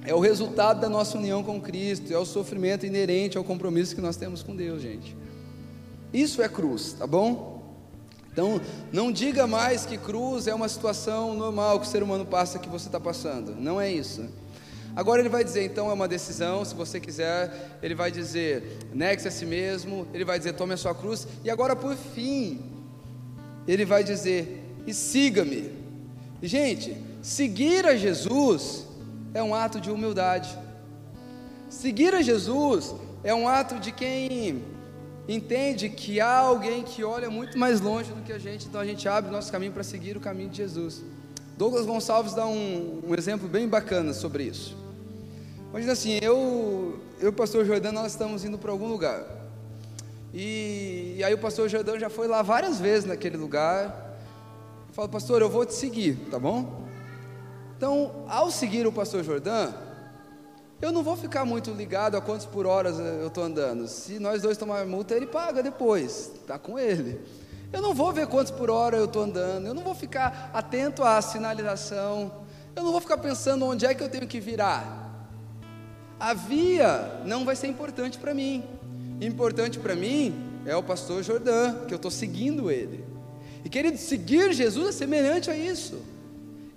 [0.06, 4.02] É o resultado da nossa união com Cristo, é o sofrimento inerente ao compromisso que
[4.02, 5.18] nós temos com Deus, gente.
[6.14, 7.60] Isso é cruz, tá bom?
[8.32, 12.60] Então, não diga mais que cruz é uma situação normal que o ser humano passa
[12.60, 13.55] que você está passando.
[13.55, 14.28] Não é isso.
[14.95, 19.28] Agora ele vai dizer, então é uma decisão, se você quiser, ele vai dizer, negue-se
[19.28, 22.60] a si mesmo, ele vai dizer, tome a sua cruz, e agora por fim,
[23.68, 25.72] ele vai dizer, e siga-me.
[26.41, 28.86] Gente, seguir a Jesus
[29.34, 30.57] é um ato de humildade.
[31.70, 34.64] Seguir a Jesus é um ato de quem
[35.30, 38.86] entende que há alguém que olha muito mais longe do que a gente, então a
[38.86, 41.04] gente abre nosso caminho para seguir o caminho de Jesus.
[41.56, 44.76] Douglas Gonçalves dá um, um exemplo bem bacana sobre isso.
[45.70, 49.24] Imagina assim, eu, eu e o pastor Jordão, nós estamos indo para algum lugar.
[50.34, 54.18] E, e, aí o pastor Jordão já foi lá várias vezes naquele lugar.
[54.88, 56.88] Eu falo, pastor, eu vou te seguir, tá bom?
[57.78, 59.74] Então, ao seguir o pastor Jordão,
[60.82, 63.88] eu não vou ficar muito ligado a quantos por horas eu estou andando.
[63.88, 67.20] Se nós dois tomarmos multa, ele paga depois, está com ele.
[67.72, 71.04] Eu não vou ver quantos por hora eu estou andando, eu não vou ficar atento
[71.04, 72.32] à sinalização,
[72.76, 75.28] eu não vou ficar pensando onde é que eu tenho que virar.
[76.20, 78.64] A via não vai ser importante para mim.
[79.22, 83.06] Importante para mim é o pastor Jordão, que eu estou seguindo ele.
[83.66, 86.02] E querido, seguir Jesus é semelhante a isso.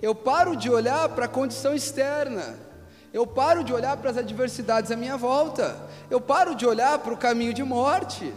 [0.00, 2.71] Eu paro de olhar para a condição externa
[3.12, 5.76] eu paro de olhar para as adversidades à minha volta.
[6.10, 8.32] Eu paro de olhar para o caminho de morte.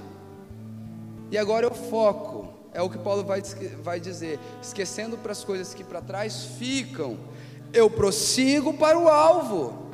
[1.31, 2.53] E agora eu foco.
[2.73, 3.41] É o que Paulo vai,
[3.81, 4.37] vai dizer.
[4.61, 7.17] Esquecendo para as coisas que para trás ficam.
[7.71, 9.85] Eu prossigo para o alvo.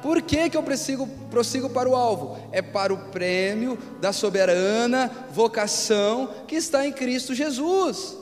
[0.00, 2.38] Por que, que eu prossigo, prossigo para o alvo?
[2.52, 8.16] É para o prêmio da soberana vocação que está em Cristo Jesus.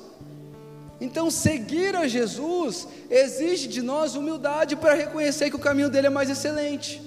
[1.01, 6.11] Então, seguir a Jesus exige de nós humildade para reconhecer que o caminho dele é
[6.11, 7.01] mais excelente.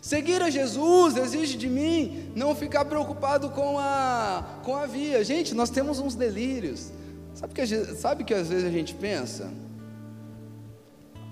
[0.00, 5.24] Seguir a Jesus exige de mim não ficar preocupado com a, com a via.
[5.24, 6.92] Gente, nós temos uns delírios.
[7.34, 9.50] Sabe que, sabe que às vezes a gente pensa?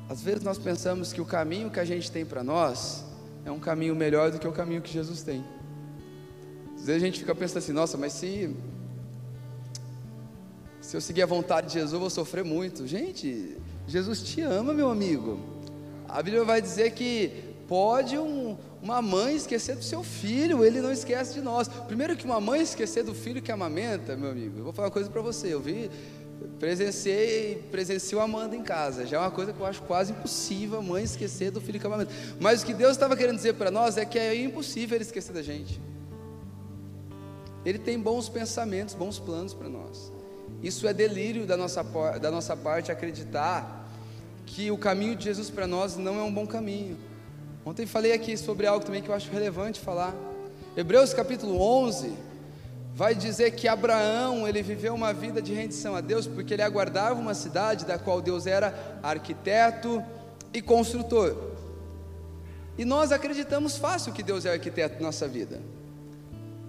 [0.08, 3.04] Às vezes nós pensamos que o caminho que a gente tem para nós
[3.44, 5.44] é um caminho melhor do que o caminho que Jesus tem.
[6.74, 8.54] Às vezes a gente fica pensando assim, nossa, mas se
[10.86, 12.86] se eu seguir a vontade de Jesus, eu vou sofrer muito.
[12.86, 13.56] Gente,
[13.88, 15.40] Jesus te ama, meu amigo.
[16.08, 20.92] A Bíblia vai dizer que pode um, uma mãe esquecer do seu filho, ele não
[20.92, 21.66] esquece de nós.
[21.66, 24.92] Primeiro que uma mãe esquecer do filho que amamenta, meu amigo, eu vou falar uma
[24.92, 25.90] coisa para você, eu vi,
[26.60, 30.82] presenciei, presencio Amanda em casa, já é uma coisa que eu acho quase impossível a
[30.82, 32.12] mãe esquecer do filho que amamenta.
[32.38, 35.32] Mas o que Deus estava querendo dizer para nós é que é impossível ele esquecer
[35.32, 35.80] da gente.
[37.64, 40.14] Ele tem bons pensamentos, bons planos para nós.
[40.66, 41.84] Isso é delírio da nossa,
[42.20, 43.86] da nossa parte acreditar
[44.44, 46.98] que o caminho de Jesus para nós não é um bom caminho.
[47.64, 50.12] Ontem falei aqui sobre algo também que eu acho relevante falar.
[50.76, 52.12] Hebreus capítulo 11
[52.92, 57.20] vai dizer que Abraão, ele viveu uma vida de rendição a Deus porque ele aguardava
[57.20, 60.02] uma cidade da qual Deus era arquiteto
[60.52, 61.52] e construtor.
[62.76, 65.60] E nós acreditamos fácil que Deus é arquiteto na nossa vida.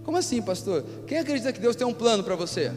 [0.04, 0.86] Como assim, pastor?
[1.08, 2.72] Quem acredita que Deus tem um plano para você?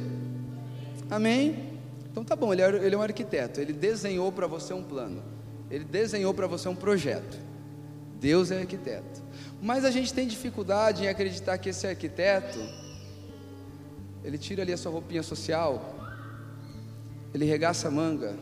[1.11, 1.81] Amém?
[2.11, 5.23] Então tá bom, ele é, ele é um arquiteto, ele desenhou para você um plano,
[5.71, 7.39] ele desenhou para você um projeto.
[8.21, 9.23] Deus é arquiteto.
[9.63, 12.59] Mas a gente tem dificuldade em acreditar que esse arquiteto,
[14.23, 15.99] ele tira ali a sua roupinha social,
[17.33, 18.37] ele regaça a manga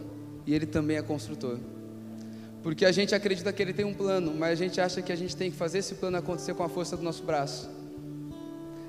[0.47, 1.59] e ele também é construtor.
[2.63, 5.17] Porque a gente acredita que ele tem um plano, mas a gente acha que a
[5.17, 7.78] gente tem que fazer esse plano acontecer com a força do nosso braço.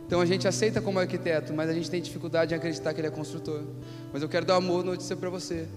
[0.10, 3.10] Então a gente aceita como arquiteto, mas a gente tem dificuldade em acreditar que ele
[3.10, 3.62] é construtor.
[4.12, 5.68] Mas eu quero dar uma notícia para você: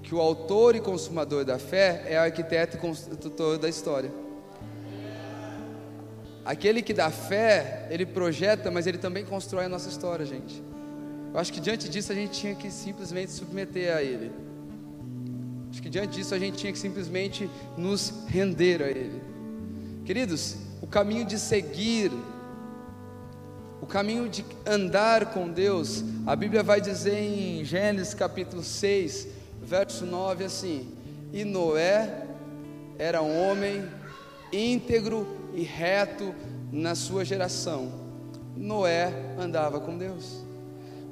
[0.00, 4.12] que o autor e consumador da fé é arquiteto e construtor da história.
[6.44, 10.62] Aquele que dá fé, ele projeta, mas ele também constrói a nossa história, gente.
[11.32, 14.30] Eu acho que diante disso a gente tinha que simplesmente submeter a ele.
[15.72, 19.20] Acho que diante disso a gente tinha que simplesmente nos render a ele.
[20.04, 22.12] Queridos, o caminho de seguir
[23.84, 29.28] o caminho de andar com Deus, a Bíblia vai dizer em Gênesis capítulo 6,
[29.62, 30.88] verso 9 assim:
[31.30, 32.26] E Noé
[32.98, 33.84] era um homem
[34.50, 36.34] íntegro e reto
[36.72, 37.92] na sua geração.
[38.56, 40.42] Noé andava com Deus.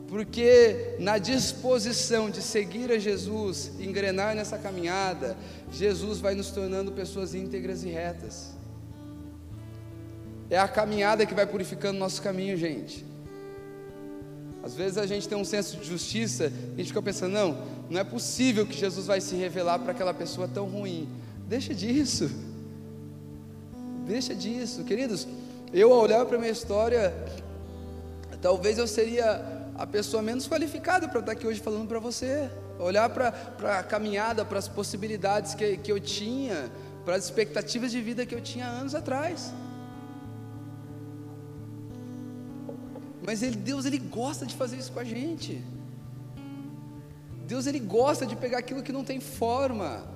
[0.09, 5.37] Porque na disposição de seguir a Jesus, engrenar nessa caminhada,
[5.71, 8.62] Jesus vai nos tornando pessoas íntegras e retas.
[10.53, 13.07] É a caminhada que vai purificando o nosso caminho, gente.
[14.63, 17.57] Às vezes a gente tem um senso de justiça e a gente fica pensando, não,
[17.89, 21.09] não é possível que Jesus vai se revelar para aquela pessoa tão ruim.
[21.49, 22.31] Deixa disso.
[24.07, 25.27] Deixa disso, queridos.
[25.73, 27.15] Eu ao olhar para a minha história,
[28.43, 29.43] talvez eu seria
[29.75, 32.51] a pessoa menos qualificada para estar aqui hoje falando para você.
[32.79, 36.71] Olhar para a caminhada, para as possibilidades que, que eu tinha,
[37.07, 39.51] para as expectativas de vida que eu tinha anos atrás.
[43.25, 45.63] Mas ele, Deus ele gosta de fazer isso com a gente.
[47.47, 50.13] Deus ele gosta de pegar aquilo que não tem forma.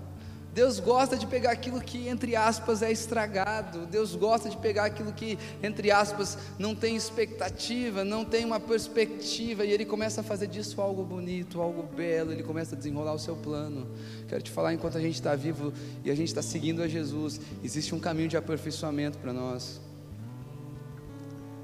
[0.57, 3.85] Deus gosta de pegar aquilo que, entre aspas, é estragado.
[3.85, 9.67] Deus gosta de pegar aquilo que, entre aspas, não tem expectativa, não tem uma perspectiva,
[9.67, 12.33] e Ele começa a fazer disso algo bonito, algo belo.
[12.33, 13.87] Ele começa a desenrolar o seu plano.
[14.29, 17.39] Quero te falar, enquanto a gente está vivo e a gente está seguindo a Jesus,
[17.63, 19.79] existe um caminho de aperfeiçoamento para nós.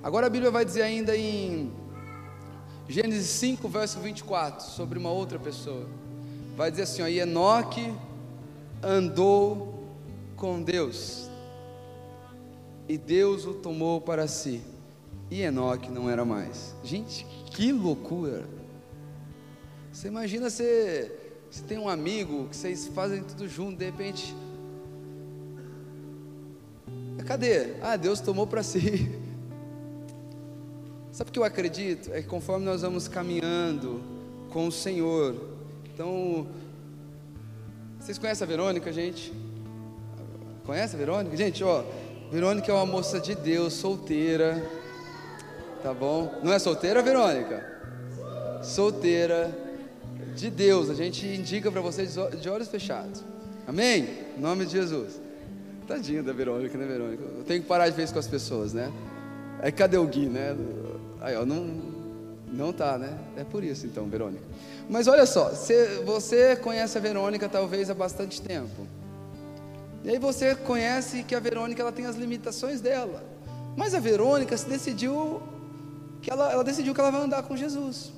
[0.02, 1.70] Agora a Bíblia vai dizer ainda em
[2.88, 5.86] Gênesis 5, verso 24, sobre uma outra pessoa.
[6.56, 7.94] Vai dizer assim: ó, e Enoque
[8.82, 9.86] andou
[10.34, 11.30] com Deus,
[12.88, 14.60] e Deus o tomou para si,
[15.30, 16.74] e Enoque não era mais.
[16.82, 18.44] Gente, que loucura!
[19.92, 21.12] Você imagina você,
[21.48, 24.34] você tem um amigo que vocês fazem tudo junto, de repente.
[27.24, 27.76] Cadê?
[27.80, 29.16] Ah, Deus tomou para si.
[31.12, 32.10] Sabe o que eu acredito?
[32.12, 34.00] É que conforme nós vamos caminhando
[34.50, 35.36] com o Senhor,
[35.92, 36.46] então.
[38.00, 39.32] Vocês conhecem a Verônica, gente?
[40.64, 41.36] Conhece a Verônica?
[41.36, 41.84] Gente, ó,
[42.30, 44.68] Verônica é uma moça de Deus, solteira.
[45.82, 46.40] Tá bom?
[46.42, 47.62] Não é solteira, Verônica?
[48.62, 49.54] Solteira
[50.34, 50.88] de Deus.
[50.88, 53.22] A gente indica para vocês de olhos fechados.
[53.66, 54.08] Amém?
[54.36, 55.20] Em nome de Jesus.
[55.86, 57.22] Tadinha da Verônica, né, Verônica?
[57.22, 58.90] Eu tenho que parar de vez com as pessoas, né?
[59.60, 60.56] Aí cadê o Gui, né?
[61.22, 61.64] Aí, ó, não,
[62.52, 63.16] não tá, né?
[63.36, 64.42] É por isso então, Verônica.
[64.90, 65.50] Mas olha só,
[66.04, 68.86] você conhece a Verônica talvez há bastante tempo.
[70.04, 73.22] E aí você conhece que a Verônica ela tem as limitações dela.
[73.76, 75.40] Mas a Verônica se decidiu
[76.20, 78.12] que ela, ela decidiu que ela vai andar com Jesus.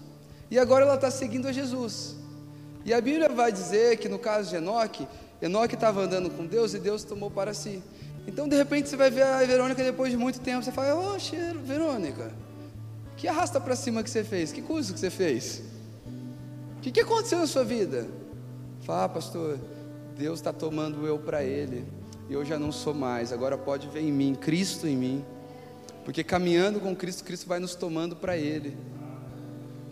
[0.50, 2.16] E agora ela está seguindo a Jesus.
[2.86, 5.06] E a Bíblia vai dizer que no caso de Enoque,
[5.42, 7.82] Enoque estava andando com Deus e Deus tomou para si.
[8.26, 11.36] Então de repente você vai ver a Verônica depois de muito tempo, você fala, oxe,
[11.62, 12.32] Verônica,
[13.16, 14.52] que arrasta para cima que você fez?
[14.52, 15.62] Que curso que você fez?
[16.78, 18.06] O que, que aconteceu na sua vida?
[18.82, 19.58] Fala, ah, pastor,
[20.16, 21.84] Deus está tomando eu para Ele.
[22.28, 23.32] E eu já não sou mais.
[23.32, 25.24] Agora pode ver em mim, Cristo em mim.
[26.04, 28.76] Porque caminhando com Cristo, Cristo vai nos tomando para Ele.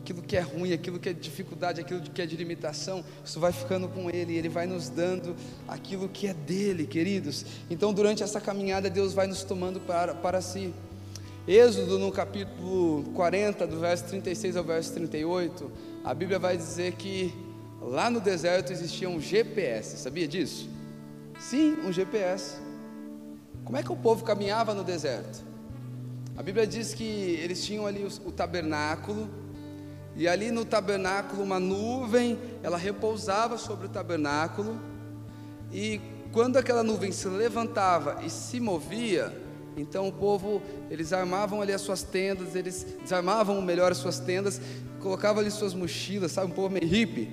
[0.00, 3.52] Aquilo que é ruim, aquilo que é dificuldade, aquilo que é de limitação, isso vai
[3.52, 5.36] ficando com Ele, Ele vai nos dando
[5.68, 7.46] aquilo que é dele, queridos.
[7.70, 10.74] Então, durante essa caminhada, Deus vai nos tomando para, para si.
[11.46, 15.72] Êxodo, no capítulo 40, do verso 36 ao verso 38,
[16.04, 17.34] a Bíblia vai dizer que
[17.80, 20.70] lá no deserto existia um GPS, sabia disso?
[21.40, 22.60] Sim, um GPS.
[23.64, 25.44] Como é que o povo caminhava no deserto?
[26.36, 29.28] A Bíblia diz que eles tinham ali o, tabernáculo,
[30.14, 34.80] e ali no tabernáculo uma nuvem, ela repousava sobre o tabernáculo,
[35.72, 36.00] e
[36.30, 39.32] quando aquela nuvem se levantava e se movia,
[39.76, 44.60] então o povo, eles armavam ali as suas tendas, eles desarmavam melhor as suas tendas,
[45.00, 47.30] colocavam ali suas mochilas, sabe, um povo meio hippie.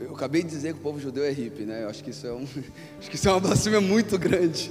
[0.00, 1.84] Eu, acabei de dizer que o povo judeu é hippie, né?
[1.84, 2.44] Eu acho que isso é um,
[2.98, 4.70] acho que isso é uma blasfêmia muito grande.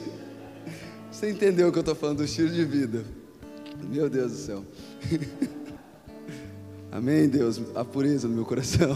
[1.11, 3.03] Você entendeu o que eu estou falando do estilo de vida?
[3.89, 4.65] Meu Deus do céu.
[6.91, 8.95] Amém, Deus, a pureza no meu coração.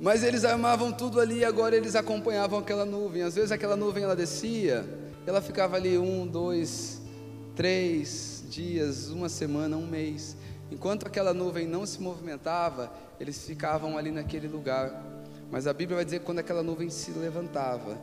[0.00, 3.22] Mas eles armavam tudo ali e agora eles acompanhavam aquela nuvem.
[3.22, 4.82] Às vezes aquela nuvem ela descia,
[5.26, 7.02] ela ficava ali um, dois,
[7.54, 10.38] três dias, uma semana, um mês.
[10.70, 12.90] Enquanto aquela nuvem não se movimentava,
[13.20, 15.04] eles ficavam ali naquele lugar.
[15.50, 17.98] Mas a Bíblia vai dizer que quando aquela nuvem se levantava,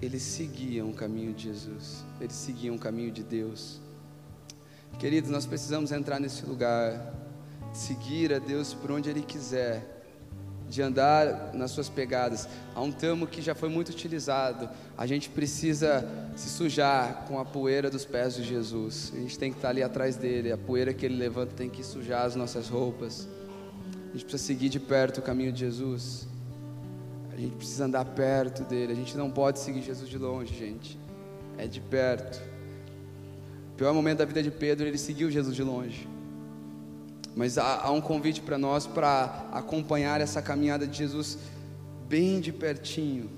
[0.00, 3.80] eles seguiam o caminho de Jesus, eles seguiam o caminho de Deus.
[5.00, 7.12] Queridos, nós precisamos entrar nesse lugar,
[7.72, 10.01] seguir a Deus por onde Ele quiser,
[10.72, 12.48] de andar nas suas pegadas.
[12.74, 14.70] Há um termo que já foi muito utilizado.
[14.96, 19.12] A gente precisa se sujar com a poeira dos pés de Jesus.
[19.14, 20.50] A gente tem que estar ali atrás dele.
[20.50, 23.28] A poeira que ele levanta tem que sujar as nossas roupas.
[24.08, 26.26] A gente precisa seguir de perto o caminho de Jesus.
[27.30, 28.94] A gente precisa andar perto dele.
[28.94, 30.98] A gente não pode seguir Jesus de longe, gente.
[31.58, 32.40] É de perto.
[33.74, 36.08] O pior momento da vida de Pedro, ele seguiu Jesus de longe.
[37.34, 41.38] Mas há, há um convite para nós para acompanhar essa caminhada de Jesus
[42.08, 43.30] bem de pertinho.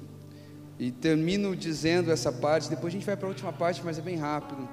[0.79, 4.03] E termino dizendo essa parte, depois a gente vai para a última parte, mas é
[4.03, 4.69] bem rápido.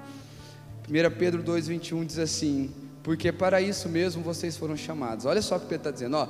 [0.90, 2.72] 1 Pedro 2,21 diz assim:
[3.04, 5.26] Porque para isso mesmo vocês foram chamados.
[5.26, 6.28] Olha só o que Pedro está dizendo, ó,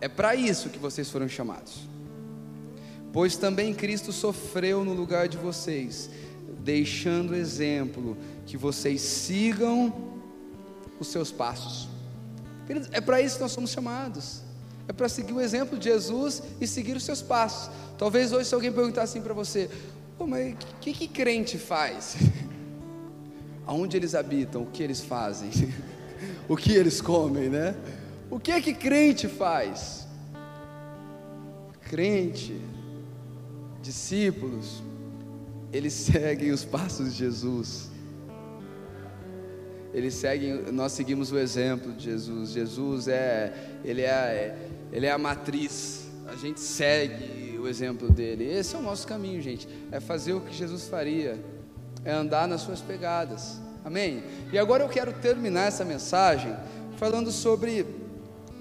[0.00, 1.90] é para isso que vocês foram chamados
[3.12, 6.10] Pois também Cristo sofreu no lugar de vocês,
[6.60, 9.92] deixando exemplo que vocês sigam
[10.98, 11.88] os seus passos.
[12.92, 14.42] É para isso que nós somos chamados.
[14.86, 17.70] É para seguir o exemplo de Jesus e seguir os seus passos.
[17.96, 19.70] Talvez hoje, se alguém perguntar assim para você:
[20.18, 22.16] oh, mas o que, que crente faz?
[23.66, 24.62] Aonde eles habitam?
[24.62, 25.50] O que eles fazem?
[26.48, 27.74] o que eles comem, né?
[28.30, 30.06] O que é que crente faz?
[31.82, 32.60] Crente
[33.82, 34.82] discípulos,
[35.72, 37.89] eles seguem os passos de Jesus.
[39.92, 42.50] Eles seguem, nós seguimos o exemplo de Jesus.
[42.50, 43.52] Jesus é,
[43.84, 44.56] ele é,
[44.92, 46.08] ele é a matriz.
[46.26, 48.44] A gente segue o exemplo dele.
[48.44, 49.68] Esse é o nosso caminho, gente.
[49.90, 51.38] É fazer o que Jesus faria.
[52.04, 53.60] É andar nas suas pegadas.
[53.84, 54.22] Amém?
[54.52, 56.54] E agora eu quero terminar essa mensagem
[56.96, 57.84] falando sobre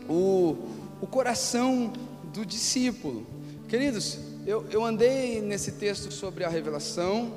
[0.08, 0.58] o,
[1.00, 1.94] o coração
[2.34, 3.28] do discípulo.
[3.68, 7.34] Queridos, eu, eu andei nesse texto sobre a revelação,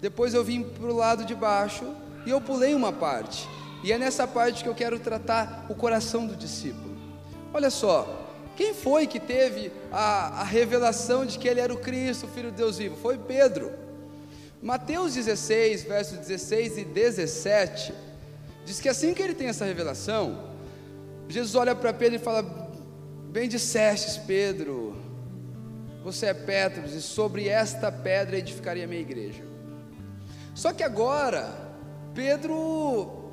[0.00, 1.84] depois eu vim para o lado de baixo
[2.26, 3.48] e eu pulei uma parte.
[3.84, 6.96] E é nessa parte que eu quero tratar o coração do discípulo.
[7.54, 8.26] Olha só,
[8.56, 12.50] quem foi que teve a, a revelação de que ele era o Cristo, o Filho
[12.50, 12.96] de Deus vivo?
[12.96, 13.72] Foi Pedro.
[14.60, 17.94] Mateus 16, versos 16 e 17,
[18.64, 20.50] diz que assim que ele tem essa revelação,
[21.28, 22.42] Jesus olha para Pedro e fala:
[23.30, 24.96] Bem dissestes, Pedro,
[26.02, 29.44] você é Petros, e sobre esta pedra edificaria a minha igreja.
[30.54, 31.65] Só que agora,
[32.16, 33.30] Pedro,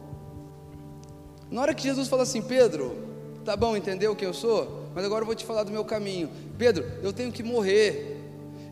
[1.50, 4.90] na hora que Jesus fala assim, Pedro, Tá bom, entendeu quem eu sou?
[4.96, 6.30] Mas agora eu vou te falar do meu caminho.
[6.58, 8.18] Pedro, eu tenho que morrer.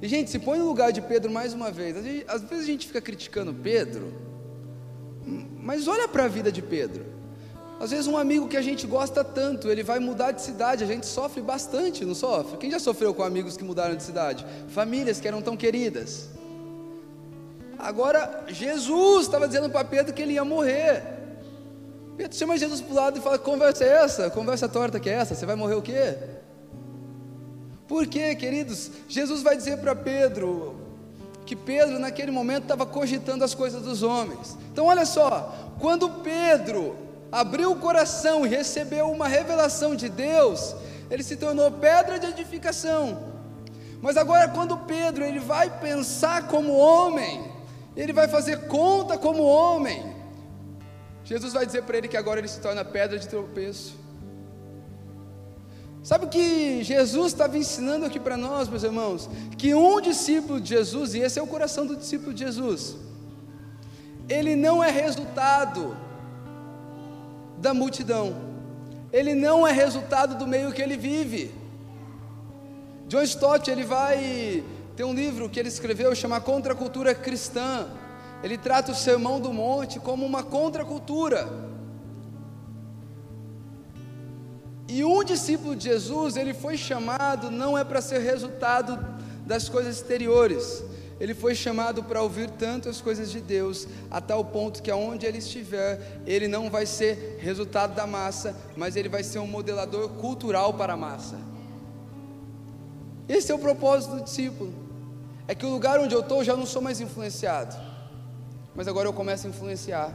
[0.01, 1.95] E gente, se põe no lugar de Pedro mais uma vez.
[2.27, 4.13] Às vezes a gente fica criticando Pedro,
[5.59, 7.05] mas olha para a vida de Pedro.
[7.79, 10.87] Às vezes um amigo que a gente gosta tanto, ele vai mudar de cidade, a
[10.87, 12.57] gente sofre bastante, não sofre?
[12.57, 14.45] Quem já sofreu com amigos que mudaram de cidade?
[14.69, 16.29] Famílias que eram tão queridas.
[17.81, 21.03] Agora, Jesus estava dizendo para Pedro que ele ia morrer.
[22.15, 24.29] Pedro chama Jesus para o lado e fala: Conversa é essa?
[24.29, 25.33] Conversa torta que é essa?
[25.33, 26.15] Você vai morrer o quê?
[27.87, 28.91] Por quê, queridos?
[29.09, 30.75] Jesus vai dizer para Pedro
[31.45, 34.55] que Pedro, naquele momento, estava cogitando as coisas dos homens.
[34.71, 36.95] Então, olha só: quando Pedro
[37.31, 40.75] abriu o coração e recebeu uma revelação de Deus,
[41.09, 43.31] ele se tornou pedra de edificação.
[44.01, 47.50] Mas agora, quando Pedro ele vai pensar como homem,
[47.95, 50.15] ele vai fazer conta como homem.
[51.23, 53.99] Jesus vai dizer para ele que agora ele se torna pedra de tropeço.
[56.03, 59.29] Sabe o que Jesus estava ensinando aqui para nós, meus irmãos?
[59.57, 62.95] Que um discípulo de Jesus, e esse é o coração do discípulo de Jesus,
[64.27, 65.95] ele não é resultado
[67.59, 68.35] da multidão,
[69.13, 71.53] ele não é resultado do meio que ele vive.
[73.07, 74.63] John Stott, ele vai
[74.95, 77.87] tem um livro que ele escreveu chama Contra a Cultura Cristã.
[78.43, 81.47] Ele trata o Sermão do Monte como uma contracultura.
[84.87, 88.99] E um discípulo de Jesus, ele foi chamado não é para ser resultado
[89.45, 90.83] das coisas exteriores.
[91.17, 95.25] Ele foi chamado para ouvir tanto as coisas de Deus, a tal ponto que aonde
[95.25, 100.09] ele estiver, ele não vai ser resultado da massa, mas ele vai ser um modelador
[100.09, 101.50] cultural para a massa.
[103.31, 104.73] Esse é o propósito do discípulo.
[105.47, 107.73] É que o lugar onde eu estou já não sou mais influenciado,
[108.75, 110.13] mas agora eu começo a influenciar.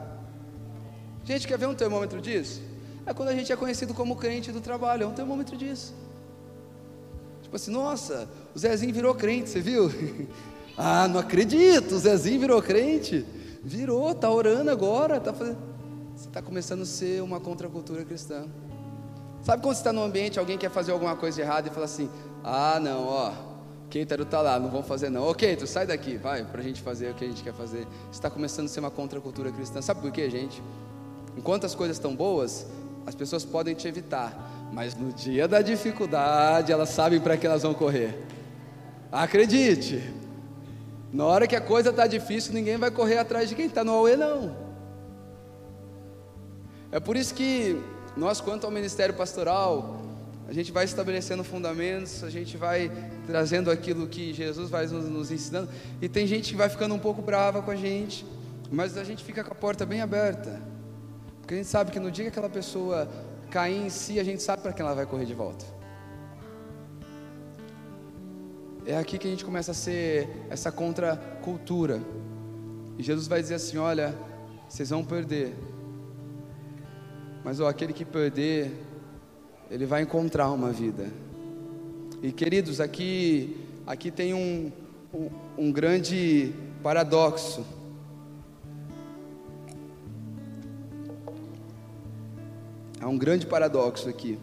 [1.24, 2.60] Gente, quer ver um termômetro disso?
[3.06, 5.94] É quando a gente é conhecido como crente do trabalho, é um termômetro disso.
[7.43, 9.90] Tipo assim, nossa, o Zezinho virou crente, você viu?
[10.76, 13.24] ah, não acredito, o Zezinho virou crente.
[13.64, 15.59] Virou, tá orando agora, tá fazendo.
[16.14, 18.47] Você está começando a ser uma contracultura cristã.
[19.47, 22.10] Sabe quando você está num ambiente, alguém quer fazer alguma coisa errada e fala assim:
[22.43, 23.32] ah, não, ó,
[23.89, 25.23] Keitaro está lá, não vão fazer não.
[25.23, 27.86] Ok, tu sai daqui, vai, para a gente fazer o que a gente quer fazer.
[28.10, 29.81] Está começando a ser uma contracultura cristã.
[29.81, 30.60] Sabe por quê, gente?
[31.36, 32.66] Enquanto as coisas estão boas,
[33.06, 34.36] as pessoas podem te evitar,
[34.73, 38.27] mas no dia da dificuldade, elas sabem para que elas vão correr.
[39.12, 40.12] Acredite,
[41.12, 43.93] na hora que a coisa está difícil, ninguém vai correr atrás de quem está no
[43.93, 44.56] Aue, não.
[46.90, 47.81] É por isso que
[48.16, 50.01] nós, quanto ao ministério pastoral,
[50.48, 52.90] a gente vai estabelecendo fundamentos, a gente vai
[53.26, 55.68] trazendo aquilo que Jesus vai nos, ensinando.
[56.01, 58.24] E tem gente que vai ficando um pouco brava com a gente,
[58.70, 60.60] mas a gente fica com a porta bem aberta,
[61.40, 63.09] porque a gente sabe que no dia que aquela pessoa
[63.51, 65.64] cair em si, a gente sabe para quem ela vai correr de volta.
[68.86, 72.01] É aqui que a gente começa a ser essa contracultura.
[72.97, 74.14] E Jesus vai dizer assim: Olha,
[74.68, 75.56] vocês vão perder,
[77.47, 78.73] mas ó, aquele que perder,
[79.70, 81.06] ele vai encontrar uma vida.
[82.20, 83.56] E queridos, aqui,
[83.86, 84.73] aqui tem um,
[85.14, 86.52] um, um grande
[86.82, 87.64] paradoxo.
[93.01, 94.40] Há um grande paradoxo aqui.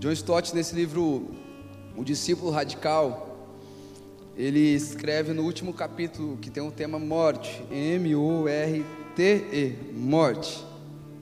[0.00, 1.30] John Stott, nesse livro,
[1.96, 3.38] O Discípulo Radical,
[4.36, 8.82] ele escreve no último capítulo que tem o tema morte, M-O-R-T-E,
[9.94, 10.71] morte.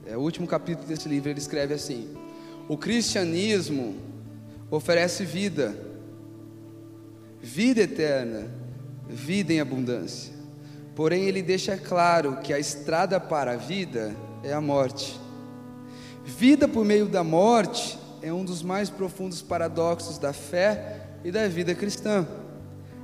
[0.05, 2.09] É o último capítulo desse livro, ele escreve assim:
[2.67, 3.95] O cristianismo
[4.69, 5.75] oferece vida,
[7.41, 8.49] vida eterna,
[9.07, 10.33] vida em abundância.
[10.95, 15.19] Porém, ele deixa claro que a estrada para a vida é a morte.
[16.25, 21.47] Vida por meio da morte é um dos mais profundos paradoxos da fé e da
[21.47, 22.27] vida cristã.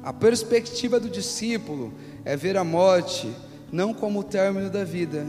[0.04, 1.94] A perspectiva do discípulo
[2.24, 3.30] é ver a morte
[3.72, 5.26] não como o término da vida,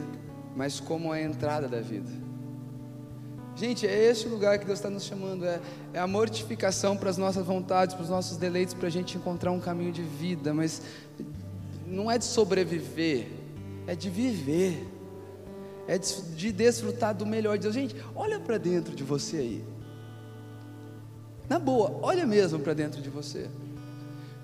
[0.56, 2.10] mas como a entrada da vida.
[3.58, 5.60] Gente, é esse lugar que Deus está nos chamando, é,
[5.92, 9.50] é a mortificação para as nossas vontades, para os nossos deleites, para a gente encontrar
[9.50, 10.80] um caminho de vida, mas
[11.84, 13.26] não é de sobreviver,
[13.86, 14.86] é de viver,
[15.88, 17.74] é de, de desfrutar do melhor de Deus.
[17.74, 19.64] Gente, olha para dentro de você aí,
[21.48, 23.48] na boa, olha mesmo para dentro de você.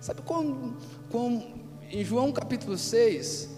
[0.01, 0.75] Sabe como,
[1.11, 1.45] como
[1.91, 3.49] em João capítulo 6,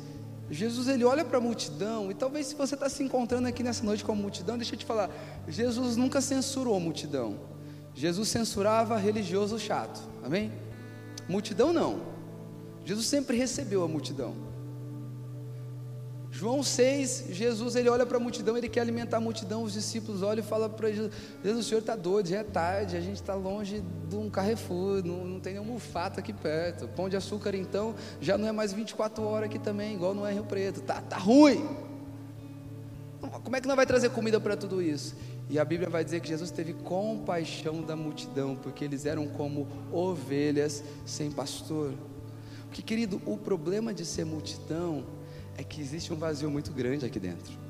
[0.50, 3.84] Jesus ele olha para a multidão, e talvez se você está se encontrando aqui nessa
[3.84, 5.10] noite com a multidão, deixa eu te falar,
[5.48, 7.36] Jesus nunca censurou a multidão,
[7.94, 10.52] Jesus censurava religioso chato, amém?
[11.28, 12.00] Multidão não,
[12.84, 14.34] Jesus sempre recebeu a multidão.
[16.36, 20.20] João 6, Jesus ele olha para a multidão, ele quer alimentar a multidão, os discípulos
[20.20, 21.10] olham e falam para Jesus,
[21.42, 25.24] o senhor está doido, já é tarde, a gente está longe de um Carrefour, não,
[25.24, 29.24] não tem nenhum mufato aqui perto, pão de açúcar então já não é mais 24
[29.24, 31.66] horas aqui também, igual no Rio Preto, tá, tá ruim,
[33.42, 35.16] como é que não vai trazer comida para tudo isso?
[35.48, 39.66] E a Bíblia vai dizer que Jesus teve compaixão da multidão, porque eles eram como
[39.90, 41.94] ovelhas sem pastor.
[42.66, 45.15] Porque, querido, o problema de ser multidão
[45.56, 47.66] é que existe um vazio muito grande aqui dentro.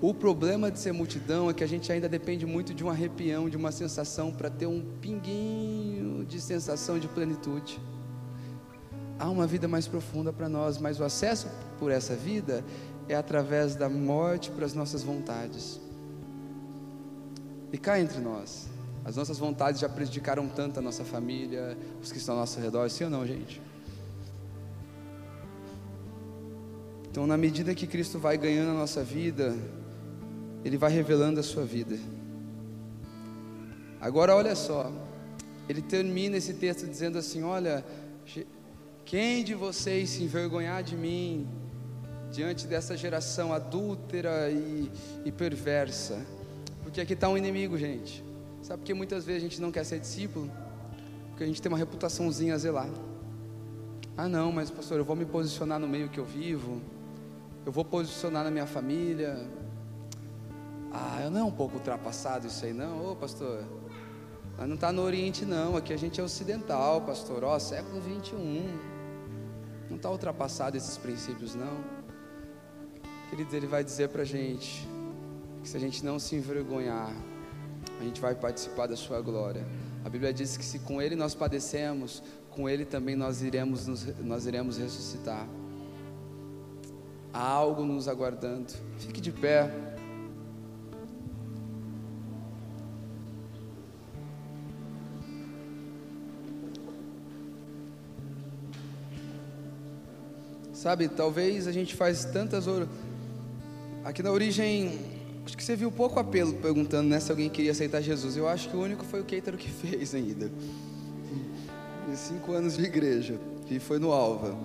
[0.00, 3.48] O problema de ser multidão é que a gente ainda depende muito de um arrepião,
[3.48, 7.80] de uma sensação para ter um pinguinho de sensação de plenitude.
[9.16, 11.46] Há uma vida mais profunda para nós, mas o acesso
[11.78, 12.64] por essa vida
[13.08, 15.80] é através da morte para as nossas vontades.
[17.72, 18.68] E cá entre nós,
[19.04, 22.90] as nossas vontades já prejudicaram tanto a nossa família, os que estão ao nosso redor,
[22.90, 23.62] sim ou não, gente?
[27.12, 29.54] Então, na medida que Cristo vai ganhando a nossa vida,
[30.64, 31.94] Ele vai revelando a sua vida.
[34.00, 34.90] Agora, olha só,
[35.68, 37.84] ele termina esse texto dizendo assim: Olha,
[39.04, 41.46] quem de vocês se envergonhar de mim
[42.30, 44.90] diante dessa geração adúltera e,
[45.26, 46.18] e perversa?
[46.82, 48.24] Porque aqui está um inimigo, gente.
[48.62, 50.50] Sabe por que muitas vezes a gente não quer ser discípulo?
[51.28, 52.88] Porque a gente tem uma reputaçãozinha a zelar.
[54.16, 56.80] Ah, não, mas pastor, eu vou me posicionar no meio que eu vivo
[57.64, 59.38] eu vou posicionar na minha família.
[60.92, 63.64] Ah, eu não é um pouco ultrapassado isso aí, não, ô pastor.
[64.58, 65.76] Não está no Oriente, não.
[65.76, 67.42] Aqui a gente é ocidental, pastor.
[67.42, 68.92] Ó, século 21.
[69.88, 71.84] Não está ultrapassado esses princípios, não.
[73.30, 74.86] Querido, ele vai dizer para a gente
[75.62, 77.12] que se a gente não se envergonhar,
[77.98, 79.66] a gente vai participar da sua glória.
[80.04, 83.86] A Bíblia diz que se com ele nós padecemos, com ele também nós iremos,
[84.18, 85.46] nós iremos ressuscitar.
[87.32, 88.72] Há algo nos aguardando.
[88.98, 89.70] Fique de pé.
[100.74, 102.66] Sabe, talvez a gente faz tantas.
[104.04, 104.98] Aqui na origem,
[105.46, 108.36] acho que você viu pouco apelo perguntando né, se alguém queria aceitar Jesus.
[108.36, 110.50] Eu acho que o único foi o Keitaro que fez ainda.
[112.10, 113.38] Em cinco anos de igreja.
[113.70, 114.58] E foi no Alva.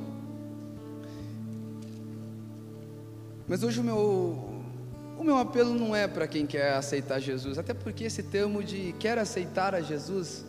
[3.47, 3.97] Mas hoje o meu,
[5.17, 8.93] o meu apelo não é para quem quer aceitar Jesus, até porque esse termo de
[8.99, 10.43] quer aceitar a Jesus,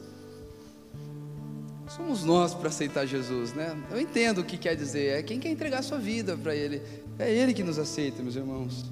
[1.89, 3.77] somos nós para aceitar Jesus, né?
[3.89, 6.83] Eu entendo o que quer dizer, é quem quer entregar sua vida para Ele,
[7.21, 8.85] é Ele que nos aceita, meus irmãos.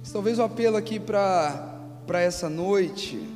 [0.00, 1.80] Mas talvez o apelo aqui para
[2.12, 3.26] essa noite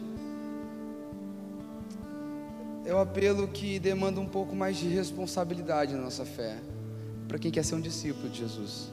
[2.85, 6.59] é o apelo que demanda um pouco mais de responsabilidade na nossa fé,
[7.27, 8.92] para quem quer ser um discípulo de Jesus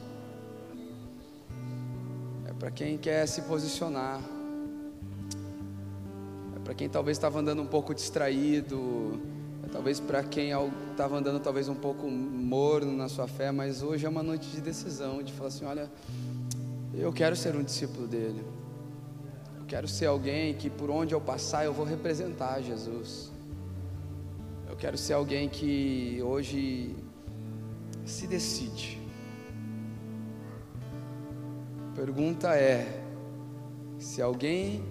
[2.59, 4.19] para quem quer se posicionar,
[6.57, 9.17] é para quem talvez estava andando um pouco distraído,
[9.63, 10.51] é talvez para quem
[10.91, 14.59] estava andando talvez um pouco morno na sua fé, mas hoje é uma noite de
[14.59, 15.89] decisão, de falar assim, olha,
[16.93, 18.43] eu quero ser um discípulo dele.
[19.57, 23.31] Eu quero ser alguém que por onde eu passar eu vou representar Jesus.
[24.67, 26.93] Eu quero ser alguém que hoje
[28.05, 28.98] se decide
[31.99, 33.03] pergunta é:
[33.97, 34.85] se alguém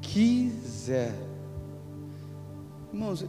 [0.00, 1.12] quiser,
[2.90, 3.26] irmãos,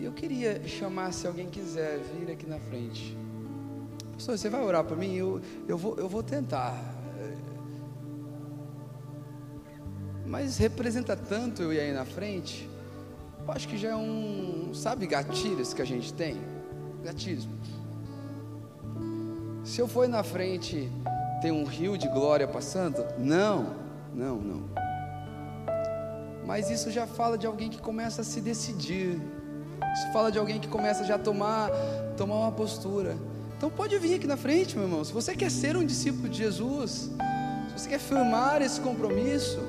[0.00, 3.16] eu queria chamar, se alguém quiser vir aqui na frente,
[4.14, 5.14] pastor, você vai orar para mim?
[5.14, 6.82] Eu, eu, vou, eu vou tentar,
[10.26, 12.68] mas representa tanto eu ir aí na frente,
[13.46, 16.40] eu acho que já é um, sabe, gatilhos que a gente tem?
[17.04, 17.46] Gatilhos.
[19.62, 20.90] Se eu for na frente
[21.42, 23.04] tem um rio de glória passando?
[23.18, 23.74] Não,
[24.14, 24.62] não, não.
[26.46, 29.20] Mas isso já fala de alguém que começa a se decidir.
[29.92, 31.68] Isso fala de alguém que começa já a tomar,
[32.16, 33.16] tomar uma postura.
[33.56, 35.04] Então pode vir aqui na frente, meu irmão.
[35.04, 37.10] Se você quer ser um discípulo de Jesus,
[37.68, 39.60] se você quer firmar esse compromisso,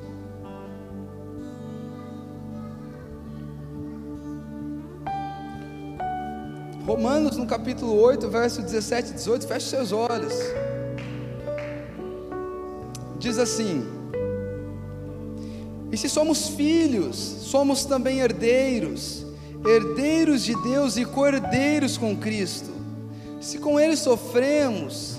[6.86, 10.34] Romanos no capítulo 8, verso 17 e 18, feche seus olhos
[13.24, 13.84] diz assim:
[15.90, 19.24] E se somos filhos, somos também herdeiros,
[19.66, 22.70] herdeiros de Deus e cordeiros com Cristo.
[23.40, 25.16] Se com Ele sofremos,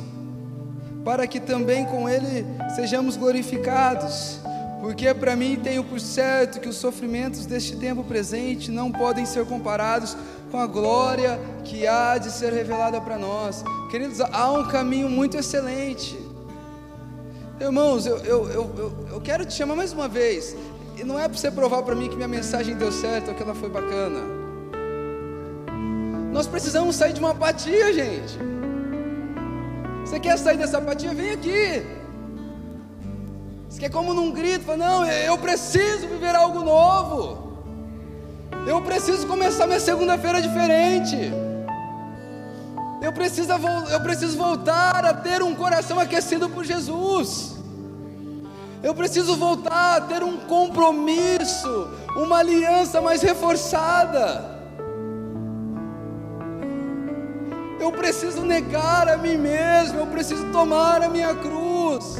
[1.03, 2.45] para que também com Ele
[2.75, 4.39] sejamos glorificados.
[4.81, 9.43] Porque para mim tenho por certo que os sofrimentos deste tempo presente não podem ser
[9.45, 10.15] comparados
[10.51, 13.63] com a glória que há de ser revelada para nós.
[13.89, 16.24] Queridos, há um caminho muito excelente.
[17.59, 20.55] Irmãos, eu, eu, eu, eu, quero te chamar mais uma vez.
[20.97, 23.41] E não é para você provar para mim que minha mensagem deu certo ou que
[23.41, 24.19] ela foi bacana.
[26.33, 28.37] Nós precisamos sair de uma apatia, gente.
[30.01, 31.13] Você quer sair dessa apatia?
[31.13, 31.85] Vem aqui.
[33.69, 37.45] Você quer como num grito, fala, não, eu preciso viver algo novo.
[38.67, 41.31] Eu preciso começar minha segunda-feira diferente.
[43.01, 43.51] Eu preciso,
[43.91, 47.55] eu preciso voltar a ter um coração aquecido por Jesus.
[48.81, 54.55] Eu preciso voltar a ter um compromisso, uma aliança mais reforçada.
[57.79, 62.17] Eu preciso negar a mim mesmo, eu preciso tomar a minha cruz.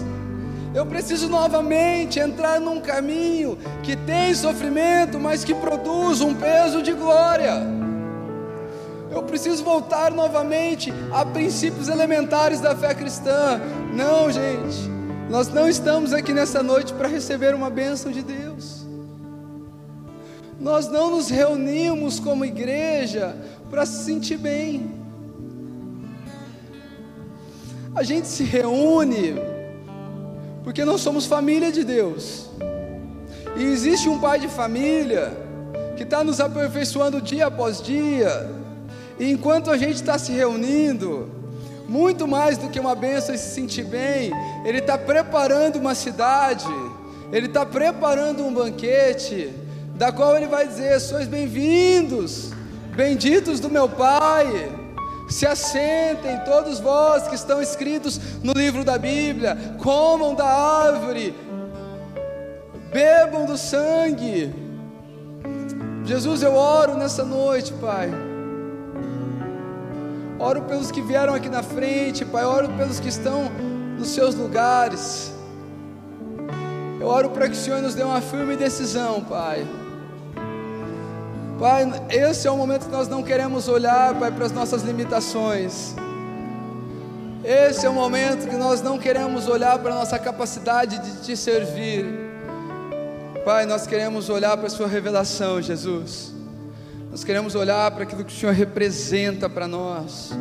[0.73, 6.91] Eu preciso novamente entrar num caminho que tem sofrimento, mas que produz um peso de
[6.91, 7.84] glória.
[9.15, 13.61] Eu preciso voltar novamente a princípios elementares da fé cristã.
[13.93, 14.89] Não, gente,
[15.29, 18.85] nós não estamos aqui nessa noite para receber uma bênção de Deus.
[20.59, 23.33] Nós não nos reunimos como igreja
[23.69, 24.91] para se sentir bem.
[27.95, 29.35] A gente se reúne
[30.61, 32.49] porque nós somos família de Deus.
[33.55, 35.31] E existe um pai de família
[35.95, 38.64] que está nos aperfeiçoando dia após dia
[39.19, 41.29] e enquanto a gente está se reunindo,
[41.87, 44.31] muito mais do que uma benção e se sentir bem,
[44.65, 46.67] Ele está preparando uma cidade,
[47.31, 49.53] Ele está preparando um banquete,
[49.95, 52.51] da qual Ele vai dizer: Sois bem-vindos,
[52.95, 54.45] benditos do meu Pai.
[55.29, 61.33] Se assentem, todos vós que estão escritos no livro da Bíblia, comam da árvore,
[62.91, 64.53] bebam do sangue.
[66.03, 68.24] Jesus, eu oro nessa noite, Pai
[70.37, 72.43] Oro pelos que vieram aqui na frente, Pai.
[72.43, 73.49] Oro pelos que estão
[73.97, 75.33] nos seus lugares.
[76.99, 79.65] Eu oro para que o Senhor nos dê uma firme decisão, Pai.
[81.57, 85.95] Pai, esse é o momento que nós não queremos olhar, Pai, para as nossas limitações.
[87.43, 91.37] Esse é o momento que nós não queremos olhar para a nossa capacidade de te
[91.37, 92.05] servir.
[93.45, 96.34] Pai, nós queremos olhar para a Sua revelação, Jesus.
[97.15, 100.33] Nós queremos olhar para aquilo que o Senhor representa para nós.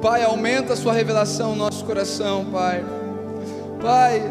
[0.00, 2.84] Pai, aumenta a sua revelação no nosso coração, Pai.
[3.82, 4.22] Pai,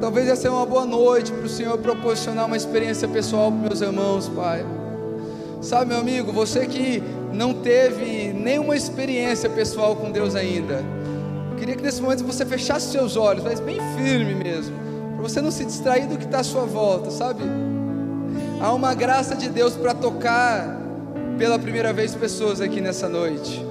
[0.00, 3.80] talvez essa seja uma boa noite para o Senhor proporcionar uma experiência pessoal para meus
[3.80, 4.64] irmãos, Pai.
[5.60, 7.02] Sabe, meu amigo, você que
[7.32, 10.80] não teve nenhuma experiência pessoal com Deus ainda,
[11.58, 14.76] queria que nesse momento você fechasse seus olhos, mas bem firme mesmo,
[15.16, 17.42] para você não se distrair do que está à sua volta, sabe?
[18.60, 20.80] Há uma graça de Deus para tocar
[21.38, 23.64] pela primeira vez pessoas aqui nessa noite.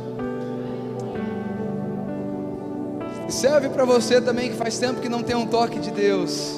[3.28, 6.58] Serve para você também que faz tempo que não tem um toque de Deus.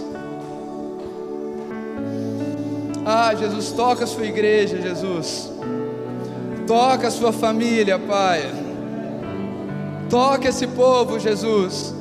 [3.04, 5.52] Ah, Jesus, toca a sua igreja, Jesus.
[6.68, 8.44] Toca a sua família, Pai.
[10.08, 11.96] Toca esse povo, Jesus.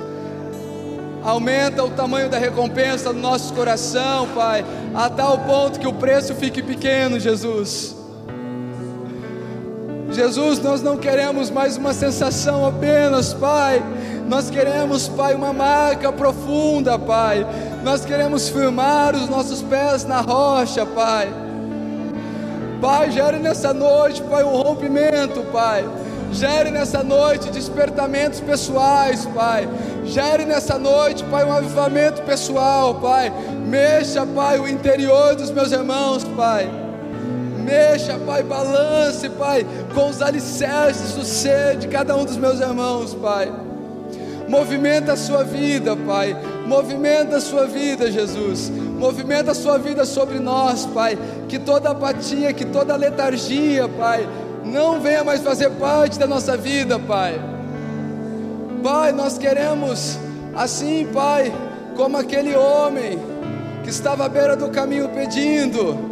[1.28, 4.64] Aumenta o tamanho da recompensa do nosso coração, Pai,
[4.94, 7.94] a tal ponto que o preço fique pequeno, Jesus.
[10.10, 13.82] Jesus, nós não queremos mais uma sensação apenas, Pai.
[14.26, 17.46] Nós queremos, Pai, uma marca profunda, Pai.
[17.84, 21.28] Nós queremos firmar os nossos pés na rocha, Pai.
[22.80, 25.84] Pai, gere nessa noite, Pai, um rompimento, Pai.
[26.32, 29.68] Gere nessa noite despertamentos pessoais, Pai.
[30.05, 33.32] Gere nessa noite, Pai, um avivamento pessoal, Pai.
[33.66, 36.70] Mexa, Pai, o interior dos meus irmãos, Pai.
[37.64, 43.14] Mexa, Pai, balance, Pai, com os alicerces do ser de cada um dos meus irmãos,
[43.14, 43.52] Pai.
[44.48, 46.34] Movimenta a sua vida, Pai.
[46.66, 48.70] Movimenta a sua vida, Jesus.
[48.70, 51.18] Movimenta a sua vida sobre nós, Pai.
[51.48, 54.26] Que toda apatia, que toda letargia, Pai,
[54.69, 57.40] não venha mais fazer parte da nossa vida, Pai.
[58.82, 60.19] Pai, nós queremos,
[60.55, 61.53] assim, Pai,
[61.97, 63.19] como aquele homem
[63.82, 66.09] que estava à beira do caminho pedindo.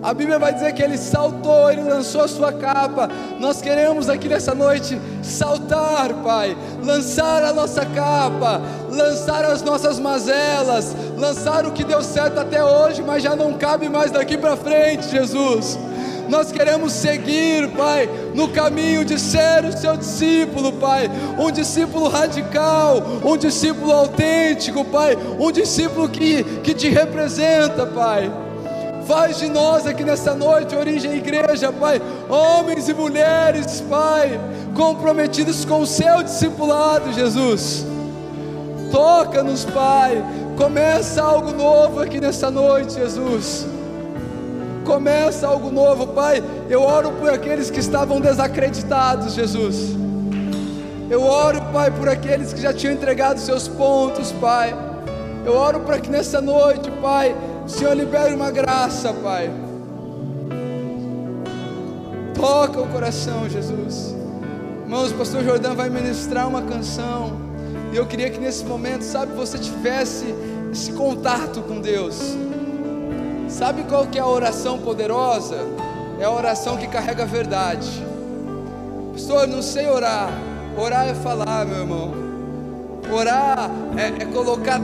[0.00, 3.10] A Bíblia vai dizer que ele saltou, ele lançou a sua capa.
[3.40, 8.60] Nós queremos aqui nessa noite saltar, Pai, lançar a nossa capa,
[8.90, 13.88] lançar as nossas mazelas, lançar o que deu certo até hoje, mas já não cabe
[13.88, 15.76] mais daqui para frente, Jesus.
[16.28, 21.10] Nós queremos seguir, Pai, no caminho de ser o seu discípulo, Pai.
[21.38, 25.16] Um discípulo radical, um discípulo autêntico, Pai.
[25.38, 28.30] Um discípulo que, que te representa, Pai.
[29.06, 31.98] Faz de nós aqui nessa noite, origem igreja, Pai,
[32.28, 34.38] homens e mulheres, Pai,
[34.76, 37.86] comprometidos com o seu discipulado, Jesus.
[38.92, 40.22] Toca-nos, Pai.
[40.58, 43.77] Começa algo novo aqui nessa noite, Jesus.
[44.88, 46.42] Começa algo novo, Pai.
[46.66, 49.94] Eu oro por aqueles que estavam desacreditados, Jesus.
[51.10, 54.74] Eu oro, Pai, por aqueles que já tinham entregado seus pontos, Pai.
[55.44, 57.36] Eu oro para que nessa noite, Pai,
[57.66, 59.50] o Senhor libere uma graça, Pai.
[62.34, 64.16] Toca o coração, Jesus.
[64.84, 67.38] Irmãos, o pastor Jordão vai ministrar uma canção.
[67.92, 70.34] E eu queria que nesse momento, sabe, você tivesse
[70.72, 72.47] esse contato com Deus.
[73.48, 75.56] Sabe qual que é a oração poderosa?
[76.20, 78.04] É a oração que carrega a verdade.
[79.12, 80.30] Pastor, não sei orar.
[80.76, 82.12] Orar é falar, meu irmão.
[83.12, 84.80] Orar é, é colocar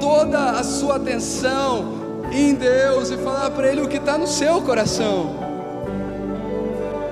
[0.00, 1.98] toda a sua atenção
[2.32, 5.36] em Deus e falar para Ele o que está no seu coração.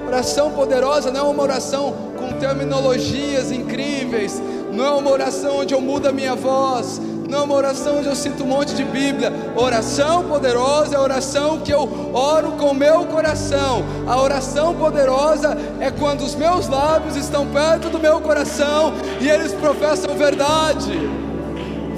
[0.06, 4.40] Oração poderosa não é uma oração com terminologias incríveis,
[4.72, 8.08] não é uma oração onde eu mudo a minha voz, não é uma oração onde
[8.08, 9.32] eu sinto um monte de Bíblia.
[9.56, 13.84] Oração poderosa é a oração que eu oro com meu coração.
[14.06, 19.52] A oração poderosa é quando os meus lábios estão perto do meu coração e eles
[19.52, 20.92] professam verdade.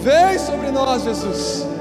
[0.00, 1.77] Vem sobre nós, Jesus.